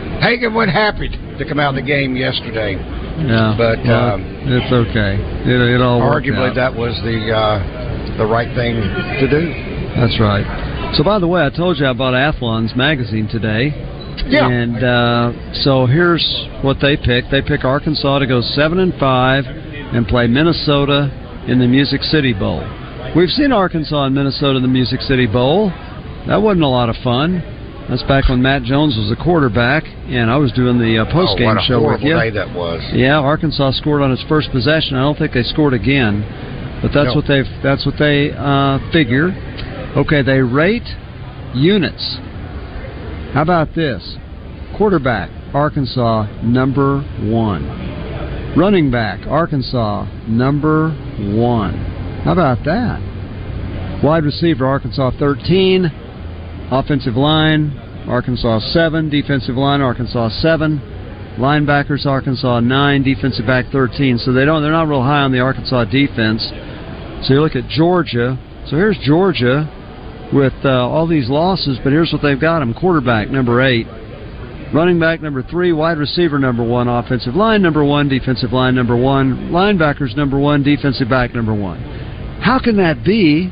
Hagen 0.21 0.53
wasn't 0.53 0.73
happy 0.73 1.09
to 1.09 1.43
come 1.49 1.59
out 1.59 1.73
of 1.73 1.81
the 1.81 1.87
game 1.87 2.15
yesterday. 2.15 2.77
Yeah. 2.77 3.55
But 3.57 3.81
well, 3.83 4.13
um, 4.15 4.21
it's 4.45 4.71
okay. 4.71 5.17
It, 5.49 5.59
it 5.75 5.81
all 5.81 6.01
arguably 6.01 6.53
that 6.55 6.73
was 6.73 6.93
the 7.03 7.33
uh, 7.33 8.17
the 8.17 8.25
right 8.25 8.53
thing 8.55 8.77
to 8.77 9.27
do. 9.27 9.49
That's 9.97 10.19
right. 10.19 10.45
So, 10.95 11.03
by 11.03 11.19
the 11.19 11.27
way, 11.27 11.41
I 11.45 11.49
told 11.49 11.77
you 11.77 11.85
I 11.87 11.93
bought 11.93 12.13
Athlon's 12.13 12.75
magazine 12.75 13.27
today. 13.27 13.73
Yeah. 14.27 14.47
And 14.47 14.83
uh, 14.83 15.53
so 15.63 15.85
here's 15.85 16.23
what 16.61 16.77
they 16.81 16.97
picked. 16.97 17.31
They 17.31 17.41
pick 17.41 17.63
Arkansas 17.63 18.19
to 18.19 18.27
go 18.27 18.41
seven 18.41 18.79
and 18.79 18.93
five 18.99 19.45
and 19.45 20.07
play 20.07 20.27
Minnesota 20.27 21.09
in 21.47 21.59
the 21.59 21.67
Music 21.67 22.03
City 22.03 22.33
Bowl. 22.33 22.61
We've 23.15 23.29
seen 23.29 23.51
Arkansas 23.51 24.05
and 24.05 24.15
Minnesota 24.15 24.57
in 24.57 24.61
the 24.61 24.69
Music 24.69 25.01
City 25.01 25.27
Bowl. 25.27 25.69
That 26.27 26.41
wasn't 26.41 26.63
a 26.63 26.67
lot 26.67 26.89
of 26.89 26.95
fun. 27.03 27.41
That's 27.91 28.03
back 28.03 28.29
when 28.29 28.41
Matt 28.41 28.63
Jones 28.63 28.95
was 28.95 29.09
the 29.09 29.21
quarterback, 29.21 29.83
and 29.83 30.31
I 30.31 30.37
was 30.37 30.53
doing 30.53 30.79
the 30.79 30.99
uh, 30.99 31.11
post 31.11 31.33
oh, 31.35 31.37
game 31.37 31.57
a 31.57 31.61
show 31.61 31.85
with 31.85 31.99
you. 31.99 32.13
day 32.13 32.29
that 32.29 32.55
was. 32.55 32.79
Yeah, 32.93 33.19
Arkansas 33.19 33.71
scored 33.71 34.01
on 34.01 34.13
its 34.13 34.23
first 34.29 34.49
possession. 34.51 34.95
I 34.95 35.01
don't 35.01 35.17
think 35.17 35.33
they 35.33 35.43
scored 35.43 35.73
again, 35.73 36.23
but 36.81 36.93
that's 36.93 37.11
No. 37.11 37.15
what 37.15 37.27
they 37.27 37.43
that's 37.61 37.85
what 37.85 37.95
they 37.99 38.31
uh, 38.31 38.79
figure. 38.93 39.35
Okay, 39.97 40.21
they 40.21 40.39
rate 40.39 40.87
units. 41.53 42.15
How 43.33 43.41
about 43.41 43.75
this? 43.75 44.15
Quarterback, 44.77 45.29
Arkansas 45.53 46.27
number 46.43 47.01
one. 47.27 48.55
Running 48.55 48.89
back, 48.89 49.27
Arkansas 49.27 50.07
number 50.29 50.91
one. 51.35 51.73
How 52.23 52.31
about 52.31 52.63
that? 52.63 54.01
Wide 54.01 54.23
receiver, 54.23 54.65
Arkansas 54.65 55.11
13. 55.19 56.00
Offensive 56.71 57.17
line, 57.17 57.77
Arkansas 58.07 58.59
7. 58.71 59.09
Defensive 59.09 59.55
line, 59.55 59.81
Arkansas 59.81 60.29
7. 60.41 61.35
Linebackers, 61.37 62.05
Arkansas 62.05 62.61
9. 62.61 63.03
Defensive 63.03 63.45
back 63.45 63.65
13. 63.71 64.17
So 64.17 64.31
they 64.31 64.45
don't 64.45 64.61
they're 64.61 64.71
not 64.71 64.87
real 64.87 65.03
high 65.03 65.21
on 65.21 65.33
the 65.33 65.39
Arkansas 65.39 65.85
defense. 65.85 66.41
So 67.27 67.33
you 67.33 67.41
look 67.41 67.55
at 67.55 67.67
Georgia. 67.67 68.39
So 68.67 68.77
here's 68.77 68.97
Georgia 68.99 69.69
with 70.33 70.53
uh, 70.63 70.87
all 70.87 71.07
these 71.07 71.29
losses, 71.29 71.77
but 71.83 71.91
here's 71.91 72.11
what 72.13 72.21
they've 72.21 72.39
got 72.39 72.59
them: 72.59 72.73
quarterback 72.73 73.29
number 73.29 73.61
eight, 73.61 73.85
running 74.73 74.99
back 74.99 75.21
number 75.21 75.43
three, 75.43 75.73
wide 75.73 75.97
receiver 75.97 76.39
number 76.39 76.63
one, 76.63 76.87
offensive 76.87 77.35
line 77.35 77.61
number 77.61 77.83
one, 77.83 78.07
defensive 78.07 78.53
line 78.53 78.75
number 78.75 78.95
one, 78.95 79.49
linebackers 79.51 80.15
number 80.15 80.39
one, 80.39 80.63
defensive 80.63 81.09
back 81.09 81.35
number 81.35 81.53
one. 81.53 81.81
How 82.41 82.59
can 82.59 82.77
that 82.77 83.03
be 83.03 83.51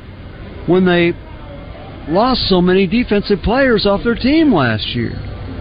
when 0.67 0.85
they 0.85 1.13
lost 2.09 2.47
so 2.49 2.61
many 2.61 2.87
defensive 2.87 3.39
players 3.43 3.85
off 3.85 4.03
their 4.03 4.15
team 4.15 4.53
last 4.53 4.87
year? 4.95 5.11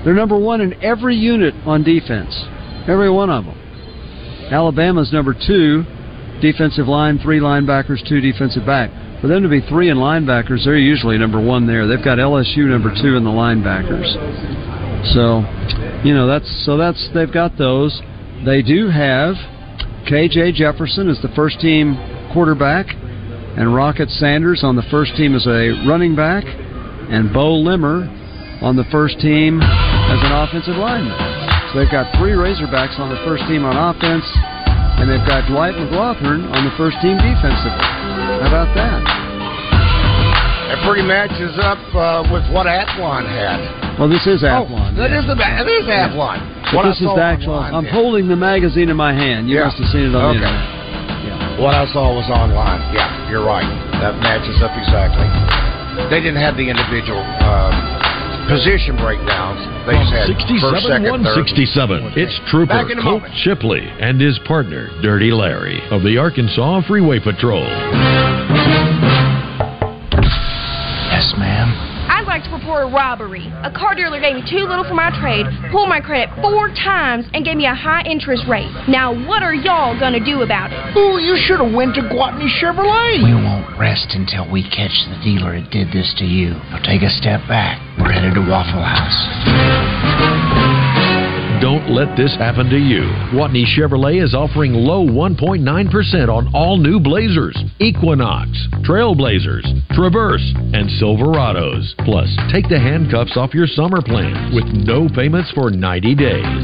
They're 0.04 0.14
number 0.14 0.38
one 0.38 0.60
in 0.60 0.82
every 0.82 1.16
unit 1.16 1.54
on 1.66 1.82
defense, 1.82 2.34
every 2.88 3.10
one 3.10 3.30
of 3.30 3.44
them. 3.44 3.58
Alabama's 4.50 5.12
number 5.12 5.34
two, 5.34 5.84
defensive 6.40 6.88
line, 6.88 7.18
three 7.18 7.40
linebackers, 7.40 8.06
two 8.08 8.20
defensive 8.20 8.64
back. 8.64 8.90
For 9.20 9.26
them 9.26 9.42
to 9.42 9.48
be 9.48 9.60
three 9.60 9.90
in 9.90 9.98
linebackers, 9.98 10.64
they're 10.64 10.78
usually 10.78 11.18
number 11.18 11.40
one 11.40 11.66
there. 11.66 11.86
They've 11.86 12.04
got 12.04 12.18
LSU 12.18 12.68
number 12.68 12.90
two 13.02 13.16
in 13.16 13.24
the 13.24 13.30
linebackers. 13.30 14.06
So, 15.12 15.42
you 16.04 16.14
know, 16.14 16.26
that's 16.26 16.48
so 16.64 16.76
that's 16.76 17.08
they've 17.12 17.32
got 17.32 17.58
those. 17.58 18.00
They 18.44 18.62
do 18.62 18.88
have 18.88 19.34
KJ 20.06 20.54
Jefferson 20.54 21.08
as 21.08 21.20
the 21.20 21.28
first 21.34 21.60
team 21.60 21.96
quarterback, 22.32 22.86
and 23.58 23.74
Rocket 23.74 24.08
Sanders 24.22 24.62
on 24.62 24.76
the 24.76 24.86
first 24.86 25.16
team 25.16 25.34
as 25.34 25.46
a 25.50 25.74
running 25.86 26.14
back, 26.14 26.44
and 26.46 27.32
Beaux 27.34 27.58
Limmer 27.58 28.06
on 28.62 28.76
the 28.78 28.86
first 28.94 29.18
team 29.18 29.58
as 29.60 30.20
an 30.22 30.32
offensive 30.32 30.78
lineman. 30.78 31.18
So 31.74 31.78
they've 31.82 31.90
got 31.90 32.06
three 32.22 32.32
Razorbacks 32.38 32.98
on 33.02 33.10
the 33.10 33.18
first 33.26 33.42
team 33.50 33.66
on 33.66 33.74
offense, 33.74 34.24
and 35.02 35.10
they've 35.10 35.26
got 35.26 35.50
Dwight 35.50 35.74
McGlothern 35.74 36.46
on 36.54 36.62
the 36.64 36.74
first 36.78 36.96
team 37.02 37.18
defensively. 37.18 37.86
How 38.40 38.46
about 38.46 38.70
that? 38.78 39.02
It 40.70 40.78
pretty 40.86 41.02
matches 41.02 41.58
up 41.58 41.80
uh, 41.96 42.22
with 42.30 42.44
what 42.54 42.66
Athlon 42.70 43.26
had. 43.26 43.98
Well, 43.98 44.08
this 44.08 44.26
is 44.26 44.44
Oh, 44.44 44.68
Athlon. 44.68 44.94
that 44.96 45.10
is 45.10 45.26
the 45.26 45.34
it 45.34 45.66
is 45.66 45.86
Athlon. 45.90 46.38
This 46.70 47.00
is 47.00 47.08
the 47.10 47.22
actual. 47.24 47.58
I'm 47.58 47.84
yeah. 47.84 47.90
holding 47.90 48.28
the 48.28 48.36
magazine 48.36 48.88
in 48.88 48.96
my 48.96 49.12
hand. 49.12 49.48
You 49.48 49.58
Yeah. 49.58 49.64
must 49.64 49.78
have 49.78 49.88
seen 49.90 50.12
it 50.12 50.14
on 50.14 50.36
Okay. 50.36 50.40
the 50.40 50.46
internet. 50.46 50.77
What 51.58 51.74
I 51.74 51.90
saw 51.90 52.14
was 52.14 52.30
online. 52.30 52.78
Yeah, 52.94 53.10
you're 53.26 53.42
right. 53.42 53.66
That 53.98 54.14
matches 54.22 54.62
up 54.62 54.70
exactly. 54.78 55.26
They 56.06 56.22
didn't 56.22 56.38
have 56.38 56.54
the 56.54 56.70
individual 56.70 57.18
um, 57.42 57.74
position 58.46 58.94
breakdowns 58.94 59.58
they've 59.82 59.98
had. 60.06 60.30
67 60.30 60.62
first, 60.62 60.86
second, 60.86 61.18
third. 61.26 61.42
167. 61.42 62.14
It's 62.14 62.38
Trooper 62.46 62.86
Back 62.86 62.86
Colt 63.02 63.26
moment. 63.26 63.34
Shipley 63.42 63.82
and 63.82 64.22
his 64.22 64.38
partner, 64.46 64.86
Dirty 65.02 65.34
Larry, 65.34 65.82
of 65.90 66.06
the 66.06 66.14
Arkansas 66.16 66.86
Freeway 66.86 67.18
Patrol. 67.18 67.66
Yes, 71.10 71.34
ma'am. 71.34 71.87
I'd 72.38 72.42
like 72.42 72.50
to 72.52 72.56
report 72.56 72.86
a 72.86 72.94
robbery. 72.94 73.50
A 73.66 73.72
car 73.74 73.96
dealer 73.96 74.20
gave 74.20 74.36
me 74.36 74.46
too 74.48 74.62
little 74.62 74.84
for 74.84 74.94
my 74.94 75.10
trade, 75.18 75.44
pulled 75.72 75.88
my 75.88 75.98
credit 75.98 76.30
four 76.40 76.68
times, 76.68 77.26
and 77.34 77.44
gave 77.44 77.56
me 77.56 77.66
a 77.66 77.74
high 77.74 78.02
interest 78.06 78.44
rate. 78.48 78.70
Now, 78.86 79.10
what 79.26 79.42
are 79.42 79.54
y'all 79.54 79.98
gonna 79.98 80.24
do 80.24 80.42
about 80.42 80.70
it? 80.70 80.78
Ooh, 80.96 81.18
you 81.18 81.34
should 81.34 81.58
have 81.58 81.74
went 81.74 81.96
to 81.96 82.02
Gwatney 82.02 82.46
Chevrolet. 82.62 83.24
We 83.24 83.34
won't 83.34 83.76
rest 83.76 84.14
until 84.14 84.48
we 84.48 84.62
catch 84.62 84.94
the 85.10 85.18
dealer 85.24 85.58
that 85.58 85.70
did 85.72 85.90
this 85.90 86.14
to 86.18 86.24
you. 86.24 86.50
Now 86.70 86.78
take 86.78 87.02
a 87.02 87.10
step 87.10 87.40
back. 87.48 87.82
We're 87.98 88.12
headed 88.12 88.34
to 88.34 88.46
Waffle 88.46 88.86
House. 88.86 90.37
Don't 91.60 91.90
let 91.90 92.16
this 92.16 92.36
happen 92.38 92.70
to 92.70 92.78
you. 92.78 93.02
Gwatney 93.34 93.66
Chevrolet 93.66 94.22
is 94.22 94.32
offering 94.32 94.74
low 94.74 95.04
1.9% 95.04 95.58
on 96.28 96.54
all 96.54 96.78
new 96.78 97.00
Blazers, 97.00 97.58
Equinox, 97.80 98.46
Trailblazers, 98.86 99.66
Traverse, 99.90 100.54
and 100.54 100.86
Silverados. 101.02 101.98
Plus, 102.06 102.30
take 102.52 102.68
the 102.68 102.78
handcuffs 102.78 103.36
off 103.36 103.54
your 103.54 103.66
summer 103.66 104.00
plans 104.00 104.54
with 104.54 104.70
no 104.70 105.08
payments 105.10 105.50
for 105.50 105.68
90 105.68 106.14
days. 106.14 106.62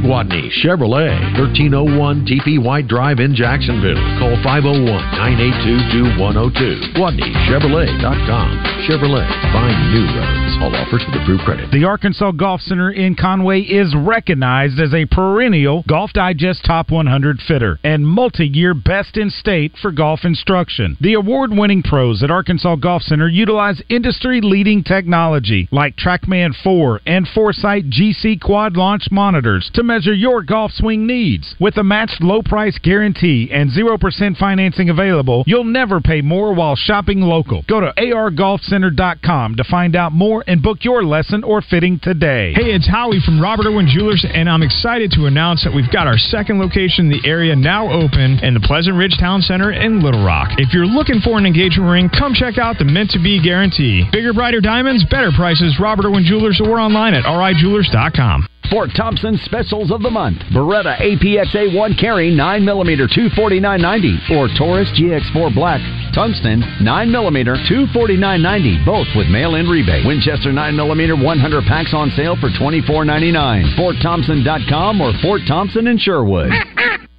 Gwatney 0.00 0.48
Chevrolet, 0.64 1.20
1301 1.36 2.24
TP 2.24 2.56
White 2.56 2.88
Drive 2.88 3.20
in 3.20 3.34
Jacksonville. 3.34 4.00
Call 4.16 4.40
501 4.40 4.88
982 4.88 6.16
2102. 6.16 6.96
GwatneyChevrolet.com. 6.96 8.48
Chevrolet, 8.88 9.28
find 9.52 9.76
new 9.92 10.08
roads. 10.16 10.56
All 10.64 10.74
offers 10.74 11.04
with 11.04 11.20
approved 11.20 11.44
credit. 11.44 11.70
The 11.70 11.84
Arkansas 11.84 12.32
Golf 12.32 12.60
Center 12.62 12.90
in 12.90 13.14
Conway 13.14 13.60
is 13.60 13.94
recognized 14.30 14.78
as 14.78 14.94
a 14.94 15.06
perennial 15.06 15.82
Golf 15.88 16.12
Digest 16.12 16.64
Top 16.64 16.92
100 16.92 17.40
fitter 17.48 17.80
and 17.82 18.06
multi-year 18.06 18.74
best 18.74 19.16
in 19.16 19.28
state 19.28 19.72
for 19.82 19.90
golf 19.90 20.20
instruction. 20.22 20.96
The 21.00 21.14
award-winning 21.14 21.82
pros 21.82 22.22
at 22.22 22.30
Arkansas 22.30 22.76
Golf 22.76 23.02
Center 23.02 23.26
utilize 23.26 23.82
industry-leading 23.88 24.84
technology 24.84 25.68
like 25.72 25.96
TrackMan 25.96 26.52
4 26.62 27.00
and 27.06 27.26
Foresight 27.26 27.90
GC 27.90 28.40
quad 28.40 28.76
launch 28.76 29.08
monitors 29.10 29.68
to 29.74 29.82
measure 29.82 30.14
your 30.14 30.44
golf 30.44 30.70
swing 30.70 31.08
needs. 31.08 31.56
With 31.58 31.76
a 31.76 31.82
matched 31.82 32.22
low 32.22 32.40
price 32.40 32.78
guarantee 32.80 33.50
and 33.50 33.68
0% 33.72 34.36
financing 34.36 34.90
available, 34.90 35.42
you'll 35.48 35.64
never 35.64 36.00
pay 36.00 36.20
more 36.20 36.54
while 36.54 36.76
shopping 36.76 37.20
local. 37.20 37.64
Go 37.68 37.80
to 37.80 37.92
argolfcenter.com 37.96 39.56
to 39.56 39.64
find 39.64 39.96
out 39.96 40.12
more 40.12 40.44
and 40.46 40.62
book 40.62 40.84
your 40.84 41.02
lesson 41.02 41.42
or 41.42 41.60
fitting 41.62 41.98
today. 42.00 42.52
Hey, 42.52 42.70
it's 42.70 42.88
Howie 42.88 43.20
from 43.24 43.40
Robert 43.40 43.66
Irwin 43.66 43.88
Jewelers, 43.88 44.19
and 44.24 44.48
I'm 44.48 44.62
excited 44.62 45.12
to 45.12 45.26
announce 45.26 45.64
that 45.64 45.72
we've 45.72 45.90
got 45.90 46.06
our 46.06 46.18
second 46.18 46.58
location 46.58 47.06
in 47.06 47.10
the 47.10 47.28
area 47.28 47.54
now 47.54 47.90
open 47.90 48.42
in 48.42 48.54
the 48.54 48.60
Pleasant 48.60 48.96
Ridge 48.96 49.16
Town 49.18 49.40
Center 49.40 49.72
in 49.72 50.02
Little 50.02 50.24
Rock. 50.24 50.50
If 50.58 50.74
you're 50.74 50.86
looking 50.86 51.20
for 51.20 51.38
an 51.38 51.46
engagement 51.46 51.90
ring, 51.90 52.10
come 52.10 52.34
check 52.34 52.58
out 52.58 52.78
the 52.78 52.84
Meant 52.84 53.10
to 53.10 53.22
Be 53.22 53.40
Guarantee. 53.42 54.04
Bigger, 54.12 54.32
brighter 54.32 54.60
diamonds, 54.60 55.04
better 55.04 55.30
prices, 55.30 55.78
Robert 55.80 56.04
Irwin 56.04 56.24
Jewelers, 56.24 56.60
or 56.60 56.78
online 56.78 57.14
at 57.14 57.24
rijewelers.com. 57.24 58.49
Fort 58.68 58.90
Thompson 58.96 59.36
specials 59.44 59.90
of 59.90 60.02
the 60.02 60.10
month. 60.10 60.38
Beretta 60.52 60.96
APXA 61.00 61.74
1 61.74 61.94
carry 61.94 62.30
9mm 62.30 63.08
249.90 63.08 64.30
or 64.36 64.48
Taurus 64.56 64.90
GX4 64.98 65.54
Black 65.54 65.80
Tungsten 66.14 66.62
9mm 66.82 67.66
249.90 67.66 68.84
both 68.84 69.06
with 69.16 69.28
mail-in 69.28 69.66
rebate. 69.66 70.06
Winchester 70.06 70.50
9mm 70.50 71.24
100 71.24 71.64
packs 71.64 71.94
on 71.94 72.10
sale 72.10 72.36
for 72.36 72.48
24.99. 72.50 73.74
FortThompson.com 73.76 75.00
or 75.00 75.12
Fort 75.22 75.42
Thompson 75.48 75.86
in 75.86 75.98
Sherwood. 75.98 76.52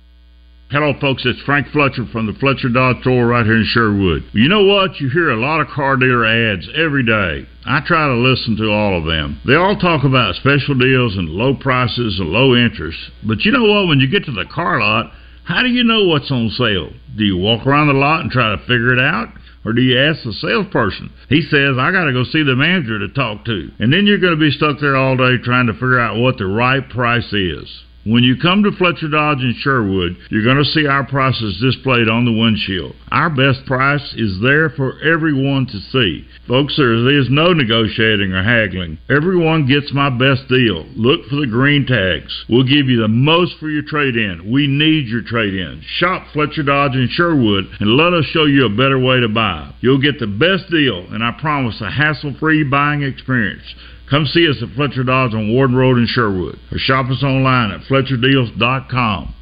Hello, 0.71 0.93
folks. 1.01 1.25
It's 1.25 1.41
Frank 1.41 1.67
Fletcher 1.73 2.05
from 2.13 2.27
the 2.27 2.39
Fletcher 2.39 2.69
Dodge 2.69 3.01
Store 3.01 3.27
right 3.27 3.45
here 3.45 3.57
in 3.57 3.67
Sherwood. 3.67 4.23
You 4.31 4.47
know 4.47 4.63
what? 4.63 5.01
You 5.01 5.09
hear 5.09 5.29
a 5.29 5.35
lot 5.35 5.59
of 5.59 5.67
car 5.67 5.97
dealer 5.97 6.23
ads 6.23 6.65
every 6.73 7.03
day. 7.03 7.45
I 7.65 7.83
try 7.85 8.07
to 8.07 8.15
listen 8.15 8.55
to 8.55 8.71
all 8.71 8.97
of 8.97 9.03
them. 9.03 9.41
They 9.45 9.55
all 9.55 9.75
talk 9.75 10.05
about 10.05 10.35
special 10.35 10.75
deals 10.79 11.17
and 11.17 11.27
low 11.27 11.55
prices 11.55 12.21
and 12.23 12.29
low 12.29 12.55
interest. 12.55 12.97
But 13.27 13.43
you 13.43 13.51
know 13.51 13.67
what? 13.67 13.89
When 13.89 13.99
you 13.99 14.07
get 14.07 14.23
to 14.27 14.31
the 14.31 14.47
car 14.47 14.79
lot, 14.79 15.11
how 15.43 15.61
do 15.61 15.67
you 15.67 15.83
know 15.83 16.05
what's 16.05 16.31
on 16.31 16.47
sale? 16.51 16.95
Do 17.17 17.25
you 17.25 17.35
walk 17.35 17.67
around 17.67 17.87
the 17.87 17.99
lot 17.99 18.21
and 18.21 18.31
try 18.31 18.55
to 18.55 18.63
figure 18.63 18.93
it 18.93 18.99
out? 18.99 19.27
Or 19.65 19.73
do 19.73 19.81
you 19.81 19.99
ask 19.99 20.23
the 20.23 20.31
salesperson? 20.31 21.11
He 21.27 21.41
says, 21.41 21.75
I 21.77 21.91
got 21.91 22.05
to 22.05 22.13
go 22.13 22.23
see 22.23 22.43
the 22.43 22.55
manager 22.55 22.97
to 22.97 23.09
talk 23.09 23.43
to. 23.43 23.71
And 23.79 23.91
then 23.91 24.07
you're 24.07 24.23
going 24.23 24.39
to 24.39 24.39
be 24.39 24.55
stuck 24.55 24.79
there 24.79 24.95
all 24.95 25.17
day 25.17 25.35
trying 25.43 25.67
to 25.67 25.73
figure 25.73 25.99
out 25.99 26.15
what 26.15 26.37
the 26.37 26.47
right 26.47 26.87
price 26.87 27.33
is. 27.33 27.67
When 28.03 28.23
you 28.23 28.35
come 28.35 28.63
to 28.63 28.71
Fletcher 28.71 29.09
Dodge 29.09 29.41
in 29.41 29.53
Sherwood, 29.59 30.17
you're 30.31 30.43
going 30.43 30.57
to 30.57 30.65
see 30.65 30.87
our 30.87 31.05
prices 31.05 31.61
displayed 31.61 32.09
on 32.09 32.25
the 32.25 32.31
windshield. 32.31 32.95
Our 33.11 33.29
best 33.29 33.63
price 33.67 34.15
is 34.17 34.41
there 34.41 34.71
for 34.71 34.99
everyone 35.03 35.67
to 35.67 35.79
see. 35.91 36.25
Folks, 36.47 36.77
there 36.77 36.93
is 36.93 37.29
no 37.29 37.53
negotiating 37.53 38.33
or 38.33 38.41
haggling. 38.41 38.97
Everyone 39.07 39.67
gets 39.67 39.93
my 39.93 40.09
best 40.09 40.47
deal. 40.49 40.83
Look 40.95 41.27
for 41.29 41.35
the 41.35 41.45
green 41.45 41.85
tags. 41.85 42.33
We'll 42.49 42.63
give 42.63 42.89
you 42.89 43.01
the 43.01 43.07
most 43.07 43.59
for 43.59 43.69
your 43.69 43.83
trade 43.83 44.15
in. 44.15 44.51
We 44.51 44.65
need 44.65 45.05
your 45.05 45.21
trade 45.21 45.53
in. 45.53 45.83
Shop 45.99 46.25
Fletcher 46.33 46.63
Dodge 46.63 46.95
in 46.95 47.07
Sherwood 47.11 47.65
and 47.79 47.97
let 47.97 48.13
us 48.13 48.25
show 48.25 48.45
you 48.45 48.65
a 48.65 48.69
better 48.69 48.97
way 48.97 49.19
to 49.19 49.29
buy. 49.29 49.75
You'll 49.81 50.01
get 50.01 50.17
the 50.19 50.25
best 50.25 50.71
deal, 50.71 51.05
and 51.13 51.23
I 51.23 51.37
promise 51.39 51.79
a 51.81 51.91
hassle 51.91 52.33
free 52.39 52.63
buying 52.63 53.03
experience. 53.03 53.75
Come 54.11 54.27
see 54.27 54.43
us 54.43 54.59
at 54.59 54.67
Fletcher 54.75 55.07
Dodge 55.07 55.31
on 55.33 55.55
Warden 55.55 55.73
Road 55.73 55.95
in 55.95 56.05
Sherwood 56.05 56.59
or 56.67 56.77
shop 56.77 57.07
us 57.07 57.23
online 57.23 57.71
at 57.71 57.79
FletcherDeals.com. 57.87 59.35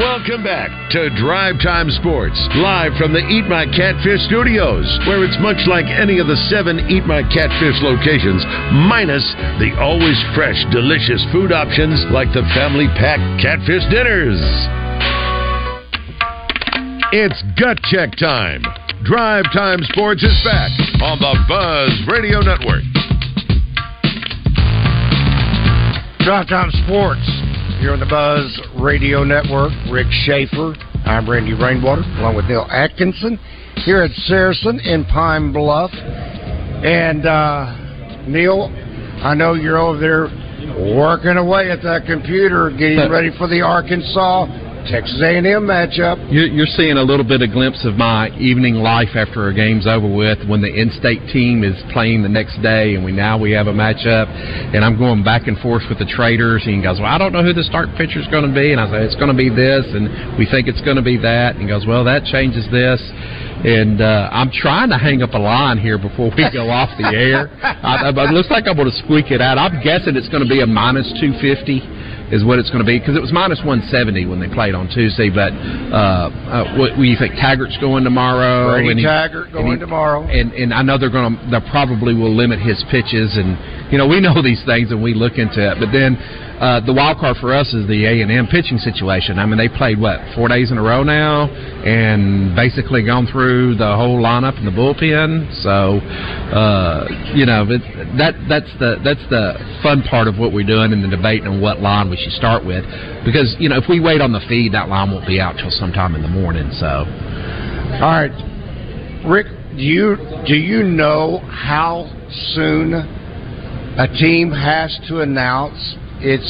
Welcome 0.00 0.42
back 0.42 0.72
to 0.96 1.12
Drive 1.20 1.60
Time 1.60 1.92
Sports, 2.00 2.40
live 2.56 2.96
from 2.96 3.12
the 3.12 3.20
Eat 3.28 3.44
My 3.44 3.68
Catfish 3.68 4.24
studios, 4.24 4.88
where 5.04 5.20
it's 5.20 5.36
much 5.44 5.60
like 5.68 5.84
any 5.84 6.16
of 6.16 6.26
the 6.26 6.40
seven 6.48 6.80
Eat 6.88 7.04
My 7.04 7.20
Catfish 7.28 7.76
locations, 7.84 8.40
minus 8.88 9.24
the 9.60 9.76
always 9.76 10.16
fresh, 10.32 10.56
delicious 10.72 11.20
food 11.28 11.52
options 11.52 12.08
like 12.08 12.32
the 12.32 12.48
family 12.56 12.88
pack 12.96 13.20
catfish 13.36 13.84
dinners. 13.92 14.40
It's 17.12 17.40
gut 17.60 17.76
check 17.92 18.16
time. 18.16 18.64
Drive 19.04 19.44
Time 19.52 19.84
Sports 19.92 20.24
is 20.24 20.40
back 20.40 20.72
on 21.04 21.20
the 21.20 21.36
Buzz 21.44 21.92
Radio 22.08 22.40
Network. 22.40 23.07
Drive 26.28 26.48
Time 26.48 26.70
Sports 26.84 27.24
here 27.80 27.94
on 27.94 28.00
the 28.00 28.04
Buzz 28.04 28.60
Radio 28.78 29.24
Network. 29.24 29.72
Rick 29.90 30.08
Shaeffer. 30.10 30.76
I'm 31.06 31.24
Randy 31.24 31.54
Rainwater, 31.54 32.02
along 32.20 32.36
with 32.36 32.44
Neil 32.44 32.66
Atkinson, 32.68 33.38
here 33.76 34.02
at 34.02 34.10
Saracen 34.28 34.78
in 34.80 35.06
Pine 35.06 35.54
Bluff. 35.54 35.90
And 35.90 37.24
uh, 37.24 38.28
Neil, 38.28 38.68
I 39.24 39.32
know 39.32 39.54
you're 39.54 39.78
over 39.78 39.98
there 39.98 40.28
working 40.94 41.38
away 41.38 41.70
at 41.70 41.80
that 41.84 42.04
computer, 42.04 42.68
getting 42.76 42.98
ready 43.10 43.30
for 43.38 43.48
the 43.48 43.62
Arkansas 43.62 44.67
Texas 44.88 45.20
A&M 45.20 45.68
matchup. 45.68 46.16
You're, 46.32 46.66
seeing 46.72 46.96
a 46.96 47.04
little 47.04 47.24
bit 47.24 47.44
of 47.44 47.52
glimpse 47.52 47.84
of 47.84 48.00
my 48.00 48.32
evening 48.40 48.80
life 48.80 49.12
after 49.12 49.48
a 49.48 49.54
game's 49.54 49.86
over 49.86 50.08
with, 50.08 50.40
when 50.48 50.64
the 50.64 50.72
in-state 50.72 51.28
team 51.28 51.60
is 51.62 51.76
playing 51.92 52.22
the 52.22 52.32
next 52.32 52.56
day, 52.64 52.96
and 52.96 53.04
we 53.04 53.12
now 53.12 53.36
we 53.36 53.52
have 53.52 53.66
a 53.68 53.72
matchup, 53.72 54.32
and 54.72 54.80
I'm 54.84 54.96
going 54.96 55.22
back 55.22 55.46
and 55.46 55.58
forth 55.60 55.84
with 55.88 55.98
the 55.98 56.08
traders. 56.08 56.64
And 56.64 56.76
he 56.76 56.82
goes, 56.82 57.00
"Well, 57.00 57.12
I 57.12 57.18
don't 57.18 57.32
know 57.32 57.44
who 57.44 57.52
the 57.52 57.64
start 57.64 57.92
pitcher 58.00 58.18
is 58.20 58.28
going 58.28 58.48
to 58.48 58.54
be," 58.54 58.72
and 58.72 58.80
I 58.80 58.88
say, 58.88 59.04
"It's 59.04 59.16
going 59.16 59.28
to 59.28 59.36
be 59.36 59.52
this," 59.52 59.84
and 59.92 60.38
we 60.40 60.48
think 60.48 60.68
it's 60.68 60.80
going 60.80 60.96
to 60.96 61.04
be 61.04 61.20
that. 61.20 61.56
And 61.56 61.62
he 61.62 61.68
goes, 61.68 61.84
"Well, 61.84 62.04
that 62.04 62.24
changes 62.24 62.64
this." 62.72 63.00
And 63.68 64.00
uh, 64.00 64.30
I'm 64.32 64.50
trying 64.50 64.88
to 64.88 64.98
hang 64.98 65.20
up 65.20 65.34
a 65.34 65.42
line 65.42 65.76
here 65.76 65.98
before 65.98 66.32
we 66.32 66.48
go 66.48 66.70
off 66.70 66.88
the 66.96 67.12
air. 67.12 67.50
I, 67.60 68.08
I, 68.08 68.30
it 68.30 68.32
looks 68.32 68.48
like 68.48 68.64
I'm 68.64 68.76
going 68.76 68.88
to 68.88 68.98
squeak 69.04 69.32
it 69.34 69.42
out. 69.42 69.58
I'm 69.58 69.82
guessing 69.82 70.16
it's 70.16 70.30
going 70.30 70.46
to 70.46 70.48
be 70.48 70.62
a 70.62 70.66
minus 70.66 71.10
250 71.20 71.97
is 72.30 72.44
what 72.44 72.58
it's 72.58 72.68
going 72.70 72.84
to 72.84 72.86
be 72.88 72.98
because 72.98 73.16
it 73.16 73.20
was 73.22 73.32
minus 73.32 73.58
170 73.64 74.26
when 74.26 74.40
they 74.40 74.48
played 74.48 74.74
on 74.74 74.88
Tuesday. 74.88 75.30
But 75.30 75.52
uh, 75.52 76.28
uh, 76.28 76.78
what, 76.78 76.90
what 76.92 77.02
do 77.02 77.08
you 77.08 77.16
think? 77.18 77.34
Tygart's 77.34 77.78
going 77.78 78.04
tomorrow. 78.04 78.72
Brady 78.72 78.90
and 78.90 79.00
he- 79.00 79.06
Tygart 79.06 79.52
going 79.52 79.66
and 79.66 79.74
he- 79.74 79.80
tomorrow. 79.80 80.22
and 80.28 80.52
and 80.52 80.74
I 80.74 80.82
know 80.82 80.98
they're 80.98 81.10
going 81.10 81.36
to 81.36 81.40
they 81.50 81.60
probably 81.70 82.14
will 82.14 82.34
limit 82.34 82.60
his 82.60 82.82
pitches 82.90 83.36
and 83.36 83.56
you 83.90 83.98
know 83.98 84.06
we 84.06 84.20
know 84.20 84.40
these 84.42 84.62
things 84.64 84.90
and 84.90 85.02
we 85.02 85.14
look 85.14 85.38
into 85.38 85.60
it 85.60 85.76
but 85.80 85.92
then 85.92 86.16
uh, 86.58 86.80
the 86.84 86.92
wild 86.92 87.18
card 87.18 87.36
for 87.38 87.54
us 87.54 87.70
is 87.72 87.86
the 87.86 88.02
A 88.04 88.20
and 88.20 88.32
M 88.32 88.48
pitching 88.50 88.78
situation. 88.78 89.38
I 89.38 89.46
mean 89.46 89.58
they 89.58 89.68
played 89.68 90.00
what 90.00 90.18
four 90.34 90.48
days 90.48 90.72
in 90.72 90.78
a 90.78 90.82
row 90.82 91.04
now 91.04 91.46
and 91.46 92.54
basically 92.56 93.06
gone 93.06 93.28
through 93.30 93.76
the 93.76 93.94
whole 93.94 94.18
lineup 94.18 94.58
in 94.58 94.64
the 94.66 94.74
bullpen. 94.74 95.46
So 95.62 96.02
uh, 96.02 97.06
you 97.30 97.46
know 97.46 97.62
it, 97.70 97.78
that 98.18 98.34
that's 98.50 98.70
the 98.82 98.98
that's 99.06 99.22
the 99.30 99.54
fun 99.86 100.02
part 100.10 100.26
of 100.26 100.36
what 100.36 100.52
we're 100.52 100.66
doing 100.66 100.90
in 100.90 101.00
the 101.00 101.14
debate 101.14 101.46
on 101.46 101.60
what 101.60 101.78
line 101.78 102.10
we 102.10 102.16
should 102.16 102.34
start 102.34 102.66
with. 102.66 102.82
Because 103.24 103.54
you 103.60 103.68
know 103.68 103.78
if 103.78 103.86
we 103.88 104.00
wait 104.00 104.20
on 104.20 104.32
the 104.32 104.42
feed 104.48 104.74
that 104.74 104.88
line 104.88 105.12
won't 105.12 105.26
be 105.30 105.38
out 105.38 105.62
till 105.62 105.70
sometime 105.70 106.16
in 106.16 106.22
the 106.22 106.28
morning 106.28 106.70
so. 106.74 107.06
All 108.02 108.18
right, 108.18 108.34
Rick, 109.24 109.46
do 109.76 109.82
you 109.82 110.16
do 110.44 110.54
you 110.54 110.82
know 110.82 111.38
how 111.46 112.10
soon 112.54 113.17
a 113.98 114.06
team 114.06 114.50
has 114.52 114.96
to 115.08 115.20
announce 115.20 115.96
its 116.20 116.46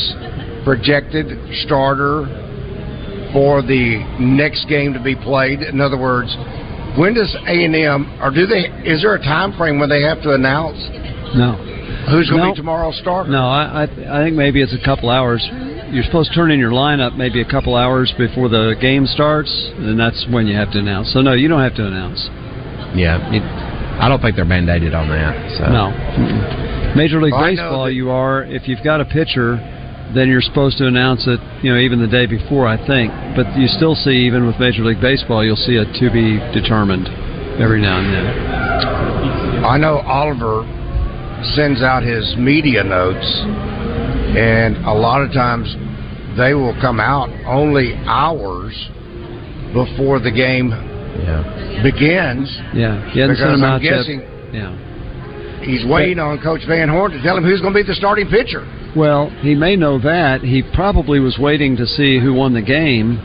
projected 0.65 1.27
starter 1.65 2.27
for 3.33 3.63
the 3.63 4.05
next 4.21 4.69
game 4.69 4.93
to 4.95 5.03
be 5.03 5.15
played? 5.17 5.61
In 5.61 5.81
other 5.81 5.99
words, 5.99 6.35
when 6.99 7.15
does 7.15 7.35
A 7.47 7.65
and 7.65 7.75
M 7.75 8.19
or 8.23 8.31
do 8.31 8.47
they? 8.47 8.69
Is 8.89 9.03
there 9.03 9.15
a 9.15 9.23
time 9.23 9.57
frame 9.57 9.79
when 9.79 9.89
they 9.89 10.03
have 10.03 10.23
to 10.23 10.33
announce 10.35 10.79
No. 11.35 11.53
who's 12.11 12.29
going 12.29 12.41
to 12.43 12.49
No. 12.49 12.53
be 12.53 12.57
tomorrow's 12.57 12.97
starter? 12.99 13.31
No, 13.31 13.47
I, 13.49 13.85
I 13.85 14.21
I 14.21 14.25
think 14.25 14.37
maybe 14.37 14.61
it's 14.63 14.75
a 14.75 14.85
couple 14.85 15.11
hours. 15.11 15.41
You're 15.91 16.05
supposed 16.05 16.31
to 16.31 16.35
turn 16.37 16.51
in 16.51 16.59
your 16.61 16.73
lineup 16.73 17.17
maybe 17.17 17.41
a 17.41 17.49
couple 17.49 17.75
hours 17.77 18.13
before 18.19 18.49
the 18.51 18.77
game 18.81 19.07
starts, 19.07 19.49
and 19.79 19.99
that's 19.99 20.27
when 20.31 20.47
you 20.47 20.55
have 20.55 20.71
to 20.73 20.79
announce. 20.81 21.13
So 21.15 21.23
no, 21.23 21.33
you 21.33 21.49
don't 21.49 21.63
have 21.63 21.77
to 21.77 21.87
announce. 21.87 22.29
Yeah, 22.95 23.21
it, 23.33 23.43
I 23.99 24.09
don't 24.09 24.21
think 24.23 24.37
they're 24.37 24.45
mandated 24.45 24.95
on 24.95 25.09
that. 25.09 25.59
So. 25.59 25.65
No. 25.67 25.91
Mm-mm. 25.91 26.97
Major 26.97 27.21
League 27.21 27.33
Well, 27.33 27.43
Baseball, 27.43 27.85
that- 27.87 27.95
you 27.95 28.11
are 28.11 28.45
if 28.45 28.69
you've 28.69 28.83
got 28.83 29.01
a 29.01 29.05
pitcher, 29.05 29.57
then 30.15 30.29
you're 30.29 30.41
supposed 30.41 30.79
to 30.79 30.87
announce 30.87 31.27
it. 31.27 31.41
You 31.63 31.75
know, 31.75 31.81
even 31.81 32.01
the 32.01 32.07
day 32.09 32.27
before, 32.27 32.67
I 32.67 32.77
think. 32.87 33.13
But 33.37 33.59
you 33.59 33.69
still 33.69 33.95
see, 33.95 34.25
even 34.27 34.47
with 34.47 34.59
Major 34.59 34.85
League 34.85 35.01
Baseball, 35.01 35.45
you'll 35.45 35.57
see 35.57 35.77
a 35.77 35.85
to 35.85 36.11
be 36.11 36.39
determined 36.53 37.09
every 37.61 37.81
now 37.83 37.99
and 37.99 38.15
then. 38.15 39.65
I 39.65 39.77
know 39.77 39.99
Oliver 39.99 40.65
sends 41.55 41.83
out 41.83 42.03
his 42.03 42.37
media 42.37 42.83
notes, 42.85 43.27
and 44.37 44.77
a 44.87 44.95
lot 44.95 45.23
of 45.23 45.33
times 45.33 45.75
they 46.37 46.55
will 46.55 46.75
come 46.81 47.01
out 47.01 47.29
only 47.47 47.95
hours 48.07 48.73
before 49.75 50.21
the 50.21 50.31
game 50.31 50.71
begins. 51.83 52.49
Yeah, 52.75 53.01
he 53.11 53.21
hasn't 53.21 53.39
because 53.39 53.55
I'm 53.61 53.65
out 53.65 53.83
yet. 53.83 53.99
guessing 53.99 54.21
Yeah. 54.53 54.73
he's 55.65 55.85
waiting 55.87 56.19
on 56.19 56.39
Coach 56.43 56.63
Van 56.67 56.89
Horn 56.89 57.13
to 57.13 57.23
tell 57.23 57.37
him 57.37 57.45
who's 57.45 57.61
going 57.61 57.73
to 57.75 57.79
be 57.81 57.87
the 57.87 57.95
starting 57.95 58.29
pitcher. 58.29 58.67
Well, 58.97 59.31
he 59.41 59.55
may 59.55 59.77
know 59.77 59.99
that. 60.01 60.41
He 60.43 60.63
probably 60.75 61.21
was 61.21 61.39
waiting 61.39 61.77
to 61.77 61.87
see 61.87 62.19
who 62.19 62.33
won 62.35 62.55
the 62.55 62.63
game, 62.63 63.19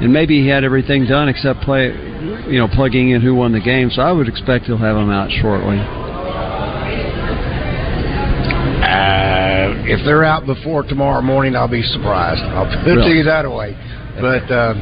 and 0.00 0.12
maybe 0.12 0.42
he 0.42 0.48
had 0.48 0.64
everything 0.64 1.06
done 1.06 1.28
except 1.28 1.60
play, 1.62 1.86
you 2.50 2.58
know, 2.58 2.68
plugging 2.68 3.10
in 3.10 3.22
who 3.22 3.34
won 3.34 3.52
the 3.52 3.60
game. 3.60 3.90
So 3.90 4.02
I 4.02 4.10
would 4.12 4.28
expect 4.28 4.64
he'll 4.66 4.76
have 4.76 4.96
him 4.96 5.10
out 5.10 5.30
shortly. 5.30 5.78
Uh, 8.84 9.72
if 9.86 10.04
they're 10.04 10.24
out 10.24 10.46
before 10.46 10.82
tomorrow 10.82 11.22
morning, 11.22 11.56
I'll 11.56 11.68
be 11.68 11.82
surprised. 11.82 12.42
I'll 12.42 12.66
put 12.84 12.98
it 12.98 13.04
to 13.04 13.10
you 13.14 13.24
that 13.24 13.48
way. 13.50 13.72
But 14.20 14.50
uh, 14.50 14.74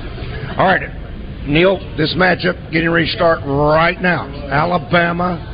all 0.58 0.66
right, 0.66 0.82
Neil, 1.46 1.78
this 1.96 2.14
matchup 2.14 2.72
getting 2.72 2.90
ready 2.90 3.06
to 3.06 3.12
start 3.12 3.40
right 3.44 4.00
now. 4.00 4.28
Alabama 4.48 5.48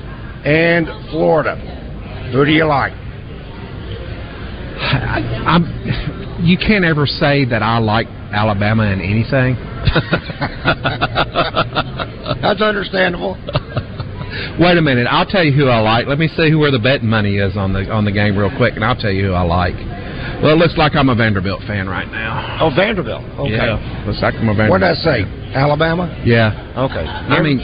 and 0.44 0.86
Florida. 1.10 1.56
Who 2.32 2.44
do 2.44 2.52
you 2.52 2.64
like? 2.64 2.92
I'm. 4.78 6.44
You 6.44 6.58
can't 6.58 6.84
ever 6.84 7.06
say 7.06 7.44
that 7.46 7.62
I 7.62 7.78
like 7.78 8.06
Alabama 8.06 8.84
in 8.84 9.00
anything. 9.00 9.56
That's 12.42 12.60
understandable. 12.60 13.36
Wait 14.60 14.76
a 14.76 14.82
minute. 14.82 15.06
I'll 15.10 15.26
tell 15.26 15.42
you 15.42 15.52
who 15.52 15.68
I 15.68 15.80
like. 15.80 16.06
Let 16.06 16.18
me 16.18 16.28
see 16.28 16.50
who 16.50 16.58
where 16.58 16.70
the 16.70 16.78
betting 16.78 17.08
money 17.08 17.38
is 17.38 17.56
on 17.56 17.72
the 17.72 17.90
on 17.90 18.04
the 18.04 18.12
game 18.12 18.36
real 18.36 18.54
quick, 18.56 18.74
and 18.74 18.84
I'll 18.84 18.94
tell 18.94 19.10
you 19.10 19.28
who 19.28 19.32
I 19.32 19.42
like. 19.42 19.74
Well, 20.42 20.52
it 20.54 20.58
looks 20.58 20.76
like 20.76 20.94
I'm 20.94 21.08
a 21.08 21.14
Vanderbilt 21.14 21.62
fan 21.66 21.88
right 21.88 22.06
now. 22.10 22.58
Oh, 22.62 22.70
Vanderbilt. 22.74 23.24
Okay. 23.38 23.56
Yeah, 23.56 24.04
looks 24.06 24.22
like 24.22 24.34
I'm 24.34 24.48
a 24.48 24.54
Vanderbilt. 24.54 24.70
What 24.70 24.78
did 24.86 24.94
I 24.94 25.02
say? 25.02 25.18
Alabama. 25.54 26.06
Yeah. 26.24 26.52
Okay. 26.88 27.02
I 27.06 27.42
mean, 27.42 27.58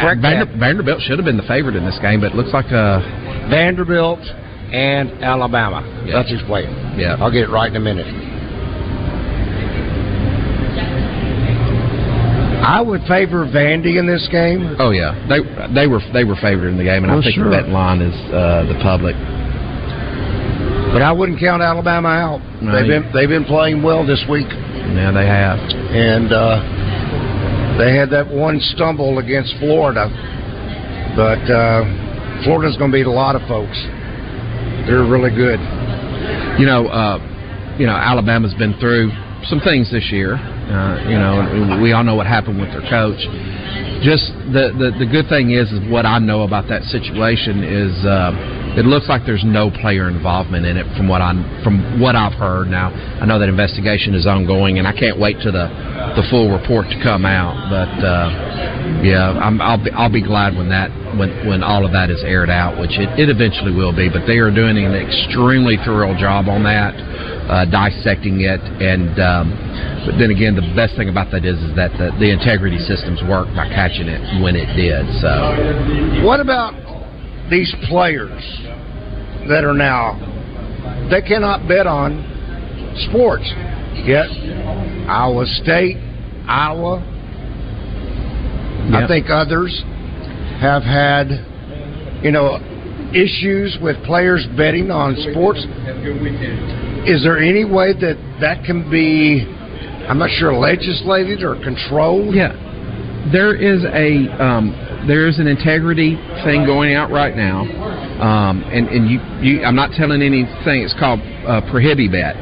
Correct 0.00 0.20
Vander. 0.22 0.46
Vanderbilt 0.58 1.02
should 1.02 1.18
have 1.18 1.26
been 1.26 1.36
the 1.36 1.46
favorite 1.50 1.76
in 1.76 1.84
this 1.84 1.98
game, 2.00 2.20
but 2.20 2.32
it 2.32 2.36
looks 2.36 2.52
like 2.52 2.72
uh 2.72 3.00
Vanderbilt 3.50 4.20
and 4.72 5.10
Alabama. 5.22 5.84
That's 6.10 6.30
who's 6.30 6.42
playing. 6.46 6.70
Yeah. 6.98 7.16
I'll 7.20 7.30
get 7.32 7.42
it 7.44 7.50
right 7.50 7.68
in 7.68 7.76
a 7.76 7.80
minute. 7.80 8.06
I 12.58 12.80
would 12.82 13.00
favor 13.08 13.46
Vandy 13.46 13.98
in 13.98 14.06
this 14.06 14.28
game. 14.30 14.76
Oh 14.78 14.90
yeah, 14.90 15.14
they 15.28 15.40
they 15.72 15.86
were 15.86 16.00
they 16.12 16.24
were 16.24 16.36
favored 16.36 16.68
in 16.68 16.76
the 16.76 16.84
game, 16.84 17.04
and 17.04 17.12
Well, 17.12 17.20
I 17.20 17.24
think 17.24 17.36
sure. 17.36 17.44
the 17.44 17.50
betting 17.50 17.72
line 17.72 18.02
is 18.02 18.12
uh, 18.28 18.66
the 18.68 18.76
public. 18.82 19.14
But 20.92 21.02
I 21.02 21.12
wouldn't 21.12 21.38
count 21.38 21.62
Alabama 21.62 22.08
out. 22.08 22.40
No, 22.62 22.72
they've 22.72 22.88
been 22.88 23.12
they've 23.12 23.28
been 23.28 23.44
playing 23.44 23.82
well 23.82 24.06
this 24.06 24.24
week, 24.28 24.48
Yeah, 24.48 25.12
they 25.12 25.26
have. 25.26 25.58
and 25.92 26.32
uh, 26.32 27.76
they 27.78 27.94
had 27.94 28.10
that 28.10 28.26
one 28.26 28.58
stumble 28.74 29.18
against 29.18 29.54
Florida. 29.60 30.08
But 31.14 31.44
uh, 31.50 31.84
Florida's 32.44 32.76
going 32.76 32.90
to 32.90 32.96
beat 32.96 33.06
a 33.06 33.10
lot 33.12 33.36
of 33.36 33.42
folks. 33.48 33.76
They're 34.86 35.04
really 35.04 35.30
good. 35.34 35.60
You 36.58 36.66
know, 36.66 36.86
uh, 36.88 37.18
you 37.78 37.86
know, 37.86 37.94
Alabama's 37.94 38.54
been 38.54 38.74
through 38.80 39.10
some 39.44 39.60
things 39.60 39.90
this 39.92 40.10
year. 40.10 40.34
Uh, 40.34 41.04
you 41.08 41.18
know, 41.18 41.78
we 41.82 41.92
all 41.92 42.02
know 42.04 42.14
what 42.14 42.26
happened 42.26 42.60
with 42.60 42.70
their 42.70 42.86
coach. 42.90 43.20
Just 44.02 44.30
the, 44.54 44.70
the 44.78 45.04
the 45.04 45.06
good 45.10 45.28
thing 45.28 45.50
is, 45.50 45.70
is 45.72 45.80
what 45.90 46.06
I 46.06 46.18
know 46.18 46.42
about 46.42 46.68
that 46.68 46.82
situation 46.84 47.62
is 47.64 47.92
uh, 48.06 48.30
it 48.78 48.86
looks 48.86 49.10
like 49.10 49.26
there's 49.26 49.42
no 49.42 49.74
player 49.74 50.08
involvement 50.08 50.64
in 50.64 50.78
it 50.78 50.86
from 50.96 51.10
what 51.10 51.20
I 51.20 51.34
from 51.66 51.98
what 51.98 52.14
I've 52.14 52.38
heard. 52.38 52.70
Now 52.70 52.94
I 52.94 53.26
know 53.26 53.38
that 53.42 53.48
investigation 53.48 54.14
is 54.14 54.22
ongoing, 54.26 54.78
and 54.78 54.86
I 54.86 54.94
can't 54.94 55.18
wait 55.18 55.42
to 55.42 55.50
the 55.50 55.66
the 56.14 56.22
full 56.30 56.46
report 56.54 56.86
to 56.94 56.98
come 57.02 57.26
out. 57.26 57.58
But 57.66 57.90
uh, 57.98 59.02
yeah, 59.02 59.34
I'm, 59.34 59.60
I'll 59.60 59.82
be 59.82 59.90
I'll 59.90 60.12
be 60.12 60.22
glad 60.22 60.54
when 60.54 60.70
that 60.70 60.94
when 61.18 61.34
when 61.50 61.66
all 61.66 61.82
of 61.82 61.90
that 61.90 62.08
is 62.08 62.22
aired 62.22 62.50
out, 62.50 62.78
which 62.78 62.94
it, 63.02 63.10
it 63.18 63.26
eventually 63.26 63.74
will 63.74 63.94
be. 63.94 64.06
But 64.06 64.30
they 64.30 64.38
are 64.38 64.54
doing 64.54 64.78
an 64.78 64.94
extremely 64.94 65.74
thorough 65.82 66.14
job 66.14 66.46
on 66.46 66.62
that, 66.62 66.94
uh, 67.50 67.66
dissecting 67.66 68.46
it, 68.46 68.62
and 68.62 69.18
um, 69.18 69.46
but 70.06 70.22
then 70.22 70.30
again, 70.30 70.54
the 70.54 70.66
best 70.78 70.94
thing 70.94 71.10
about 71.10 71.34
that 71.34 71.42
is 71.42 71.58
is 71.58 71.74
that 71.74 71.90
the, 71.98 72.14
the 72.22 72.30
integrity 72.30 72.78
systems 72.78 73.18
work 73.26 73.50
by 73.58 73.66
catching 73.74 74.06
it 74.06 74.22
when 74.38 74.54
it 74.54 74.70
did. 74.78 75.02
So 75.18 76.22
What 76.22 76.38
about 76.38 76.87
these 77.50 77.74
players 77.88 78.42
that 79.48 79.64
are 79.64 79.74
now 79.74 80.16
they 81.10 81.22
cannot 81.22 81.66
bet 81.68 81.86
on 81.86 82.24
sports? 83.08 83.44
Yet 84.04 84.28
Iowa 85.08 85.46
State, 85.62 85.96
Iowa, 86.46 87.00
I 88.92 89.06
think 89.06 89.26
others 89.28 89.82
have 90.60 90.82
had 90.82 91.28
you 92.22 92.30
know 92.30 92.58
issues 93.14 93.78
with 93.80 93.96
players 94.04 94.46
betting 94.56 94.90
on 94.90 95.16
sports. 95.30 95.60
Is 97.06 97.22
there 97.22 97.38
any 97.38 97.64
way 97.64 97.92
that 97.92 98.16
that 98.40 98.64
can 98.64 98.90
be? 98.90 99.46
I'm 100.08 100.18
not 100.18 100.30
sure 100.30 100.54
legislated 100.54 101.42
or 101.42 101.54
controlled. 101.62 102.34
Yeah, 102.34 102.52
there 103.32 103.54
is 103.54 103.84
a 103.84 104.28
um, 104.42 104.72
there 105.06 105.28
is 105.28 105.38
an 105.38 105.46
integrity 105.46 106.16
thing 106.44 106.66
going 106.66 106.94
out 106.94 107.10
right 107.10 107.36
now, 107.36 107.62
um, 108.18 108.62
and 108.64 108.88
and 108.88 109.10
you, 109.10 109.20
you 109.40 109.64
I'm 109.64 109.76
not 109.76 109.92
telling 109.92 110.22
anything. 110.22 110.82
It's 110.82 110.98
called 110.98 111.20
uh, 111.46 111.60
Prohibibet. 111.70 112.34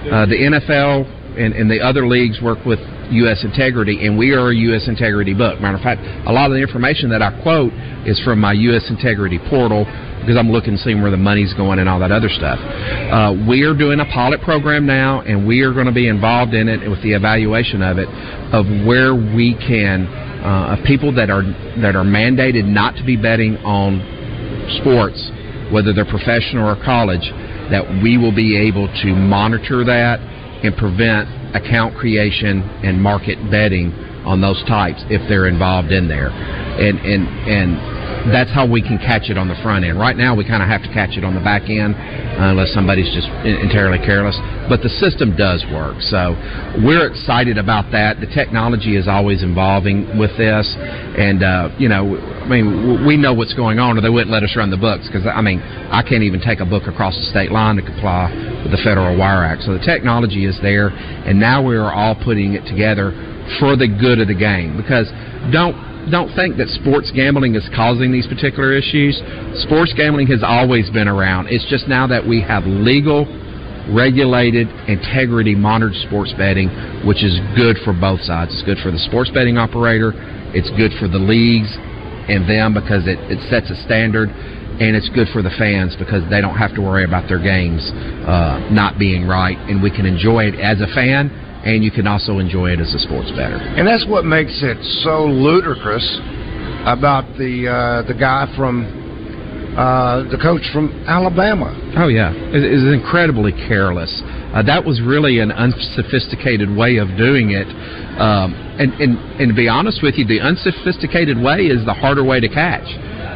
Uh, 0.00 0.24
the 0.24 0.34
NFL 0.34 1.04
and, 1.38 1.54
and 1.54 1.70
the 1.70 1.80
other 1.80 2.06
leagues 2.06 2.40
work 2.40 2.64
with 2.64 2.80
U.S. 3.12 3.44
Integrity, 3.44 4.06
and 4.06 4.16
we 4.16 4.32
are 4.32 4.50
a 4.50 4.54
U.S. 4.70 4.88
Integrity 4.88 5.34
book. 5.34 5.60
Matter 5.60 5.76
of 5.76 5.82
fact, 5.82 6.00
a 6.26 6.32
lot 6.32 6.46
of 6.46 6.52
the 6.52 6.62
information 6.62 7.10
that 7.10 7.22
I 7.22 7.30
quote 7.42 7.72
is 8.06 8.20
from 8.24 8.40
my 8.40 8.52
U.S. 8.52 8.86
Integrity 8.88 9.38
portal 9.50 9.84
because 10.20 10.36
I'm 10.36 10.50
looking 10.52 10.76
to 10.76 10.78
see 10.78 10.94
where 10.94 11.10
the 11.10 11.16
money's 11.16 11.52
going 11.54 11.78
and 11.78 11.88
all 11.88 11.98
that 12.00 12.12
other 12.12 12.28
stuff. 12.28 12.60
Uh, 12.60 13.32
we 13.48 13.62
are 13.62 13.74
doing 13.74 14.00
a 14.00 14.08
pilot 14.12 14.40
program 14.42 14.86
now, 14.86 15.22
and 15.22 15.46
we 15.46 15.62
are 15.62 15.72
going 15.72 15.86
to 15.86 15.96
be 15.96 16.08
involved 16.08 16.52
in 16.54 16.68
it 16.68 16.88
with 16.88 17.02
the 17.02 17.12
evaluation 17.12 17.82
of 17.82 17.98
it, 17.98 18.08
of 18.52 18.66
where 18.86 19.14
we 19.14 19.56
can, 19.56 20.06
uh, 20.44 20.76
of 20.76 20.84
people 20.84 21.12
that 21.16 21.30
are 21.30 21.42
that 21.80 21.96
are 21.96 22.04
mandated 22.04 22.68
not 22.68 22.96
to 22.96 23.04
be 23.04 23.16
betting 23.16 23.56
on 23.64 23.98
sports, 24.80 25.18
whether 25.72 25.92
they're 25.92 26.04
professional 26.04 26.68
or 26.68 26.76
college, 26.84 27.24
that 27.72 27.82
we 28.02 28.18
will 28.18 28.34
be 28.34 28.56
able 28.56 28.86
to 29.02 29.14
monitor 29.16 29.84
that 29.84 30.20
and 30.62 30.76
prevent 30.76 31.28
account 31.54 31.94
creation 31.94 32.70
and 32.82 33.00
market 33.00 33.38
betting 33.50 33.94
on 34.24 34.40
those 34.40 34.62
types 34.68 35.02
if 35.08 35.26
they're 35.28 35.48
involved 35.48 35.92
in 35.92 36.08
there. 36.08 36.28
And 36.30 36.98
and 37.00 37.28
and 37.48 38.00
that's 38.28 38.52
how 38.52 38.68
we 38.68 38.82
can 38.82 38.98
catch 38.98 39.30
it 39.30 39.38
on 39.38 39.48
the 39.48 39.56
front 39.62 39.84
end. 39.84 39.98
Right 39.98 40.16
now, 40.16 40.36
we 40.36 40.44
kind 40.44 40.62
of 40.62 40.68
have 40.68 40.82
to 40.82 40.92
catch 40.92 41.16
it 41.16 41.24
on 41.24 41.34
the 41.34 41.40
back 41.40 41.70
end, 41.70 41.96
uh, 41.96 42.52
unless 42.52 42.72
somebody's 42.72 43.08
just 43.16 43.28
entirely 43.44 43.98
careless. 43.98 44.36
But 44.68 44.82
the 44.84 44.92
system 45.00 45.36
does 45.36 45.64
work, 45.72 45.96
so 46.04 46.36
we're 46.84 47.08
excited 47.08 47.56
about 47.56 47.90
that. 47.92 48.20
The 48.20 48.28
technology 48.28 48.96
is 48.96 49.08
always 49.08 49.42
evolving 49.42 50.18
with 50.18 50.36
this, 50.36 50.68
and 51.16 51.42
uh, 51.42 51.72
you 51.78 51.88
know, 51.88 52.16
I 52.44 52.48
mean, 52.48 53.06
we 53.06 53.16
know 53.16 53.32
what's 53.32 53.54
going 53.54 53.78
on, 53.78 53.96
or 53.96 54.00
they 54.00 54.12
wouldn't 54.12 54.30
let 54.30 54.42
us 54.42 54.52
run 54.56 54.70
the 54.70 54.80
books 54.80 55.08
because 55.08 55.24
I 55.26 55.40
mean, 55.40 55.60
I 55.60 56.02
can't 56.02 56.22
even 56.22 56.40
take 56.40 56.60
a 56.60 56.68
book 56.68 56.84
across 56.86 57.16
the 57.16 57.26
state 57.32 57.50
line 57.50 57.76
to 57.76 57.82
comply 57.82 58.28
with 58.62 58.72
the 58.72 58.80
Federal 58.84 59.16
Wire 59.16 59.44
Act. 59.44 59.62
So 59.62 59.72
the 59.72 59.84
technology 59.84 60.44
is 60.44 60.58
there, 60.60 60.88
and 60.92 61.40
now 61.40 61.64
we 61.64 61.76
are 61.76 61.92
all 61.92 62.14
putting 62.14 62.52
it 62.52 62.68
together 62.68 63.29
for 63.58 63.76
the 63.76 63.88
good 63.88 64.20
of 64.20 64.28
the 64.28 64.36
game. 64.36 64.76
Because 64.76 65.10
don't 65.52 65.74
don't 66.10 66.32
think 66.34 66.56
that 66.56 66.68
sports 66.80 67.12
gambling 67.14 67.54
is 67.54 67.68
causing 67.76 68.10
these 68.10 68.26
particular 68.26 68.72
issues. 68.72 69.20
Sports 69.68 69.92
gambling 69.96 70.26
has 70.28 70.42
always 70.42 70.88
been 70.90 71.08
around. 71.08 71.48
It's 71.48 71.66
just 71.68 71.88
now 71.88 72.06
that 72.06 72.26
we 72.26 72.40
have 72.40 72.64
legal, 72.64 73.28
regulated, 73.92 74.66
integrity 74.88 75.54
monitored 75.54 75.94
sports 76.08 76.32
betting, 76.38 76.72
which 77.04 77.22
is 77.22 77.36
good 77.54 77.76
for 77.84 77.92
both 77.92 78.20
sides. 78.22 78.52
It's 78.54 78.64
good 78.64 78.78
for 78.82 78.90
the 78.90 78.98
sports 78.98 79.30
betting 79.30 79.58
operator. 79.58 80.12
It's 80.56 80.70
good 80.80 80.92
for 80.98 81.06
the 81.06 81.20
leagues 81.20 81.70
and 82.32 82.48
them 82.48 82.72
because 82.72 83.06
it, 83.06 83.20
it 83.28 83.38
sets 83.50 83.68
a 83.68 83.76
standard 83.84 84.30
and 84.80 84.96
it's 84.96 85.10
good 85.12 85.28
for 85.28 85.42
the 85.42 85.52
fans 85.60 85.94
because 86.00 86.24
they 86.30 86.40
don't 86.40 86.56
have 86.56 86.74
to 86.74 86.80
worry 86.80 87.04
about 87.04 87.28
their 87.28 87.38
games 87.38 87.84
uh, 88.24 88.64
not 88.72 88.98
being 88.98 89.28
right, 89.28 89.58
and 89.68 89.82
we 89.82 89.90
can 89.90 90.06
enjoy 90.06 90.48
it 90.48 90.56
as 90.56 90.80
a 90.80 90.88
fan, 90.96 91.28
and 91.64 91.84
you 91.84 91.90
can 91.90 92.06
also 92.06 92.38
enjoy 92.38 92.70
it 92.70 92.80
as 92.80 92.94
a 92.94 92.98
sports 92.98 93.30
bettor. 93.32 93.58
And 93.58 93.86
that's 93.86 94.06
what 94.08 94.24
makes 94.24 94.62
it 94.62 94.78
so 95.04 95.26
ludicrous 95.26 96.04
about 96.86 97.24
the 97.36 97.68
uh, 97.68 98.08
the 98.08 98.14
guy 98.14 98.48
from 98.56 98.88
uh, 99.76 100.24
the 100.30 100.38
coach 100.40 100.64
from 100.72 100.90
Alabama. 101.06 101.70
Oh 101.96 102.08
yeah, 102.08 102.32
it 102.32 102.64
is 102.64 102.82
incredibly 102.92 103.52
careless. 103.52 104.10
Uh, 104.50 104.62
that 104.66 104.84
was 104.84 105.00
really 105.00 105.38
an 105.38 105.52
unsophisticated 105.52 106.66
way 106.66 106.96
of 106.96 107.06
doing 107.14 107.52
it, 107.52 107.68
um, 108.18 108.50
and, 108.80 108.90
and 108.98 109.14
and 109.38 109.46
to 109.50 109.54
be 109.54 109.68
honest 109.68 110.02
with 110.02 110.16
you, 110.16 110.26
the 110.26 110.40
unsophisticated 110.40 111.38
way 111.38 111.70
is 111.70 111.84
the 111.86 111.94
harder 111.94 112.24
way 112.24 112.40
to 112.40 112.48
catch. 112.48 112.88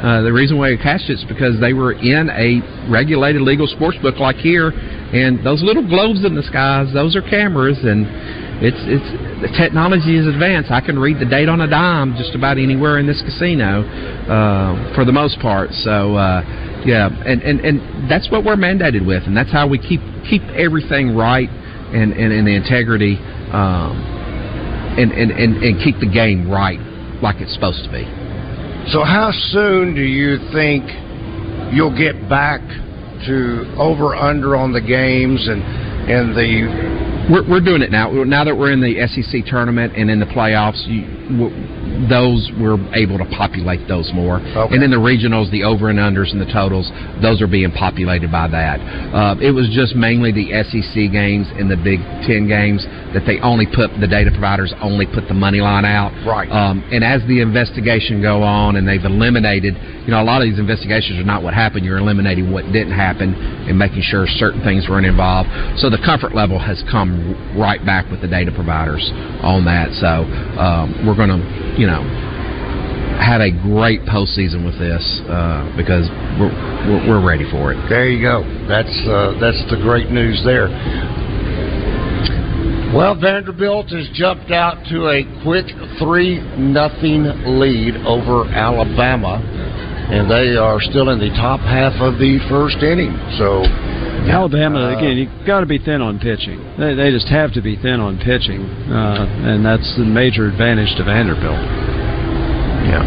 Uh, 0.05 0.21
the 0.21 0.33
reason 0.33 0.59
why 0.59 0.69
we 0.69 0.77
catch 0.77 1.01
it 1.09 1.17
is 1.17 1.25
because 1.29 1.57
they 1.61 1.73
were 1.73 1.93
in 1.97 2.29
a 2.29 2.61
regulated 2.91 3.41
legal 3.41 3.67
sports 3.67 3.97
book 4.03 4.19
like 4.19 4.37
here, 4.37 4.69
and 5.13 5.45
those 5.45 5.63
little 5.63 5.87
globes 5.87 6.25
in 6.25 6.35
the 6.35 6.43
skies, 6.43 6.93
those 6.95 7.17
are 7.17 7.23
cameras, 7.23 7.79
and 7.83 8.07
it's 8.63 8.81
it's 8.89 9.11
the 9.43 9.51
technology 9.59 10.17
is 10.17 10.27
advanced. 10.27 10.71
I 10.71 10.81
can 10.81 10.99
read 10.99 11.21
the 11.21 11.27
date 11.27 11.49
on 11.49 11.61
a 11.61 11.69
dime 11.69 12.17
just 12.17 12.35
about 12.35 12.57
anywhere 12.57 12.99
in 12.99 13.07
this 13.07 13.21
casino, 13.21 13.83
uh, 13.85 14.95
for 14.95 15.05
the 15.05 15.13
most 15.13 15.39
part. 15.41 15.71
So. 15.73 16.17
Uh, 16.17 16.71
yeah, 16.85 17.09
and, 17.09 17.41
and, 17.41 17.61
and 17.61 18.11
that's 18.11 18.31
what 18.31 18.45
we're 18.45 18.57
mandated 18.57 19.07
with, 19.07 19.23
and 19.25 19.35
that's 19.35 19.51
how 19.51 19.67
we 19.67 19.79
keep 19.79 20.01
keep 20.29 20.43
everything 20.53 21.17
right 21.17 21.49
and, 21.49 22.13
and, 22.13 22.33
and 22.33 22.47
the 22.47 22.55
integrity 22.55 23.17
um, 23.53 23.97
and, 24.99 25.13
and, 25.13 25.31
and, 25.31 25.63
and 25.63 25.83
keep 25.83 25.97
the 26.01 26.11
game 26.11 26.51
right 26.51 26.79
like 27.23 27.41
it's 27.41 27.55
supposed 27.55 27.85
to 27.85 27.91
be. 27.91 28.05
So, 28.93 29.01
how 29.03 29.33
soon 29.33 29.95
do 29.95 30.03
you 30.03 30.37
think 30.53 30.85
you'll 31.73 31.97
get 31.97 32.29
back 32.29 32.61
to 33.27 33.75
over 33.79 34.15
under 34.15 34.57
on 34.57 34.73
the 34.73 34.81
games 34.81 35.47
and 35.49 35.63
and 36.11 36.37
the? 36.37 37.05
We're, 37.33 37.49
we're 37.49 37.65
doing 37.65 37.81
it 37.81 37.91
now. 37.91 38.11
Now 38.11 38.45
that 38.45 38.57
we're 38.57 38.73
in 38.73 38.81
the 38.81 39.07
SEC 39.09 39.47
tournament 39.47 39.95
and 39.97 40.11
in 40.11 40.21
the 40.21 40.27
playoffs, 40.27 40.85
you, 40.87 41.03
those 42.09 42.51
we're 42.59 42.81
able 42.95 43.19
to 43.19 43.29
populate 43.37 43.87
those 43.89 44.11
more. 44.15 44.41
Okay. 44.41 44.75
And 44.75 44.83
then 44.83 44.91
the 44.91 45.01
regionals, 45.01 45.51
the 45.51 45.65
over 45.65 45.91
and 45.91 45.99
unders 45.99 46.33
and 46.33 46.41
the 46.41 46.51
totals, 46.51 46.91
those 47.23 47.41
are 47.41 47.51
being 47.51 47.71
populated 47.73 48.31
by 48.31 48.49
that. 48.49 48.81
Uh, 49.15 49.37
it 49.41 49.51
was 49.51 49.71
just 49.73 49.95
mainly 49.95 50.33
the 50.33 50.51
SEC 50.67 51.11
games 51.13 51.47
and 51.55 51.71
the 51.71 51.79
Big 51.79 52.01
Ten 52.27 52.49
games 52.49 52.85
that 53.15 53.23
they 53.27 53.39
only 53.41 53.67
put 53.67 53.95
the 54.01 54.09
data 54.11 54.31
providers 54.31 54.75
only 54.83 55.07
put 55.07 55.29
the 55.29 55.35
money 55.35 55.61
line 55.61 55.85
out. 55.85 56.11
Right. 56.27 56.51
Um, 56.51 56.83
and 56.91 57.05
as 57.05 57.23
the 57.31 57.41
investigation 57.41 58.21
go 58.21 58.43
on 58.43 58.77
and 58.77 58.87
they've 58.87 59.05
eliminated, 59.05 59.79
you 60.05 60.11
know, 60.11 60.21
a 60.21 60.27
lot 60.27 60.43
of 60.43 60.51
these 60.51 60.59
investigations 60.59 61.19
are 61.19 61.25
not 61.25 61.43
what 61.43 61.55
happened. 61.55 61.85
You're 61.87 62.03
eliminating 62.03 62.51
what 62.51 62.67
didn't 62.75 62.93
happen 62.93 63.35
and 63.35 63.79
making 63.79 64.03
sure 64.03 64.27
certain 64.27 64.63
things 64.63 64.87
weren't 64.89 65.07
involved. 65.07 65.49
So 65.79 65.89
the 65.89 66.03
comfort 66.03 66.35
level 66.35 66.59
has 66.59 66.83
come 66.91 67.33
right 67.57 67.81
back 67.87 68.11
with 68.11 68.21
the 68.21 68.29
data 68.29 68.51
providers 68.51 69.07
on 69.43 69.65
that. 69.65 69.95
So 69.97 70.27
um, 70.59 71.07
we're 71.07 71.17
going 71.17 71.31
to, 71.31 71.41
you 71.79 71.84
know, 71.87 72.03
have 73.21 73.41
a 73.41 73.51
great 73.51 74.03
postseason 74.03 74.65
with 74.65 74.79
this 74.79 75.03
uh, 75.31 75.65
because 75.77 76.07
we're, 76.39 76.53
we're 76.87 77.03
we're 77.09 77.25
ready 77.25 77.49
for 77.51 77.73
it. 77.73 77.79
There 77.89 78.09
you 78.09 78.21
go. 78.21 78.43
That's 78.69 78.95
uh, 79.07 79.39
that's 79.41 79.63
the 79.71 79.79
great 79.81 80.11
news 80.11 80.43
there. 80.45 80.69
Well, 82.95 83.19
Vanderbilt 83.19 83.91
has 83.91 84.09
jumped 84.15 84.53
out 84.53 84.87
to 84.91 85.11
a 85.11 85.27
quick 85.43 85.67
three 85.99 86.39
nothing 86.57 87.27
lead 87.59 87.97
over 88.07 88.47
Alabama, 88.47 89.43
and 89.43 90.31
they 90.31 90.55
are 90.55 90.81
still 90.81 91.11
in 91.11 91.19
the 91.19 91.31
top 91.35 91.59
half 91.61 91.95
of 92.01 92.19
the 92.19 92.39
first 92.49 92.83
inning. 92.83 93.15
So. 93.39 93.94
Alabama 94.31 94.91
Uh, 94.93 94.99
again. 94.99 95.17
You've 95.19 95.47
got 95.47 95.61
to 95.61 95.67
be 95.67 95.79
thin 95.79 96.01
on 96.01 96.19
pitching. 96.19 96.59
They, 96.79 96.95
they 96.95 97.11
just 97.11 97.29
have 97.29 97.53
to 97.55 97.61
be 97.63 97.77
thin 97.77 98.01
on 98.01 98.19
pitching, 98.19 98.63
uh, 98.91 99.27
and 99.47 99.65
that's 99.65 99.95
the 99.97 100.05
major 100.05 100.47
advantage 100.49 100.95
to 100.97 101.05
Vanderbilt. 101.05 101.61
Yeah. 102.89 103.05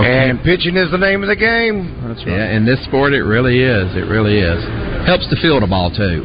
And 0.00 0.40
pitching 0.42 0.76
is 0.76 0.90
the 0.90 0.98
name 0.98 1.22
of 1.22 1.28
the 1.28 1.36
game. 1.36 1.92
That's 2.06 2.24
right. 2.24 2.36
Yeah, 2.36 2.56
in 2.56 2.64
this 2.64 2.82
sport, 2.84 3.12
it 3.12 3.22
really 3.22 3.60
is. 3.60 3.94
It 3.96 4.06
really 4.08 4.38
is. 4.38 4.62
Helps 5.06 5.26
to 5.28 5.36
field 5.42 5.62
a 5.62 5.66
ball 5.66 5.90
too. 5.90 6.24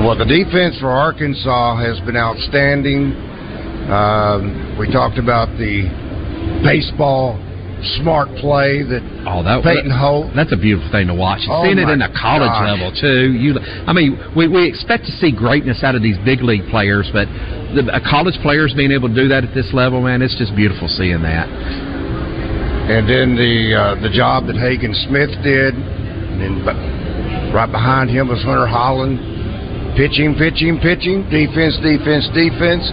Well, 0.00 0.16
the 0.16 0.24
defense 0.24 0.78
for 0.80 0.88
Arkansas 0.88 1.76
has 1.78 2.00
been 2.00 2.16
outstanding. 2.16 3.12
Um, 3.92 4.76
we 4.78 4.90
talked 4.90 5.18
about 5.18 5.48
the 5.58 5.84
baseball 6.64 7.36
smart 8.00 8.28
play 8.38 8.82
that 8.82 9.02
Oh, 9.26 9.42
that 9.42 9.62
Peyton 9.62 9.90
Holt. 9.90 10.34
That's 10.34 10.52
a 10.52 10.56
beautiful 10.56 10.90
thing 10.90 11.06
to 11.06 11.14
watch. 11.14 11.46
Oh, 11.46 11.62
seeing 11.62 11.78
it 11.78 11.88
in 11.88 11.98
the 11.98 12.10
college 12.14 12.50
gosh. 12.50 12.74
level 12.74 12.90
too. 12.90 13.32
You, 13.32 13.58
I 13.86 13.92
mean, 13.92 14.18
we, 14.34 14.48
we 14.48 14.66
expect 14.66 15.06
to 15.06 15.12
see 15.22 15.30
greatness 15.30 15.82
out 15.82 15.94
of 15.94 16.02
these 16.02 16.18
big 16.24 16.42
league 16.42 16.66
players, 16.70 17.10
but 17.12 17.26
the 17.74 17.86
uh, 17.86 18.02
college 18.02 18.36
players 18.42 18.74
being 18.74 18.90
able 18.90 19.08
to 19.08 19.14
do 19.14 19.28
that 19.28 19.44
at 19.44 19.54
this 19.54 19.70
level, 19.72 20.02
man, 20.02 20.22
it's 20.22 20.36
just 20.38 20.54
beautiful 20.54 20.88
seeing 20.88 21.22
that. 21.22 21.46
And 21.46 23.06
then 23.06 23.38
the 23.38 23.54
uh, 23.72 23.94
the 24.02 24.10
job 24.10 24.50
that 24.50 24.58
Hagen 24.58 24.92
Smith 25.06 25.30
did, 25.46 25.72
and 25.74 26.42
then 26.42 26.54
right 27.54 27.70
behind 27.70 28.10
him 28.10 28.26
was 28.26 28.42
Hunter 28.42 28.66
Hollan, 28.66 29.22
pitching, 29.94 30.34
pitching, 30.34 30.82
pitching, 30.82 31.22
defense, 31.30 31.78
defense, 31.78 32.26
defense. 32.34 32.84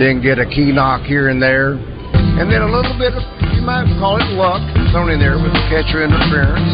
Then 0.00 0.24
get 0.24 0.40
a 0.40 0.48
key 0.48 0.72
knock 0.72 1.04
here 1.04 1.28
and 1.28 1.40
there, 1.40 1.76
and 2.36 2.52
then 2.52 2.60
a 2.60 2.70
little 2.70 2.92
bit 3.00 3.16
of 3.16 3.24
you 3.56 3.64
might 3.64 3.88
call 3.96 4.20
it 4.20 4.28
luck 4.36 4.60
thrown 4.92 5.08
in 5.08 5.18
there 5.18 5.40
with 5.40 5.52
the 5.52 5.64
catcher 5.72 6.04
interference. 6.04 6.68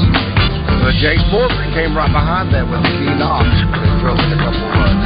But 0.82 0.98
Jake 0.98 1.22
Morgan 1.30 1.70
came 1.70 1.94
right 1.94 2.10
behind 2.10 2.50
that 2.50 2.66
with 2.66 2.82
a 2.82 2.92
key 2.98 3.14
knock 3.14 3.46
and 3.46 3.94
drove 4.02 4.18
in 4.18 4.34
a 4.34 4.40
couple 4.42 4.58
of 4.58 4.72
runs. 4.74 5.02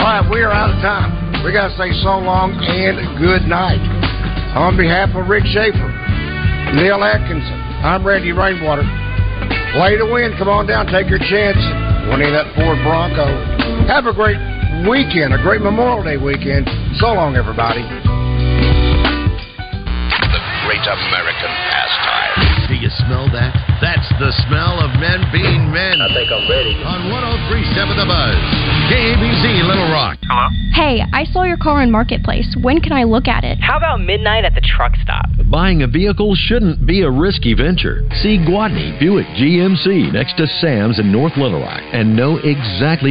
All 0.00 0.08
right, 0.08 0.24
we 0.32 0.40
are 0.40 0.52
out 0.52 0.72
of 0.72 0.80
time. 0.80 1.12
We 1.44 1.52
got 1.52 1.68
to 1.68 1.76
say 1.76 1.92
so 2.00 2.16
long 2.16 2.56
and 2.56 2.96
good 3.20 3.44
night. 3.44 3.80
On 4.56 4.76
behalf 4.76 5.12
of 5.12 5.28
Rick 5.28 5.44
Shaeffer, 5.52 5.92
Neil 6.72 7.04
Atkinson. 7.04 7.58
I'm 7.84 8.00
Randy 8.00 8.32
Rainwater. 8.32 8.88
Play 9.76 10.00
to 10.00 10.08
win. 10.08 10.32
Come 10.40 10.48
on 10.48 10.66
down. 10.66 10.88
Take 10.88 11.12
your 11.12 11.20
chance 11.20 11.60
winning 12.08 12.32
that 12.32 12.48
Ford 12.56 12.80
Bronco. 12.80 13.28
Have 13.86 14.08
a 14.08 14.14
great 14.16 14.40
weekend, 14.88 15.36
a 15.36 15.40
great 15.44 15.60
Memorial 15.60 16.02
Day 16.02 16.16
weekend. 16.16 16.66
So 16.96 17.12
long, 17.12 17.36
everybody. 17.36 17.84
The 20.78 20.84
great 20.84 21.08
American 21.10 21.50
pastime. 21.50 22.68
Do 22.68 22.74
you 22.74 22.90
smell 23.02 23.26
that? 23.32 23.50
That's 23.80 24.08
the 24.20 24.30
smell 24.46 24.78
of 24.78 24.90
men 25.00 25.26
being 25.32 25.72
men. 25.72 25.98
I 26.00 26.12
think 26.14 26.30
I'm 26.30 26.46
ready. 26.48 26.74
On 26.86 27.10
1037 27.10 27.96
The 27.96 28.06
Buzz. 28.06 28.38
KABZ 28.86 29.66
Little 29.66 29.90
Rock. 29.90 30.18
Hello? 30.28 30.48
Hey, 30.74 31.02
I 31.12 31.24
saw 31.32 31.42
your 31.42 31.56
car 31.56 31.82
in 31.82 31.90
Marketplace. 31.90 32.46
When 32.62 32.80
can 32.80 32.92
I 32.92 33.04
look 33.04 33.26
at 33.26 33.42
it? 33.42 33.58
How 33.60 33.76
about 33.76 34.00
midnight 34.00 34.44
at 34.44 34.54
the 34.54 34.60
truck 34.60 34.92
stop? 35.02 35.26
Buying 35.50 35.82
a 35.82 35.88
vehicle 35.88 36.34
shouldn't 36.36 36.86
be 36.86 37.02
a 37.02 37.10
risky 37.10 37.54
venture. 37.54 38.06
See 38.22 38.38
Gwatney 38.38 39.00
Buick 39.00 39.26
GMC 39.34 40.12
next 40.12 40.36
to 40.36 40.46
Sam's 40.60 41.00
in 41.00 41.10
North 41.10 41.36
Little 41.36 41.60
Rock 41.60 41.82
and 41.92 42.14
know 42.14 42.36
exactly 42.36 43.06